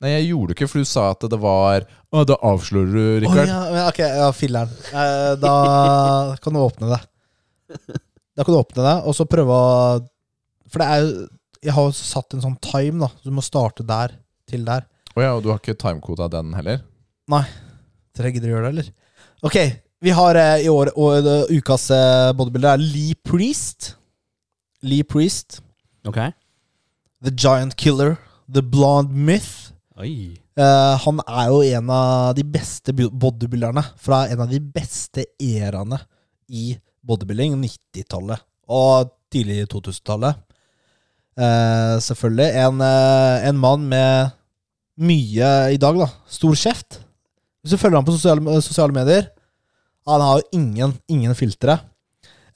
[0.00, 3.02] Nei, jeg gjorde det ikke, for du sa at det var Å, da avslører du,
[3.26, 3.42] Rikard.
[3.44, 3.74] Rikard.
[3.76, 4.70] ja, ok, ja, filler'n.
[4.90, 5.52] Eh, da
[6.40, 7.02] kan du åpne det.
[8.38, 9.68] Da kan du åpne det, og så prøve å
[10.70, 11.10] For det er jo
[11.66, 13.10] Jeg har jo satt en sånn time, da.
[13.26, 14.14] Du må starte der
[14.48, 14.86] til der.
[15.12, 16.80] Å ja, og du har ikke timekoda den heller?
[18.16, 18.88] Dere gidder å gjøre det, eller?
[19.44, 19.58] Ok,
[20.00, 23.92] vi har eh, i år og, uh, ukas uh, bodybuilder er Lee Priest.
[24.80, 25.60] Lee Priest.
[26.08, 26.22] Ok.
[27.20, 28.16] The Giant Killer.
[28.48, 29.74] The Blonde Myth.
[30.60, 36.00] Eh, han er jo en av de beste bodybuilderne fra en av de beste eraene
[36.48, 36.72] i
[37.06, 40.46] bodybuilding, 90-tallet og tidlig 2000-tallet.
[41.40, 42.48] Uh, selvfølgelig.
[42.60, 44.34] En, uh, en mann med
[45.00, 46.08] mye i dag, da.
[46.28, 46.98] Stor kjeft.
[47.62, 49.28] Hvis du følger ham på sosiale, sosiale medier
[50.08, 51.76] Han har jo ingen, ingen filtre.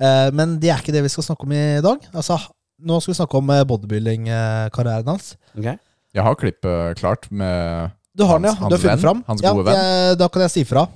[0.00, 2.06] Eh, men det er ikke det vi skal snakke om i dag.
[2.16, 2.38] Altså,
[2.82, 5.34] nå skal vi snakke om eh, bodybuilding-karrieren hans.
[5.54, 5.68] Ok.
[6.14, 8.68] Jeg har klippet klart med Du har den, ja.
[8.68, 9.24] Du har funnet fram.
[9.26, 9.74] hans ja, gode venn.
[9.80, 10.86] jeg- da kan jeg si fra.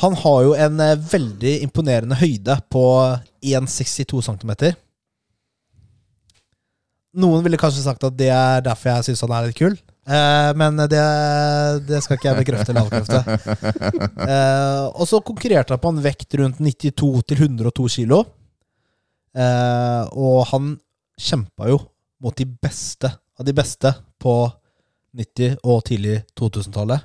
[0.00, 2.84] Han har jo en eh, veldig imponerende høyde på
[3.44, 4.74] 1,62 cm.
[7.16, 9.76] Noen ville kanskje sagt at det er derfor jeg syns han er litt kul.
[10.06, 11.00] Eh, men det,
[11.88, 13.22] det skal ikke jeg bekrefte eller avkrefte.
[14.26, 18.20] Eh, og så konkurrerte han på en vekt rundt 92 102 kg.
[19.36, 20.74] Eh, og han
[21.20, 21.78] kjempa jo
[22.24, 23.92] mot de beste av de beste
[24.26, 24.36] på
[25.16, 27.04] 90- og tidlig 2000-tallet.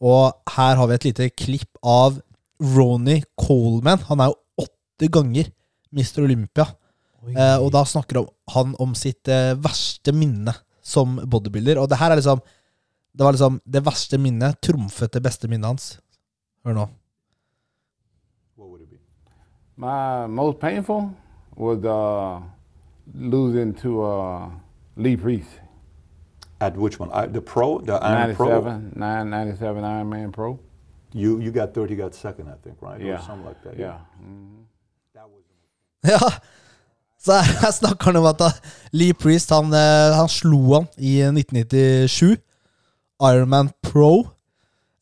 [0.00, 2.20] Og her har vi et lite klipp av
[2.60, 4.00] Ronny Coleman.
[4.08, 5.50] Han er jo åtte ganger
[5.92, 6.22] Mr.
[6.24, 6.70] Olympia.
[7.28, 8.24] Eh, og da snakker
[8.54, 11.80] han om sitt eh, verste minne som bodybuilder.
[11.82, 12.40] Og det her er liksom
[13.12, 15.98] Det var liksom det verste minnet trumfet det beste minnet hans.
[16.64, 16.88] Hør nå.
[19.76, 21.10] My most painful
[21.56, 22.40] was uh,
[23.14, 24.48] losing to uh,
[24.96, 25.59] Lee Priest.
[26.60, 27.10] At which one?
[27.12, 29.24] I, the pro, the Iron 97, Pro.
[29.24, 30.58] 97 Iron Man Pro.
[31.12, 31.90] You you got third.
[31.90, 33.00] You got second, I think, right?
[33.00, 33.18] Yeah.
[33.18, 33.78] Or something like that.
[33.78, 33.98] Yeah.
[34.22, 34.56] Mhm.
[36.02, 36.18] Ja,
[37.20, 38.40] så her, snakker han om at
[38.92, 42.38] Lee Priest han, eh, han slo han i 1997.
[43.20, 44.12] Ironman Pro.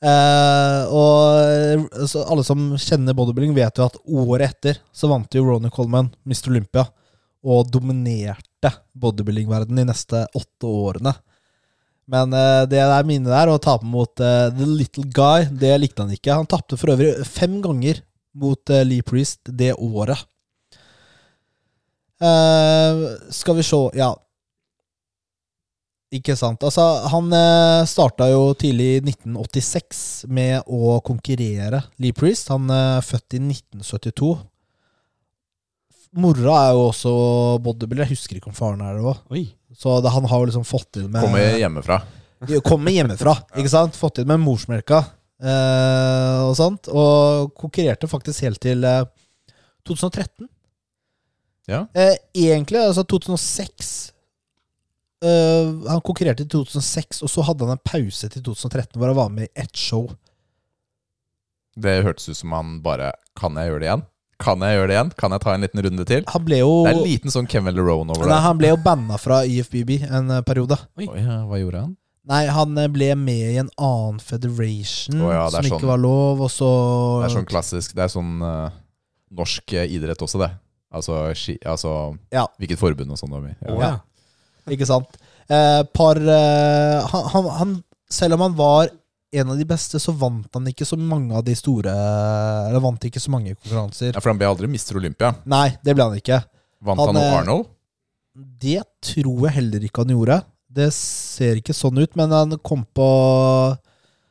[0.02, 5.35] Eh, og eh, så alle som kjenner bodybuilding, vet jo at året etter så vant
[5.35, 6.51] jo Ronny Coleman Mr.
[6.51, 6.89] Olympia.
[7.47, 11.14] Og dominerte bodybuilding-verdenen de neste åtte årene.
[12.09, 16.06] Men uh, det der minnet der, å tape mot uh, The Little Guy, det likte
[16.06, 16.39] han ikke.
[16.40, 18.01] Han tapte for øvrig fem ganger
[18.39, 20.24] mot uh, Lee Priest det året.
[22.18, 24.16] Eh, skal vi se Ja.
[26.10, 26.62] Ikke sant.
[26.64, 26.82] Altså,
[27.12, 29.98] han uh, starta jo tidlig i 1986
[30.32, 31.82] med å konkurrere.
[32.01, 32.48] Lee Priest.
[32.48, 34.30] Han er født i 1972.
[36.16, 37.12] Mora er jo også
[37.60, 38.06] bodybuilder.
[38.06, 39.20] Jeg husker ikke om faren er det òg.
[39.78, 42.00] Så det, han har jo liksom fått inn med Kommer hjemmefra.
[42.66, 43.98] Kommer hjemmefra, ikke sant?
[43.98, 45.05] Fått inn med morsmelka
[45.38, 46.90] eh, og sånt.
[46.90, 49.05] Og konkurrerte faktisk helt til eh,
[49.86, 50.48] 2013.
[51.68, 51.84] Ja.
[51.94, 53.88] Eh, egentlig, altså 2006
[55.20, 59.18] eh, Han konkurrerte i 2006, og så hadde han en pause til 2013 hvor han
[59.18, 60.09] var med i ett show.
[61.76, 64.06] Det hørtes ut som han bare Kan jeg gjøre det igjen?
[64.39, 65.12] Kan jeg gjøre det igjen?
[65.19, 66.27] Kan jeg ta en liten runde til?
[66.31, 68.43] Han ble jo Det er en liten sånn Kevin Lerone over det.
[68.44, 70.78] han ble jo banna fra IFBB en eh, periode.
[71.01, 71.97] Oi, ja, hva gjorde han?
[72.28, 75.78] Nei, han eh, ble med i en annen federation oh, ja, som sånn.
[75.81, 76.69] ikke var lov, og så
[77.24, 78.69] Det er sånn klassisk Det er sånn uh,
[79.35, 80.52] norsk idrett også, det.
[80.94, 81.94] Altså, ski, altså
[82.32, 82.47] Ja.
[82.60, 83.73] hvilket forbund og sånn du er med i.
[83.73, 83.97] Å, Ja.
[84.69, 85.19] Ikke sant?
[85.48, 87.70] Eh, par eh, han, han, han,
[88.12, 88.90] Selv om han var
[89.32, 93.02] en av de beste, så vant han ikke så mange av de store Eller vant
[93.05, 94.14] ikke så mange konkurranser.
[94.14, 94.96] Ja, For han ble aldri Mr.
[95.00, 95.34] Olympia.
[95.48, 96.40] Nei, det ble han ikke.
[96.84, 97.66] Vant Han, han, eh, Arnold?
[98.62, 100.40] Det tror jeg heller ikke han gjorde.
[100.78, 103.09] Det ser ikke sånn ut, men han kom på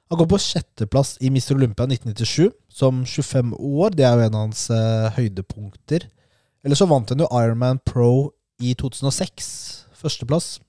[0.07, 1.57] Han kom på sjetteplass i Mr.
[1.57, 3.91] Olympia 1997 som 25 år.
[3.91, 6.05] Det er jo en av hans eh, høydepunkter.
[6.63, 8.31] Eller så vant han jo Ironman Pro
[8.63, 9.49] i 2006.
[9.99, 10.61] Førsteplass.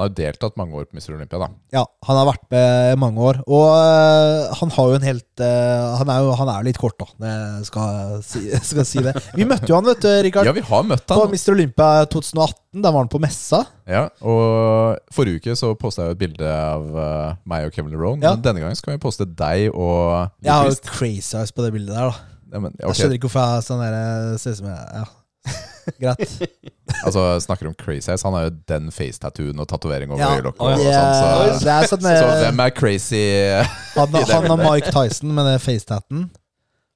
[0.00, 1.12] Han har jo deltatt mange år på Mr.
[1.12, 1.46] Olympia, da.
[1.76, 3.40] Ja, han har vært med mange år.
[3.44, 6.78] Og øh, han har jo en helt øh, han, er jo, han er jo litt
[6.80, 7.08] kort, da.
[7.20, 8.40] Det skal si,
[8.70, 9.12] skal si det.
[9.36, 10.48] Vi møtte jo han, vet du, Rikard.
[10.48, 11.20] Ja, vi har møtt han.
[11.20, 11.26] på.
[11.36, 11.52] Mr.
[11.52, 12.80] Olympia 2018.
[12.80, 13.60] Da var han på messa.
[13.90, 17.92] Ja, og Forrige uke så posta jeg jo et bilde av uh, meg og Kevin
[17.92, 18.24] Lerone.
[18.24, 18.32] Ja.
[18.38, 21.74] Men denne gangen skal vi poste deg og Jeg har jo crazy eyes på det
[21.76, 22.40] bildet der, da.
[22.54, 24.00] ja, men, Jeg skjønner ikke hvorfor jeg sånn der
[24.40, 25.60] Ser ut som jeg Ja.
[26.00, 26.34] Greit.
[27.06, 28.24] altså Snakker om crazy eyes.
[28.26, 30.84] Han har jo den face-tattooen og tatovering over øyelokket.
[30.86, 31.04] Ja.
[31.04, 33.22] og Det, sånn, så, det så øh, hvem er crazy?
[33.98, 34.64] han, han og?
[34.64, 36.26] Mike Tyson med den facetatten.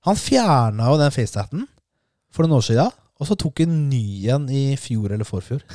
[0.05, 1.65] Han fjerna jo den facetatten
[2.35, 5.65] for noen år siden, og så tok han ny igjen i fjor eller forfjor.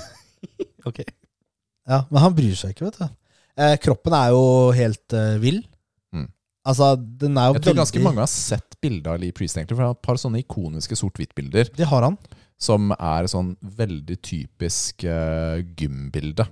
[0.88, 1.02] Ok.
[1.90, 3.08] Ja, Men han bryr seg ikke, vet du.
[3.60, 5.58] Eh, kroppen er jo helt eh, vill.
[6.16, 6.30] Mm.
[6.64, 9.76] Altså, den er jo Jeg tror ganske mange har sett bilde av Lee Priest, egentlig.
[9.76, 12.16] For han har et par sånne ikoniske sort-hvitt-bilder Det har han.
[12.60, 16.46] Som er sånn veldig typisk uh, gymbilde.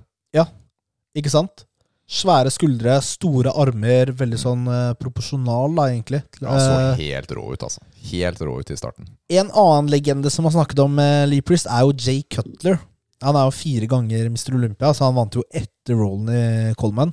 [1.18, 1.64] Ikke sant?
[2.08, 6.22] Svære skuldre, store armer, veldig sånn uh, proporsjonal, da, egentlig.
[6.40, 7.84] Ja, så Eh, helt rå ut, altså.
[8.08, 9.10] Helt rå ut i starten.
[9.28, 12.78] en annen legende som har snakket om uh, Lee Priest, er jo Jay Cutler.
[13.24, 14.54] Han er jo fire ganger Mr.
[14.56, 17.12] Olympia, så han vant jo etter rollen i Coleman.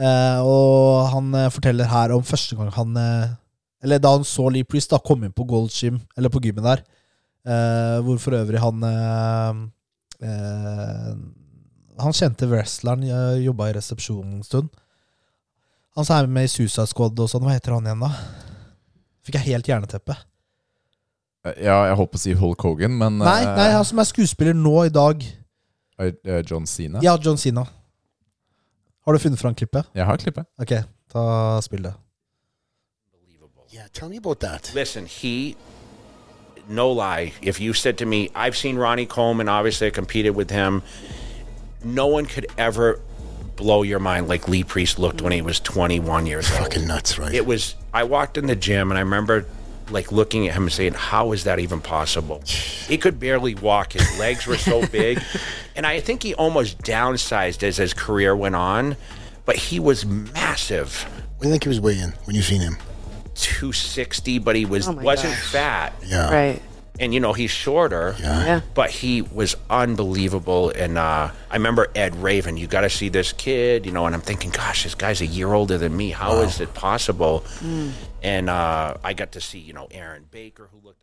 [0.00, 2.98] Uh, og han forteller her om første gang han
[3.80, 6.66] Eller da han så Lee Priest da kom inn på Gold Gym, eller på gymmen
[6.66, 6.82] der,
[7.46, 9.60] eh, hvor for øvrig han eh,
[10.28, 11.12] eh,
[12.02, 14.68] Han kjente wrestleren, uh, jobba i resepsjonen en stund.
[15.96, 18.10] Han som er med i Suicide Squad og sånn, hva heter han igjen da?
[19.24, 20.18] Fikk jeg helt jerneteppe.
[21.56, 24.56] Ja, jeg holdt på å si Hulk Hogan, men Nei, nei, han som er skuespiller
[24.58, 25.24] nå i dag.
[26.44, 27.00] John Cena.
[27.00, 27.64] Ja, John Sina.
[29.06, 29.88] Har du funnet fram klippet?
[29.94, 30.44] Jeg har klippet.
[30.60, 30.74] Ok,
[31.08, 31.22] ta
[31.64, 31.94] spill det.
[33.72, 34.70] Yeah, tell me about that.
[34.74, 35.54] Listen, he,
[36.68, 40.50] no lie, if you said to me, I've seen Ronnie Coleman, obviously I competed with
[40.50, 40.82] him,
[41.84, 43.00] no one could ever
[43.56, 46.60] blow your mind like Lee Priest looked when he was 21 years old.
[46.60, 47.34] Fucking nuts, right?
[47.34, 49.46] It was, I walked in the gym and I remember
[49.90, 52.42] like looking at him and saying, How is that even possible?
[52.86, 53.94] He could barely walk.
[53.94, 55.20] His legs were so big.
[55.74, 58.96] And I think he almost downsized as his career went on,
[59.44, 61.02] but he was massive.
[61.36, 62.78] What do you think he was weighing when you seen him?
[63.36, 65.52] 260, but he was Oh wasn't gosh.
[65.52, 65.92] fat.
[66.06, 66.30] Yeah.
[66.30, 66.62] Right.
[66.98, 68.14] And you know, he's shorter.
[68.18, 68.44] Yeah.
[68.46, 68.60] Yeah.
[68.74, 70.72] But he was unbelievable.
[70.82, 74.14] And uh, I remember Ed Raven, you got to see this kid, you know, and
[74.14, 76.10] I'm thinking, gosh, this guy's a year older than me.
[76.10, 77.44] How is it possible?
[78.22, 80.96] And uh, I got to see, you know, Aaron Baker, who looked.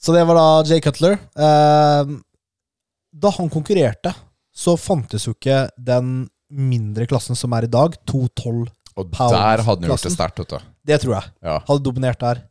[0.00, 1.12] Så det var da Jay Cutler.
[1.36, 2.06] Eh,
[3.22, 4.12] da han konkurrerte,
[4.54, 8.68] så fantes jo ikke den mindre klassen som er i dag, 212.
[8.96, 10.58] Og Pound der hadde han gjort det sterkt, vet du.
[10.86, 11.30] Det tror jeg.
[11.42, 11.56] Ja.
[11.68, 12.42] Hadde dominert der.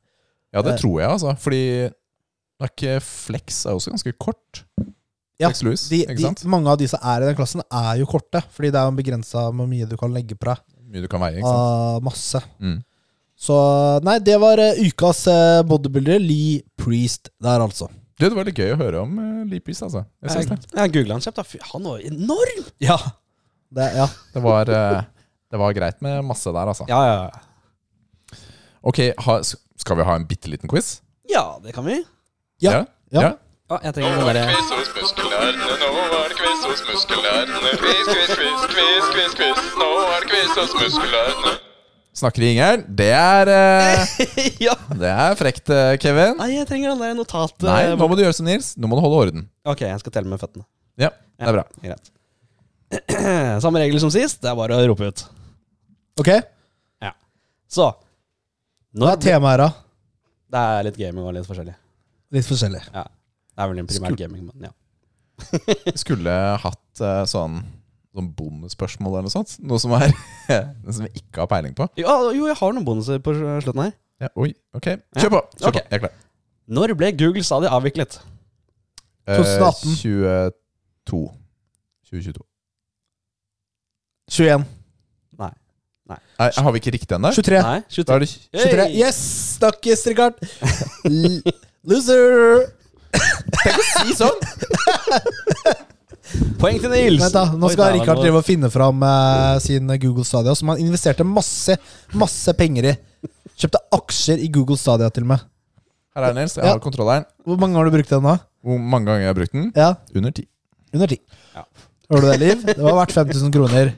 [0.54, 0.80] ja, det Eh.
[0.82, 1.36] tror jeg, altså.
[1.40, 4.64] Fordi det er ikke Flex er også ganske kort.
[5.40, 6.44] Ja, Flex Lewis, de, ikke de, sant?
[6.46, 8.44] mange av de som er i den klassen, er jo korte.
[8.54, 10.62] Fordi det er jo begrensa hvor mye du kan legge på deg
[10.94, 11.96] Mye du kan veie, ikke sant.
[11.98, 12.42] av masse.
[12.62, 12.84] Mm.
[13.44, 13.56] Så
[14.06, 16.20] nei, det var eh, ukas uh, bodybuilder.
[16.22, 17.88] Lee Priest der, altså.
[18.22, 20.04] Det var litt gøy å høre om uh, Lee Priest, altså.
[20.22, 20.78] Jeg Jeg, synes det.
[20.78, 21.40] jeg googla han kjapt.
[21.42, 21.44] da.
[21.50, 22.62] Fy, Han var enorm!
[22.80, 23.00] Ja.
[23.74, 24.06] Det, ja.
[24.36, 25.02] Det var, eh,
[25.54, 26.88] det var greit med masse der, altså.
[26.90, 28.40] Ja, ja, ja.
[28.82, 29.36] Ok, ha,
[29.80, 30.96] skal vi ha en bitte liten quiz?
[31.30, 32.00] Ja, det kan vi.
[32.64, 32.84] Ja.
[33.14, 33.36] Ja.
[33.70, 37.76] Ja, jeg trenger den derre hos muskelnerdene, nå er det quiz hos muskelnerdene.
[37.80, 39.62] Quiz, quiz, quiz, quiz, quiz, quiz.
[39.80, 41.54] Nå er det quiz hos muskelnerdene.
[42.18, 42.84] Snakker i ingeren.
[42.98, 44.18] Det er eh,
[44.68, 44.76] Ja!
[44.90, 46.36] Det er frekt, eh, Kevin.
[46.42, 47.56] Nei, jeg trenger den der notat...
[47.66, 48.74] Nei, eh, nå må du gjøre som Nils.
[48.78, 49.48] Nå må du holde orden.
[49.66, 50.68] Ok, jeg skal telle med føttene.
[51.02, 51.66] Ja, det er bra.
[51.86, 52.12] Greit.
[53.64, 54.44] Samme regler som sist.
[54.44, 55.26] Det er bare å rope ut.
[56.20, 56.30] Ok,
[57.02, 57.12] Ja.
[57.68, 57.98] Så hva
[58.94, 59.70] når er temaet her, da?
[60.54, 61.74] Det er litt gaming og litt forskjellig.
[62.36, 62.82] Litt forskjellig.
[62.94, 63.04] Ja.
[63.54, 64.74] Det er vel en primært Skul- gaming, men ja.
[65.98, 67.56] Skulle hatt eh, sånn,
[68.14, 69.56] sånn bonusspørsmål eller noe sånt.
[69.66, 70.14] Noe som er
[70.94, 71.88] som vi ikke har peiling på.
[71.98, 72.14] ja.
[72.38, 73.96] Jo, jeg har noen bonuser på slutten her.
[74.22, 74.92] Ja, oi, ok.
[75.18, 75.42] Kjør på!
[75.58, 75.80] Kjør Ok.
[75.80, 75.84] på.
[75.90, 76.14] Jeg er klar.
[76.78, 78.20] Når ble Google stadig avviklet?
[79.26, 79.98] Eh, 2018.
[79.98, 81.24] 22.
[82.14, 82.46] 2022.
[84.38, 84.66] 21.
[86.40, 87.30] Nei, har vi ikke riktig ennå?
[87.36, 87.60] 23.
[87.64, 88.16] Nei, Da 23.
[88.16, 88.86] er det 23.
[88.88, 88.98] Hey!
[89.02, 89.20] Yes!
[89.60, 90.36] Snakkes, Rikard!
[91.84, 92.68] Loser!
[93.14, 94.38] Si sånn!
[96.62, 97.20] Poeng til Nils!
[97.22, 100.82] Vent da, Nå skal Rikard drive og finne fram eh, sin Google Stadia, som han
[100.82, 101.76] investerte masse
[102.18, 102.94] masse penger i.
[103.60, 105.44] Kjøpte aksjer i Google Stadia til og med.
[106.16, 106.56] Her er den, Nils.
[106.58, 106.72] Jeg Ja.
[106.76, 107.26] har kontrolleren.
[107.46, 108.38] Hvor mange har du brukt den nå?
[108.64, 109.72] Hvor mange ganger jeg har brukt den?
[109.76, 110.48] Ja, Under ti.
[110.94, 111.20] Under ti.
[111.56, 111.64] Ja.
[112.12, 112.66] Hører du det, Liv?
[112.68, 113.94] Det var verdt 5000 kroner.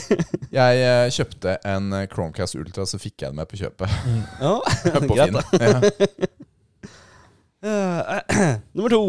[0.58, 3.92] Jeg eh, kjøpte en eh, Chromecast Ultra, så fikk jeg den med på kjøpet.
[4.40, 4.54] Ja,
[5.08, 5.38] på greit, Finn.
[5.38, 5.90] da.
[7.62, 8.18] Ja.
[8.26, 9.02] Eh, Nummer to.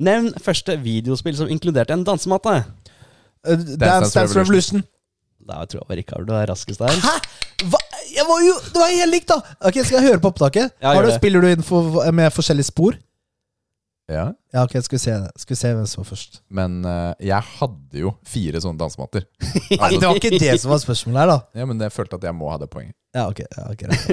[0.00, 2.54] Nevn første videospill som inkluderte en dansematte.
[3.44, 4.80] Uh, Dance Dance Revolution.
[5.44, 6.96] Da tror jeg var Rikard du er raskest der.
[7.04, 7.12] Hæ?!
[7.68, 7.80] Hva?
[8.14, 9.36] Jeg var jo, det var helt likt, da!
[9.68, 10.72] Ok, Skal jeg høre på opptaket?
[10.80, 11.18] Ja, Har gjør du, det.
[11.18, 12.96] spiller du inn for, med forskjellige spor?
[14.10, 14.32] Ja.
[14.52, 16.42] Ja, ok, skal vi se, skal vi se hvem som var først.
[16.52, 19.22] Men eh, jeg hadde jo fire sånne dansematter.
[19.72, 21.38] Nei, det var ikke det som var spørsmålet her, da.
[21.60, 22.96] Ja, Men jeg følte at jeg må ha det poenget.
[23.14, 24.04] Ja, ok, ja, ok greit.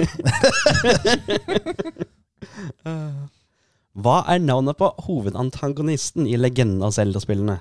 [4.02, 7.58] Hva er navnet på hovedantagonisten i Legenden av Zelda-spillene?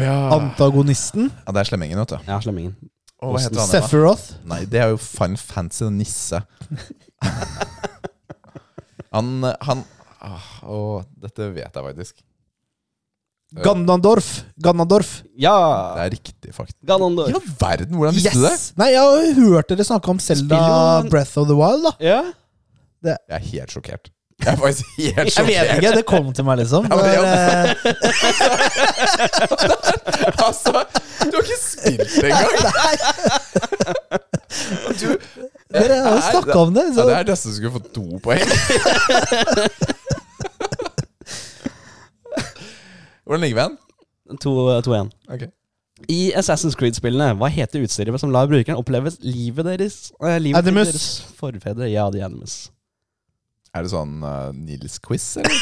[0.00, 0.16] ja.
[0.36, 1.30] Antagonisten?
[1.32, 2.18] ja, det er slemmingen, vet du.
[2.28, 2.74] Ja, slemmingen.
[3.20, 3.68] Å, hva heter han?
[3.68, 3.72] da?
[3.72, 4.26] Sephiroth?
[4.48, 6.40] Nei, det er jo Fun Fancy Nisse.
[9.14, 9.26] han
[9.64, 9.78] han
[10.20, 12.14] ah, Å, dette vet jeg faktisk.
[13.64, 14.28] Ganondorf.
[14.62, 15.08] Ganondorf.
[15.34, 15.56] Ja!
[15.96, 16.76] Det er riktig, faktisk.
[16.86, 17.34] Ganondorf.
[17.34, 18.52] I verden, hvordan visste du det?
[18.78, 21.92] Nei, jeg har hørt dere snakke om Zelda Spiller Breath of the Wild, da.
[22.04, 22.20] Ja.
[23.10, 24.12] Jeg er helt sjokkert.
[24.40, 25.50] Jeg er faktisk helt Jeg sjokkert.
[25.50, 26.86] vet ikke, det kom til meg, liksom.
[26.88, 27.22] Ja, men ja.
[27.26, 27.74] eh,
[30.46, 30.72] Altså,
[31.26, 32.54] du har ikke spilt det engang!
[32.78, 32.94] Nei.
[35.00, 35.06] Du,
[35.70, 36.82] Dere har jo snakka om det.
[36.96, 38.42] ja, det er nesten så skulle fått to poeng.
[43.24, 43.76] Hvordan ligger vi an?
[44.42, 45.10] 2-1.
[45.34, 45.48] Okay.
[46.08, 50.88] I Assassin's Creed-spillene, hva heter utstyret som lar brukeren oppleve livet deres eh, Livet Animus.
[50.88, 51.86] deres forfedre?
[51.92, 52.54] Ja, The Animus.
[53.76, 55.54] Er det sånn uh, Nils-quiz, eller?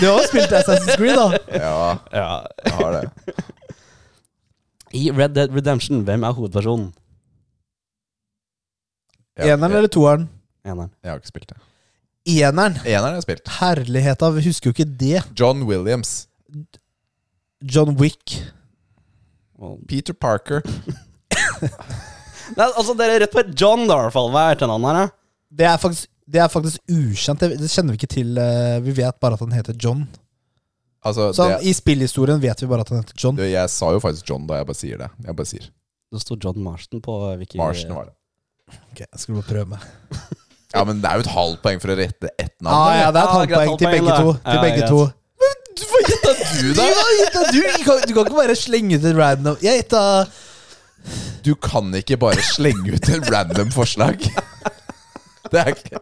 [0.00, 1.26] Du har jo spilt Assassin's Creed, da.
[1.54, 2.26] Ja, Ja.
[2.66, 3.04] jeg har det.
[5.00, 6.90] I Red Dead Redemption, hvem er hovedpersonen?
[9.38, 10.26] Jeg, Eneren eller toeren?
[10.64, 10.90] Eneren.
[11.02, 11.58] Jeg har ikke spilt det.
[12.38, 12.76] Eneren.
[12.84, 13.48] Eneren har jeg spilt.
[13.60, 15.22] Herlighet av, vi husker jo ikke det.
[15.38, 16.28] John Williams.
[17.62, 18.36] John Wick.
[19.88, 20.62] Peter Parker.
[22.56, 24.30] Nei, altså, dere er rett på et John, da, i hvert fall.
[24.34, 25.14] Hva er etternavnet her, da?
[25.62, 27.40] Det er faktisk, det er faktisk ukjent.
[27.44, 28.32] Det, det kjenner vi ikke til.
[28.40, 30.02] eh, Vi vet bare at han heter John.
[31.02, 33.38] Altså, Så det, I spillhistorien vet vi bare at han heter John.
[33.38, 35.08] du, jeg sa jo faktisk John da jeg bare sier det.
[35.26, 35.70] Jeg bare sier
[36.12, 37.58] Det sto John Marston på Wiki.
[37.58, 38.14] Marston var det.
[38.92, 39.80] Ok, jeg skal bare prøve meg.
[40.74, 42.72] Ja, men det er jo et halvt poeng for å rette ett navn.
[42.76, 44.32] Ah, ja, det er et halvt poeng til begge to.
[44.32, 45.00] Til Ja, begge to.
[45.82, 46.84] Hva gjetta du, Du, da?
[47.18, 50.02] gjetta- du, kan, du kan ikke bare slenge ut et random Jeg gjetta
[51.44, 54.20] Du kan ikke bare slenge ut en random forslag.
[55.52, 55.98] Det er ikke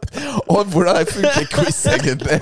[0.53, 2.37] Og hvordan funker quiz egentlig?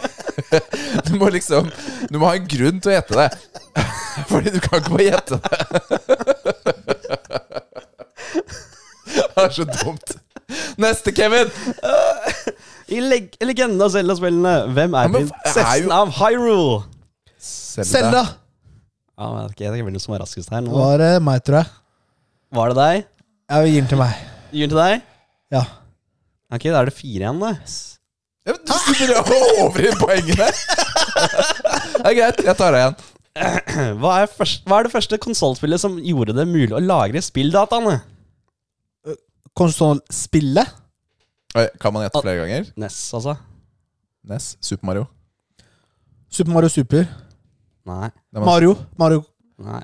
[1.07, 1.69] Du må liksom
[2.11, 3.30] Du må ha en grunn til å gjette det.
[4.30, 5.49] Fordi du kan ikke bare gjette det.
[9.36, 10.15] Det er så dumt.
[10.81, 11.49] Neste, Kevin!
[12.90, 16.80] I leg Legenden av Zelda-spillene, hvem er er prinsessen jo- av Hyrule?
[17.40, 18.23] Selda.
[19.19, 20.73] Ja, men jeg vet ikke, hvem som er raskest her nå.
[20.73, 21.72] var det meg, tror jeg.
[22.56, 23.06] Var det deg?
[23.49, 24.18] Ja, vi gir den til meg.
[24.52, 25.06] Gir den til deg?
[25.53, 25.64] Ja.
[26.49, 27.52] Ok, da er det fire igjen, da.
[28.48, 29.31] Ja, men Du sitter og
[29.68, 30.49] overgir poengene.
[31.99, 32.95] Det er greit, jeg tar det igjen.
[34.02, 37.99] Hva er, først, hva er det første konsollspillet som gjorde det mulig å lagre spilldataene?
[39.58, 40.68] Konsollspillet?
[41.82, 42.68] Kan man gjette flere ganger?
[42.78, 43.36] NES, altså?
[44.30, 44.58] NES?
[44.62, 45.06] Super Mario?
[46.30, 47.06] Super Mario Super.
[47.90, 48.10] Nei.
[48.34, 48.76] Det Mario.
[49.00, 49.24] Mario
[49.58, 49.82] Nei.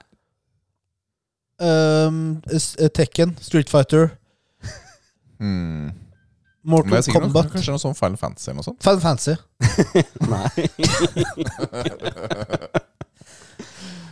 [2.56, 3.36] s- Tekken.
[3.42, 4.10] Street Fighter.
[5.40, 5.92] Hmm.
[6.66, 7.50] Men Mortal er Kombat.
[7.52, 8.82] kanskje noe sånn Final Fantasy eller noe sånt?
[8.82, 9.36] Final Fantasy.
[10.32, 10.50] Nei.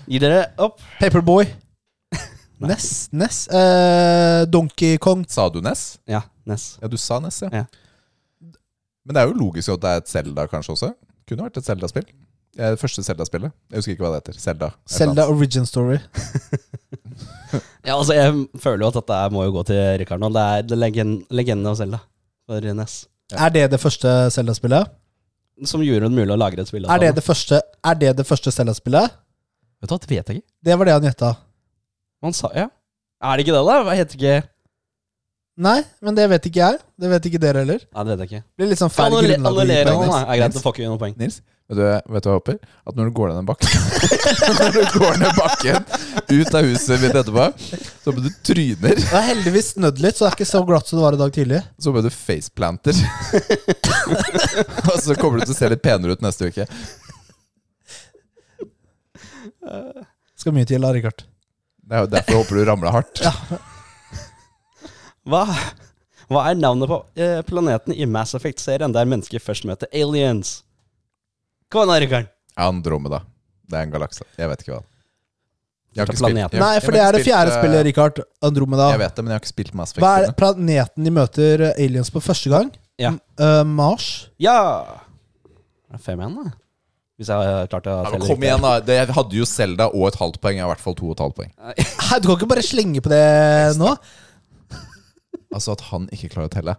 [0.11, 0.81] Gi dere opp?
[0.99, 1.47] Paperboy.
[2.69, 2.89] Ness.
[3.11, 3.43] Ness.
[3.47, 5.25] Eh, Donkey Kong.
[5.29, 5.97] Sa du Ness?
[6.09, 6.77] Ja, Ness.
[6.81, 7.49] Ja, du sa Ness, ja.
[7.63, 7.65] Ja.
[9.03, 10.93] Men det er jo logisk at det er et Zelda kanskje også.
[11.27, 12.05] Kunne vært et Zelda-spill.
[12.53, 13.51] Det er det første Zelda-spillet.
[13.71, 14.39] Jeg husker ikke hva det heter.
[14.39, 14.69] Zelda.
[14.87, 15.27] Zelda.
[15.31, 15.99] Origin Story.
[17.83, 18.33] Ja, altså, jeg
[18.63, 20.29] føler jo at dette må jo gå til Rikard nå.
[20.33, 21.99] Det er Legend, Legenden av Zelda
[22.47, 22.95] for NES.
[23.37, 24.89] Er det det første Zelda-spillet?
[25.69, 26.87] Som gjorde det mulig å lagre et spill.
[26.89, 29.13] Er det det første Er det det første Zelda-spillet?
[29.83, 30.49] Vet du hva, det vet jeg ikke.
[30.65, 31.31] Det var det han gjetta.
[32.23, 32.69] Han sa ja.
[33.23, 33.77] Er det ikke det, da?
[33.87, 34.35] Hva heter ikke
[35.63, 36.77] Nei, men det vet ikke jeg.
[36.97, 37.81] Det vet ikke dere heller.
[37.93, 38.39] Nei, det vet jeg ikke.
[38.41, 39.53] Det blir litt sånn feil grunnlag.
[39.53, 39.99] å gi poeng.
[39.99, 40.21] han, da.
[40.23, 40.55] Er greit, Nils?
[40.55, 41.11] du får ikke noen poeng.
[41.19, 41.35] Nils,
[41.69, 42.55] vet du, vet du hva jeg håper?
[42.89, 43.75] At når du går ned den bakken
[44.57, 45.85] Når du går ned bakken
[46.33, 48.97] ut av huset mitt etterpå, så håper du tryner.
[49.03, 51.21] Det er heldigvis snødd litt, så det er ikke så glatt som det var i
[51.21, 51.59] dag tidlig.
[51.77, 53.03] Så håper jeg du faceplanter.
[54.89, 56.65] Og så kommer du til å se litt penere ut neste uke.
[60.33, 61.27] Skal mye til da, Rikard.
[61.93, 63.19] Det er jo derfor jeg håper du ramler hardt.
[65.29, 65.43] Hva,
[66.33, 70.55] hva er navnet på eh, planeten i Mass Effect-serien der mennesker først møter aliens?
[71.71, 72.31] Kom an, Rikard.
[72.59, 73.21] Andromeda.
[73.69, 74.25] Det er en galakse.
[74.41, 74.81] Jeg vet ikke hva.
[75.93, 78.19] Jeg har er ikke spilt- jeg- Nei, for det er det fjerde eh, spillet, Rikard.
[78.49, 78.89] Andromeda.
[78.95, 80.03] Jeg vet det, men jeg har ikke spilt Mass Effect.
[80.07, 82.73] Hva er planeten de møter eh, aliens på første gang?
[82.97, 83.13] Ja.
[83.13, 84.09] M- eh, Mars.
[84.41, 84.57] Ja!
[85.93, 86.57] Er det fem igjen, da?
[87.19, 88.71] Hvis jeg har klart å Ja, men kom igjen, da.
[88.81, 90.57] Det, jeg hadde jo Selda og et halvt poeng.
[90.57, 91.51] I hvert fall to og et halvt poeng.
[91.77, 93.91] Hæ, du kan ikke bare slenge på det nå.
[95.53, 96.73] Altså At han ikke klarer å telle,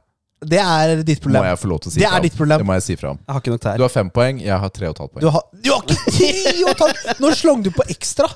[0.44, 1.44] Det er ditt problem.
[1.44, 2.59] må jeg få lov til å si Det fra er ditt problem.
[2.65, 3.20] Det må jeg si fra om.
[3.23, 3.77] Jeg har ikke nok tær.
[3.78, 5.32] Du har fem poeng, jeg har tre og et halvt Du poeng.
[5.36, 6.32] har, du har ikke tre
[6.65, 7.20] og et halvt!
[7.23, 8.28] Nå slang du på ekstra?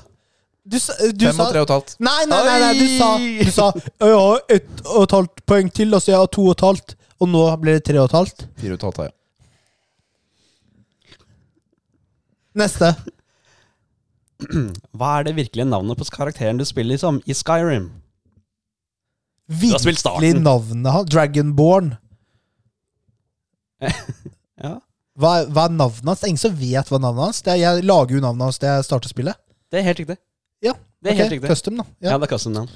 [0.69, 1.93] Du, sa- du Fem sa og tre og et halvt.
[1.99, 5.69] Nei, nei, nei, nei, du sa, du sa Jeg har ett og et halvt poeng
[5.75, 6.95] til, og så jeg har to og et halvt.
[7.19, 8.45] Og nå blir det tre og et halvt.
[8.63, 9.15] Fire og et halvt har jeg.
[12.59, 12.87] Neste.
[14.95, 17.89] Hva er det virkelige navnet på karakteren du spiller som i Skyrim?
[19.49, 20.21] har spilt starten.
[20.23, 21.09] Virkelig navnet hans.
[21.13, 21.87] Dragonborn.
[24.59, 24.73] Ja,
[25.15, 26.19] Hva, er- hva er navnet hans?
[26.19, 28.59] Det er ingen som vet hva navnet hans det er, Jeg lager jo navnet hans
[28.59, 29.35] da jeg starter spillet.
[29.71, 30.17] det er helt riktig.
[30.67, 31.49] Ja, Det er ok, helt riktig.
[31.53, 31.85] Custom, da.
[32.03, 32.15] Ja, Ja.
[32.19, 32.69] det er custom navn.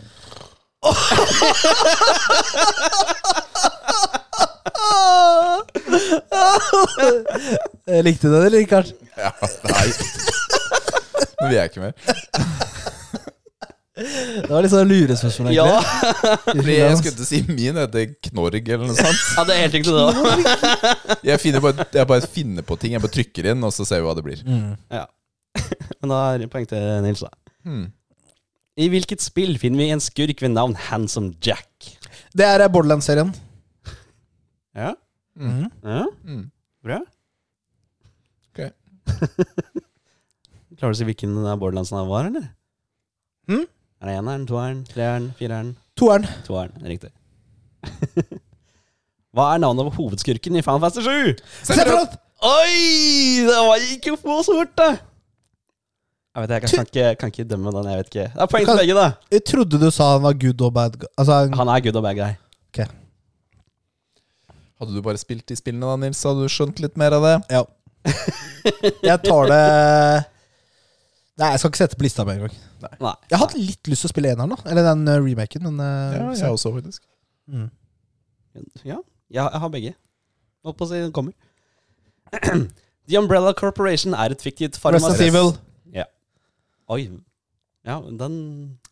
[7.88, 8.92] Eh, Likte du det, eller, Rikard?
[9.20, 9.32] Ja,
[9.68, 9.88] nei.
[11.42, 11.94] Nå vil jeg ikke mer.
[13.94, 15.66] Det var litt sånn lurespørsmål, Ja.
[15.68, 16.54] egentlig.
[16.58, 19.22] Fordi jeg skulle ikke si min det heter Knorg eller noe sånt.
[19.38, 20.16] ja, det er helt riktig, det òg.
[21.30, 22.96] Jeg, finner bare, jeg bare finner på ting.
[22.96, 24.42] Jeg bare trykker inn, og så ser vi hva det blir.
[24.92, 25.06] Ja.
[26.02, 27.30] Men da er det poeng til Nils, da.
[27.68, 27.86] Hmm.
[28.82, 31.70] I hvilket spill finner vi en skurk ved navn Handsome Jack?
[32.34, 33.30] Det er Borderlands-serien.
[34.74, 34.96] Ja.
[35.40, 35.70] Mhm.
[35.84, 36.04] ja.
[36.28, 36.44] Mm.
[36.84, 37.00] Bra.
[38.54, 38.60] Ok.
[40.78, 42.48] Klarer du å si hvilken av Borderlandsene det var, eller?
[43.50, 43.64] Mm?
[44.04, 45.72] Er det eneren, toeren, treeren, fireren?
[46.00, 46.28] Toeren.
[46.48, 47.12] Toeren, riktig.
[49.34, 51.34] Hva er navnet på hovedskurken i Fantasy 7?
[51.66, 52.20] Sephiroth!
[52.44, 53.46] Oi!
[53.48, 54.90] Det var ikke på så fort, da!
[56.34, 57.88] Jeg vet jeg, jeg kan, ikke, kan ikke dømme den.
[57.92, 59.08] jeg vet ikke Det er poeng til begge, da.
[59.32, 61.10] Jeg trodde du sa han var good og bad guy.
[61.18, 62.32] Altså, han- Han er good og bad guy.
[64.84, 67.38] Hadde du bare spilt de spillene da, Nils, hadde du skjønt litt mer av det?
[67.56, 67.64] ja.
[69.08, 69.60] Jeg tar det
[71.40, 72.58] Nei, jeg skal ikke sette på lista med en gang.
[73.02, 73.14] Nei.
[73.32, 74.70] Jeg har hatt litt lyst til å spille eneren, da.
[74.70, 77.02] Eller den eh, remaken, men uh, Ja, jeg også, faktisk.
[77.50, 77.72] Mm.
[78.86, 79.00] Ja,
[79.34, 79.94] jeg, jeg har begge.
[80.68, 81.34] Holdt på å si den kommer.
[83.10, 85.32] The Umbrella Corporation er et fiktivt Resident farmasi...
[85.32, 85.56] Evil.
[85.98, 86.06] Ja.
[86.94, 87.08] Oi.
[87.84, 88.38] Ja, den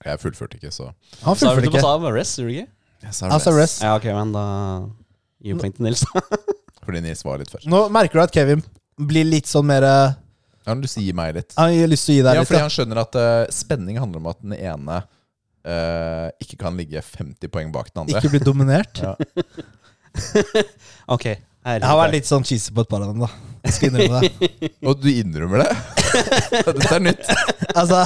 [0.01, 0.89] Jeg fullførte ikke, så
[1.22, 1.77] Han fullførte ikke.
[1.77, 2.73] du sa med Rest, gjorde du ikke?
[3.05, 3.53] jeg sa Rest.
[3.53, 3.85] rest.
[3.85, 4.47] Ja, ok, men da
[5.41, 6.03] vi poeng til Nils.
[6.85, 7.68] Fordi Nils var litt først.
[7.69, 8.61] Nå merker du at Kevin
[9.01, 11.53] blir litt sånn mer Han har lyst til å gi meg litt.
[11.57, 12.49] Han har lyst til å gi deg Ja, litt.
[12.51, 14.97] fordi han skjønner at eh, spenning handler om at den ene
[15.65, 18.19] eh, ikke kan ligge 50 poeng bak den andre.
[18.22, 19.01] Ikke bli dominert.
[19.05, 19.15] Ja.
[21.15, 21.26] ok.
[21.61, 23.30] Jeg har vært litt sånn cheesy på et par av dem, da.
[23.63, 24.69] Jeg skal innrømme det.
[24.89, 25.69] Og du innrømmer det?
[26.65, 27.30] Dette er nytt.
[27.77, 28.01] Altså,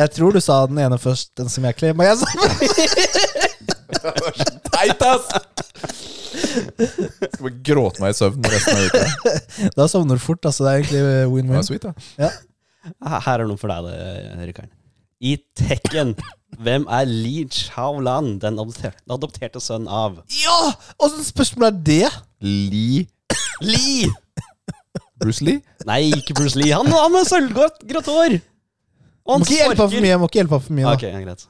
[0.00, 2.08] jeg tror du sa den ene først, den som jeg klemmer.
[2.08, 2.26] Jeg sa
[4.74, 5.28] Teit, ass!
[6.34, 9.34] Skal bare gråte meg i søvn resten av uka.
[9.78, 10.42] Da sovner du fort.
[10.48, 11.02] Altså, det er egentlig
[11.34, 11.66] win-win.
[11.66, 12.30] sweet, da.
[13.00, 14.72] Her her er noe for deg, det, Rikard.
[15.24, 16.10] I Tekken,
[16.60, 20.18] hvem er Li Chaolan, den adopterte, adopterte sønnen av?
[20.42, 20.58] Ja!
[21.00, 22.10] Åssen spørsmål er det?
[22.44, 23.06] Li
[23.64, 24.10] Li!
[25.22, 25.62] Bruce Lee?
[25.88, 26.74] Nei, ikke Bruce Lee.
[26.74, 28.34] Han har med sølvgrått grått hår!
[29.24, 30.16] Og Må ikke hjelpe ham for mye.
[30.20, 30.96] Må ikke hjelpe for mye da.
[30.98, 31.46] Ok, ja, greit.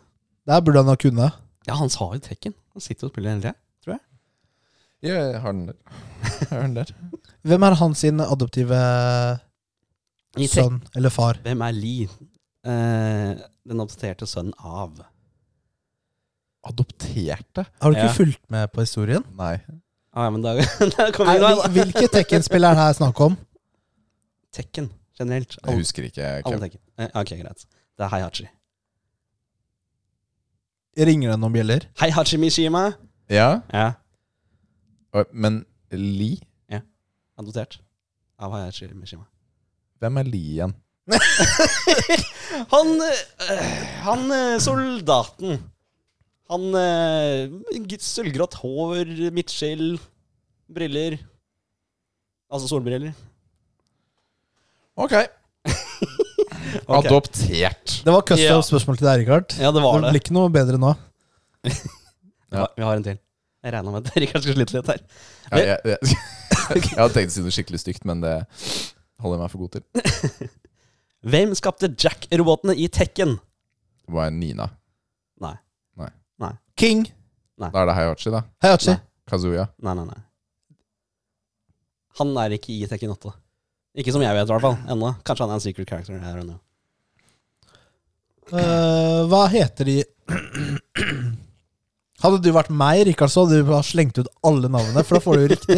[0.46, 1.40] Der burde han ha kunnet.
[1.66, 2.54] Ja, han sa jo Tekken.
[2.74, 4.02] Han sitter og spiller hele tida, tror jeg.
[5.04, 5.78] Ja, jeg har den der.
[6.40, 6.92] Jeg har den der.
[7.48, 8.78] Hvem er hans sin adoptive
[10.50, 11.38] sønn eller far?
[11.44, 11.96] Hvem er Li?
[12.64, 13.32] Eh,
[13.68, 14.96] den adopterte sønnen av?
[16.64, 17.66] Adopterte?
[17.82, 18.12] Har du ikke Ja.
[18.16, 19.24] fulgt med på historien?
[19.36, 19.58] Nei.
[20.14, 20.54] Ah, ja, men da,
[20.96, 21.68] da kommer Nei, vi da.
[21.76, 23.36] Hvilke Tekken-spill er det her snakk om?
[24.54, 24.88] Tekken,
[25.18, 25.56] generelt.
[25.66, 26.22] Jeg husker ikke.
[26.24, 26.60] Alle Kevin.
[26.70, 26.80] Tekken.
[26.98, 27.66] Eh, ok, greit.
[27.98, 28.46] Det er Heihachi.
[30.94, 31.86] Ringer det noen bjeller?
[32.00, 32.92] Hei, Hachimishima.
[33.30, 33.92] Ja, Ja.
[35.32, 35.64] Men
[35.94, 36.36] Li?
[36.70, 36.80] Ja.
[37.38, 37.80] Adoptert
[38.38, 39.24] av Hachimishima.
[40.02, 40.74] Hvem er Li igjen?
[42.74, 43.68] Han øh,
[44.06, 45.58] Han øh, soldaten.
[46.50, 49.98] Han øh, Sølvgrått hår, midtskill,
[50.74, 51.18] briller.
[52.52, 53.12] Altså solbriller.
[54.96, 55.12] Ok.
[56.86, 57.06] Ok.
[57.06, 57.94] Adoptert.
[58.04, 58.60] Det var custom Ja.
[58.66, 59.54] spørsmål til deg, Rikard.
[59.60, 60.10] Ja, det var det det.
[60.14, 60.94] blir ikke noe bedre nå.
[62.54, 62.66] Ja.
[62.76, 63.18] Vi har en til.
[63.64, 65.00] Jeg regna med at Rikard skulle slite litt her.
[65.50, 66.18] Ja, jeg, jeg,
[66.84, 68.34] jeg hadde tenkt å si noe skikkelig stygt, men det
[69.22, 70.50] holder jeg meg for god til.
[71.34, 73.38] Hvem skapte Jack-robotene i Tekken?
[74.04, 74.66] Det var Nina.
[75.40, 75.54] Nei.
[75.96, 76.10] Nei.
[76.44, 76.52] Nei.
[76.76, 77.06] King.
[77.60, 78.42] Da er det Hayachi, da.
[78.62, 78.92] Hayachi.
[78.92, 79.00] Nei.
[79.30, 79.64] Kazuya.
[79.80, 80.20] Nei, nei, nei.
[82.20, 83.32] Han er ikke i Tekken 8.
[83.98, 84.76] Ikke som jeg vet, i hvert fall.
[84.90, 85.14] Ennå.
[85.26, 86.18] Kanskje han er en secret character.
[86.18, 86.60] I don't know.
[88.52, 89.96] Eh, hva heter de
[92.24, 95.20] Hadde du vært meg, Rikard, så hadde du bare slengt ut alle navnene, for da
[95.24, 95.76] får du jo riktig.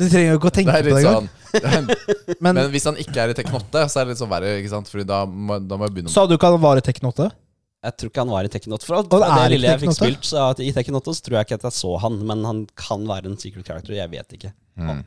[0.00, 1.28] Du trenger jo ikke å tenke på det engang.
[1.28, 4.32] sånn Men, Men hvis han ikke er i Teknotte, 8, så er det litt sånn
[4.32, 4.90] verre, ikke sant?
[4.90, 7.28] Fordi da må, da må jeg begynne sa du ikke han var i Teknotte?
[7.30, 7.42] 8?
[7.82, 8.86] Jeg tror ikke han var i Tekken 8.
[8.86, 11.36] For det det er lille jeg fikk spilt så at i Tekken 8, så tror
[11.38, 13.96] jeg ikke at jeg så han, men han kan være en secret character.
[13.98, 14.52] Jeg vet ikke.
[14.78, 15.02] mm.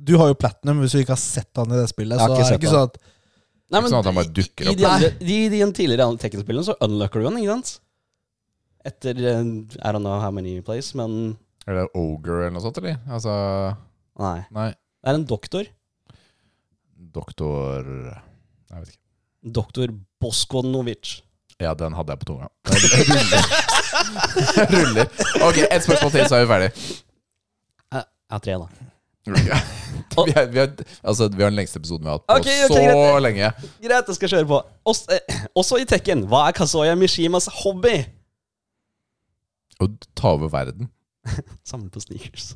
[0.00, 2.16] Du har jo platinum hvis du ikke har sett han i det spillet.
[2.18, 2.98] Jeg Så er det ikke sånn at
[3.70, 4.78] Nei, Ikke sånn at han bare dukker i opp.
[4.80, 7.72] de, andre, de, de tidligere Tekken-spillene så unlocker du han, ikke sant?
[8.90, 9.42] Etter eh,
[9.78, 11.36] I don't know how many plays, men
[11.68, 12.98] Er det Ogre eller noe sånt, eller?
[13.06, 13.34] Altså
[14.20, 14.38] Nei.
[14.56, 14.70] Nei.
[14.74, 15.68] Det er en doktor.
[17.14, 18.98] Doktor Jeg vet ikke.
[19.60, 21.20] Doktor Boskonovic.
[21.60, 22.48] Ja, den hadde jeg på tunga.
[22.68, 23.46] Ruller.
[24.74, 25.06] Ruller.
[25.46, 26.70] Ok, ett spørsmål til, så er vi ferdig.
[27.92, 28.90] Jeg har tre, da.
[30.20, 30.70] Vi, er, vi, er,
[31.06, 33.22] altså, vi har den lengste episoden vi har hatt på okay, okay, så greit.
[33.22, 33.50] lenge.
[33.84, 34.58] Greit, jeg skal kjøre på.
[34.90, 37.98] Også, eh, også i Tekken, hva er Kazoya Mishimas hobby?
[39.80, 39.88] Å
[40.18, 40.88] ta over verden.
[41.68, 42.50] Samle på sneakers.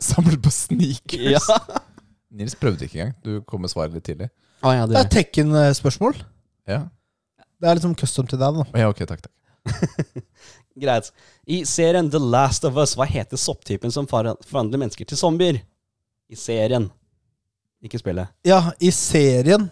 [0.00, 1.48] Samle på sneakers.
[1.48, 1.58] Ja.
[2.38, 3.14] Nils prøvde ikke engang.
[3.24, 4.28] Du kom med svaret litt tidlig.
[4.62, 6.20] Ah, ja, Det er Tekken-spørsmål.
[6.68, 6.82] Ja,
[7.58, 8.68] Det er liksom custom til deg, da.
[8.84, 10.22] ja ok, takk, takk.
[10.78, 11.08] Greit.
[11.50, 15.58] I serien The Last of Us, hva heter sopptypen som for- forvandler mennesker til zombier?
[16.28, 16.90] I serien.
[17.84, 18.28] Ikke spillet.
[18.44, 19.68] Ja, i serien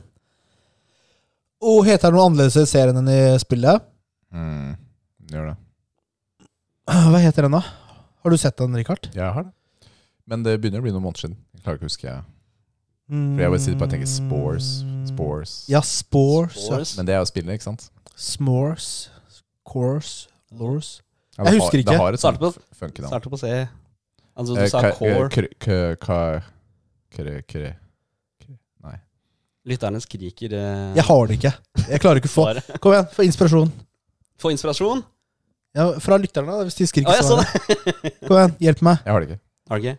[1.60, 3.82] Og heter det noe annerledes i serien enn i spillet?
[4.30, 4.76] Mm,
[5.32, 5.56] gjør det.
[7.10, 7.62] Hva heter den, da?
[8.22, 9.08] Har du sett den, Richard?
[9.14, 9.52] Jeg har det.
[10.26, 11.36] Men det begynner å bli noen måneder siden.
[11.56, 12.14] Jeg klarer ikke å huske.
[13.06, 14.68] For jeg bare sitter på og tenker spores.
[15.06, 15.52] Spores.
[15.70, 16.56] Ja, Spores.
[16.58, 16.62] ja.
[16.66, 16.94] Spores.
[16.98, 17.84] Men det er jo spillet, ikke sant?
[18.18, 18.88] S'mores.
[19.66, 20.26] Course.
[20.54, 20.88] Lores.
[21.38, 21.92] Ja, Jeg husker ikke.
[21.94, 23.10] Det har et sånt på- funky navn.
[23.12, 23.52] Starter på C.
[24.36, 25.24] Altså, du Eh, sa core.
[25.24, 26.42] eh, kre- kre-
[27.16, 27.74] kre- kre-
[28.84, 28.96] Nei.
[29.66, 31.52] Lytterne skriker eh, Jeg har det ikke.
[31.88, 32.44] Jeg klarer ikke å få.
[32.84, 33.72] Kom igjen, få inspirasjon.
[34.38, 35.02] Få inspirasjon.
[35.76, 37.40] Ja, fra lytterne, da, hvis de skriker Ah, så
[38.26, 39.00] Kom igjen, hjelp meg.
[39.04, 39.40] Jeg har det ikke.
[39.70, 39.98] Har du ikke?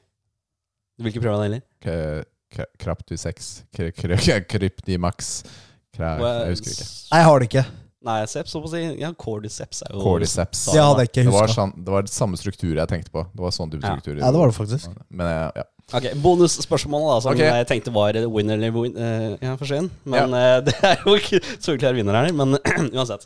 [0.97, 1.61] Du vil ikke prøve den heller?
[1.81, 2.23] K-
[2.57, 3.49] k- Kraptusex.
[3.76, 5.43] Kre- kre- Kryptimax.
[5.97, 6.85] Jeg husker ikke.
[7.11, 7.65] Nei, jeg har det ikke.
[8.06, 8.80] Nei, seps, så å si.
[9.02, 10.68] Ja, cordyceps er jo Cordyceps.
[10.69, 11.56] Det hadde jeg ikke Det var, huska.
[11.64, 13.24] sånn, det var samme struktur jeg tenkte på.
[13.34, 13.95] Det var sånn type Ja.
[13.98, 14.19] struktur.
[14.22, 14.94] Ja, det var det faktisk.
[15.10, 15.64] Men jeg- ja.
[15.98, 17.40] Ok, Bonusspørsmålet, da, som Ok.
[17.40, 19.90] jeg tenkte var winner eller win, eh, ja, forsvinn.
[20.06, 22.32] Men eh, det er jo ikke soleklar vinner her.
[22.34, 22.57] Men
[22.94, 23.26] uansett.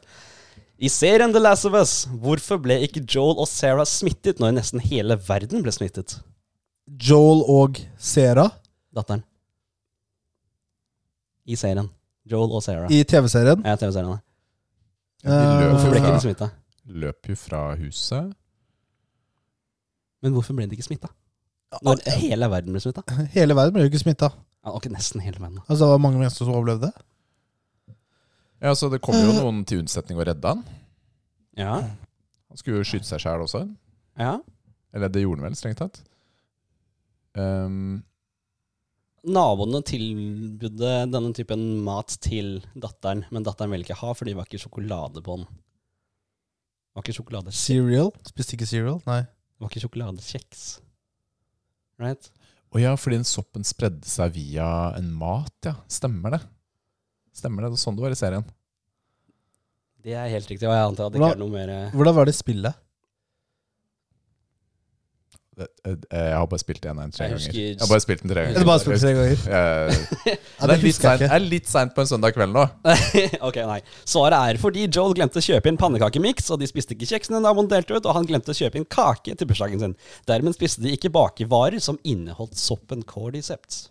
[0.79, 4.79] I serien The Last of Us, hvorfor ble ikke Joel og Sarah smittet når nesten
[4.81, 6.21] hele verden ble smittet?
[6.97, 8.49] Joel og Sera
[8.95, 9.23] Datteren.
[11.47, 11.89] I serien.
[12.25, 12.89] Joel og Sarah.
[12.89, 13.63] i TV-serien.
[13.65, 14.21] Ja, TV-seriene.
[15.23, 16.47] Løp Hvorfor ble ikke de smitta?
[16.91, 18.31] løp jo fra huset.
[20.21, 21.11] Men hvorfor ble de ikke smitta?
[21.85, 23.03] Når hele verden ble smitta?
[23.37, 24.31] Hele verden ble jo ikke smitta.
[24.65, 25.61] Ja, ok, nesten hele verden.
[25.63, 26.89] Altså, det var mange mennesker som overlevde.
[28.61, 30.65] Ja, så Det kom jo noen til unnsetning og redda han.
[31.57, 31.77] Ja.
[32.51, 33.63] Han skulle jo skyte seg sjæl også.
[34.19, 34.35] ja.
[34.93, 36.01] Eller det gjorde han vel, strengt tatt.
[37.39, 38.01] Um,
[39.21, 44.47] Naboene tilbudde denne typen mat til datteren, men datteren ville ikke ha, for det var
[44.49, 45.45] ikke sjokolade på den.
[45.45, 48.09] Det var ikke sjokolade Cereal.
[48.27, 48.97] Spiste ikke cereal?
[49.05, 49.21] Nei.
[49.27, 50.63] Det var ikke sjokoladekjeks.
[52.01, 52.31] Right?
[52.73, 54.65] Å ja, fordi den soppen spredde seg via
[54.97, 55.75] en mat, ja.
[55.91, 56.41] Stemmer det.
[57.35, 57.69] Stemmer det.
[57.69, 58.47] Det var sånn det var i serien.
[60.01, 62.25] Det er helt riktig, og jeg antar at det ikke er noe mer Hvordan var
[62.25, 62.79] det spillet?
[65.57, 65.95] Det- eh,
[66.29, 67.53] Jeg har bare spilt den en tre ganger.
[67.53, 68.65] Jeg har bare spilt den tre ganger.
[68.65, 69.41] Bare spilt tre ganger?
[70.61, 72.63] Ja, det er litt sent, er litt seint på en søndag kveld nå.
[73.49, 73.79] Ok, nei.
[74.07, 77.67] Svaret er fordi Joel glemte å kjøpe inn pannekakemiks, og de spiste ikke kjeksene man
[77.67, 79.95] delte ut, og han glemte å kjøpe inn kake til bursdagen sin.
[80.29, 83.89] Dermed spiste de ikke bakevarer som inneholdt soppen cordyceps.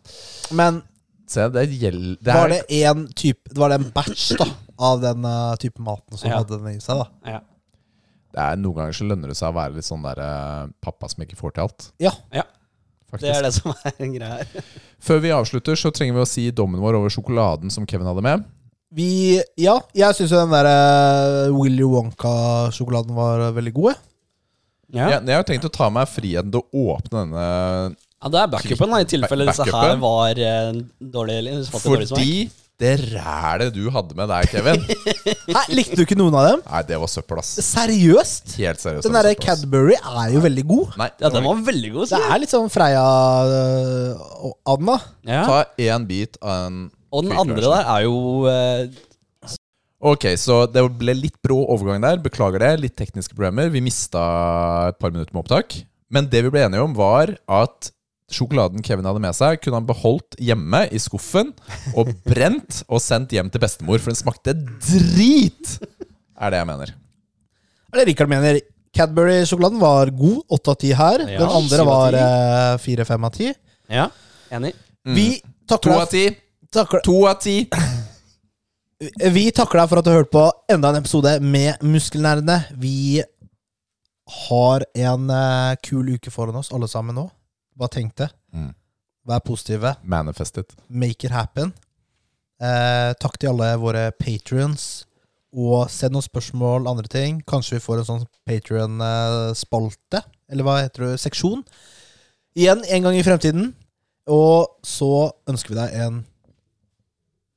[0.57, 0.83] Men
[1.31, 4.49] Se, det gjelder det var det en type Det var det en batch da
[4.83, 6.41] av den uh, type maten som Ja.
[6.41, 6.99] hadde den i seg?
[7.05, 7.41] da Ja.
[8.31, 11.09] Det er Noen ganger så lønner det seg å være litt sånn der eh, pappa
[11.11, 11.91] som ikke får til alt.
[12.03, 12.13] Ja.
[12.35, 12.47] ja.
[13.11, 13.27] Faktisk.
[13.27, 14.71] Det er det som er en greie her.
[15.07, 18.25] Før vi avslutter, så trenger vi å si dommen vår over sjokoladen som Kevin hadde
[18.27, 18.47] med.
[18.95, 23.93] Vi Ja, jeg syns jo den der uh, Willy Wonka-sjokoladen var uh, veldig god.
[23.93, 24.01] jeg.
[24.91, 25.11] Ja.
[25.15, 27.45] Jeg, jeg har tenkt å ta meg friheten til å åpne denne
[28.21, 30.01] Ja, det er backupen, da, i tilfelle disse her Backupen.
[30.03, 31.43] var eh, dårlige.
[31.45, 32.17] eller dårlig smak.
[32.17, 32.35] fordi
[32.81, 34.81] det rælet du hadde med der, Kevin
[35.57, 36.61] Hæ, Likte du ikke noen av dem?
[36.65, 37.51] Nei, det var søppel, ass.
[37.67, 38.55] Seriøst?
[38.61, 39.05] Helt seriøst.
[39.07, 39.35] Den derre.
[39.41, 40.87] Cadbury er jo veldig god.
[41.01, 42.03] Nei, Ja, den var veldig god.
[42.07, 42.33] Det sier jeg.
[42.35, 44.97] er litt sånn Freia-Adna.
[45.29, 45.43] Ja.
[45.47, 46.77] Ta én bit av en
[47.13, 48.17] Og den andre der er jo
[48.51, 48.83] eh,
[50.01, 52.17] Ok, så det ble litt brå overgang der.
[52.25, 52.71] Beklager det.
[52.87, 53.69] Litt tekniske problemer.
[53.69, 54.23] Vi mista
[54.89, 55.77] et par minutter med opptak.
[56.11, 57.91] Men det vi ble enige om, var at
[58.31, 61.53] sjokoladen Kevin hadde med seg, kunne han beholdt hjemme i skuffen
[61.99, 65.77] og brent og sendt hjem til bestemor, for den smakte drit!
[66.41, 66.93] Er det jeg mener.
[67.93, 68.61] Eller Rikard mener
[68.97, 70.39] Cadbury-sjokoladen var god.
[70.51, 71.23] Åtte av ti her.
[71.29, 73.51] Ja, Den andre var eh, fire-fem av ti.
[73.93, 74.09] Ja,
[74.51, 74.73] enig.
[75.07, 75.27] Vi
[75.71, 76.25] To av ti.
[76.75, 77.59] takker- To av ti.
[79.31, 80.43] Vi takker deg for at du har hørt på
[80.75, 82.59] enda en episode med Muskelnerdene.
[82.83, 83.23] Vi
[84.47, 87.25] har en eh, kul uke foran oss, alle sammen nå.
[87.79, 88.31] Bare tenk det.
[88.55, 88.73] Mm.
[89.29, 89.95] Vær positive.
[90.03, 90.75] Manifested.
[90.89, 91.73] Make it happen.
[92.61, 95.07] Eh, takk til alle våre patrions.
[95.51, 97.41] Og send noen spørsmål, andre ting.
[97.49, 100.23] Kanskje vi får en sånn patrion-spalte.
[100.51, 101.21] Eller hva heter det?
[101.25, 101.65] Seksjon.
[102.59, 103.73] Igjen en gang i fremtiden.
[104.31, 106.23] Og så ønsker vi deg en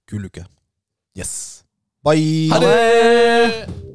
[0.10, 0.46] kul uke.
[1.18, 1.64] Yes.
[2.04, 2.50] Bye!
[2.52, 3.92] Ha det!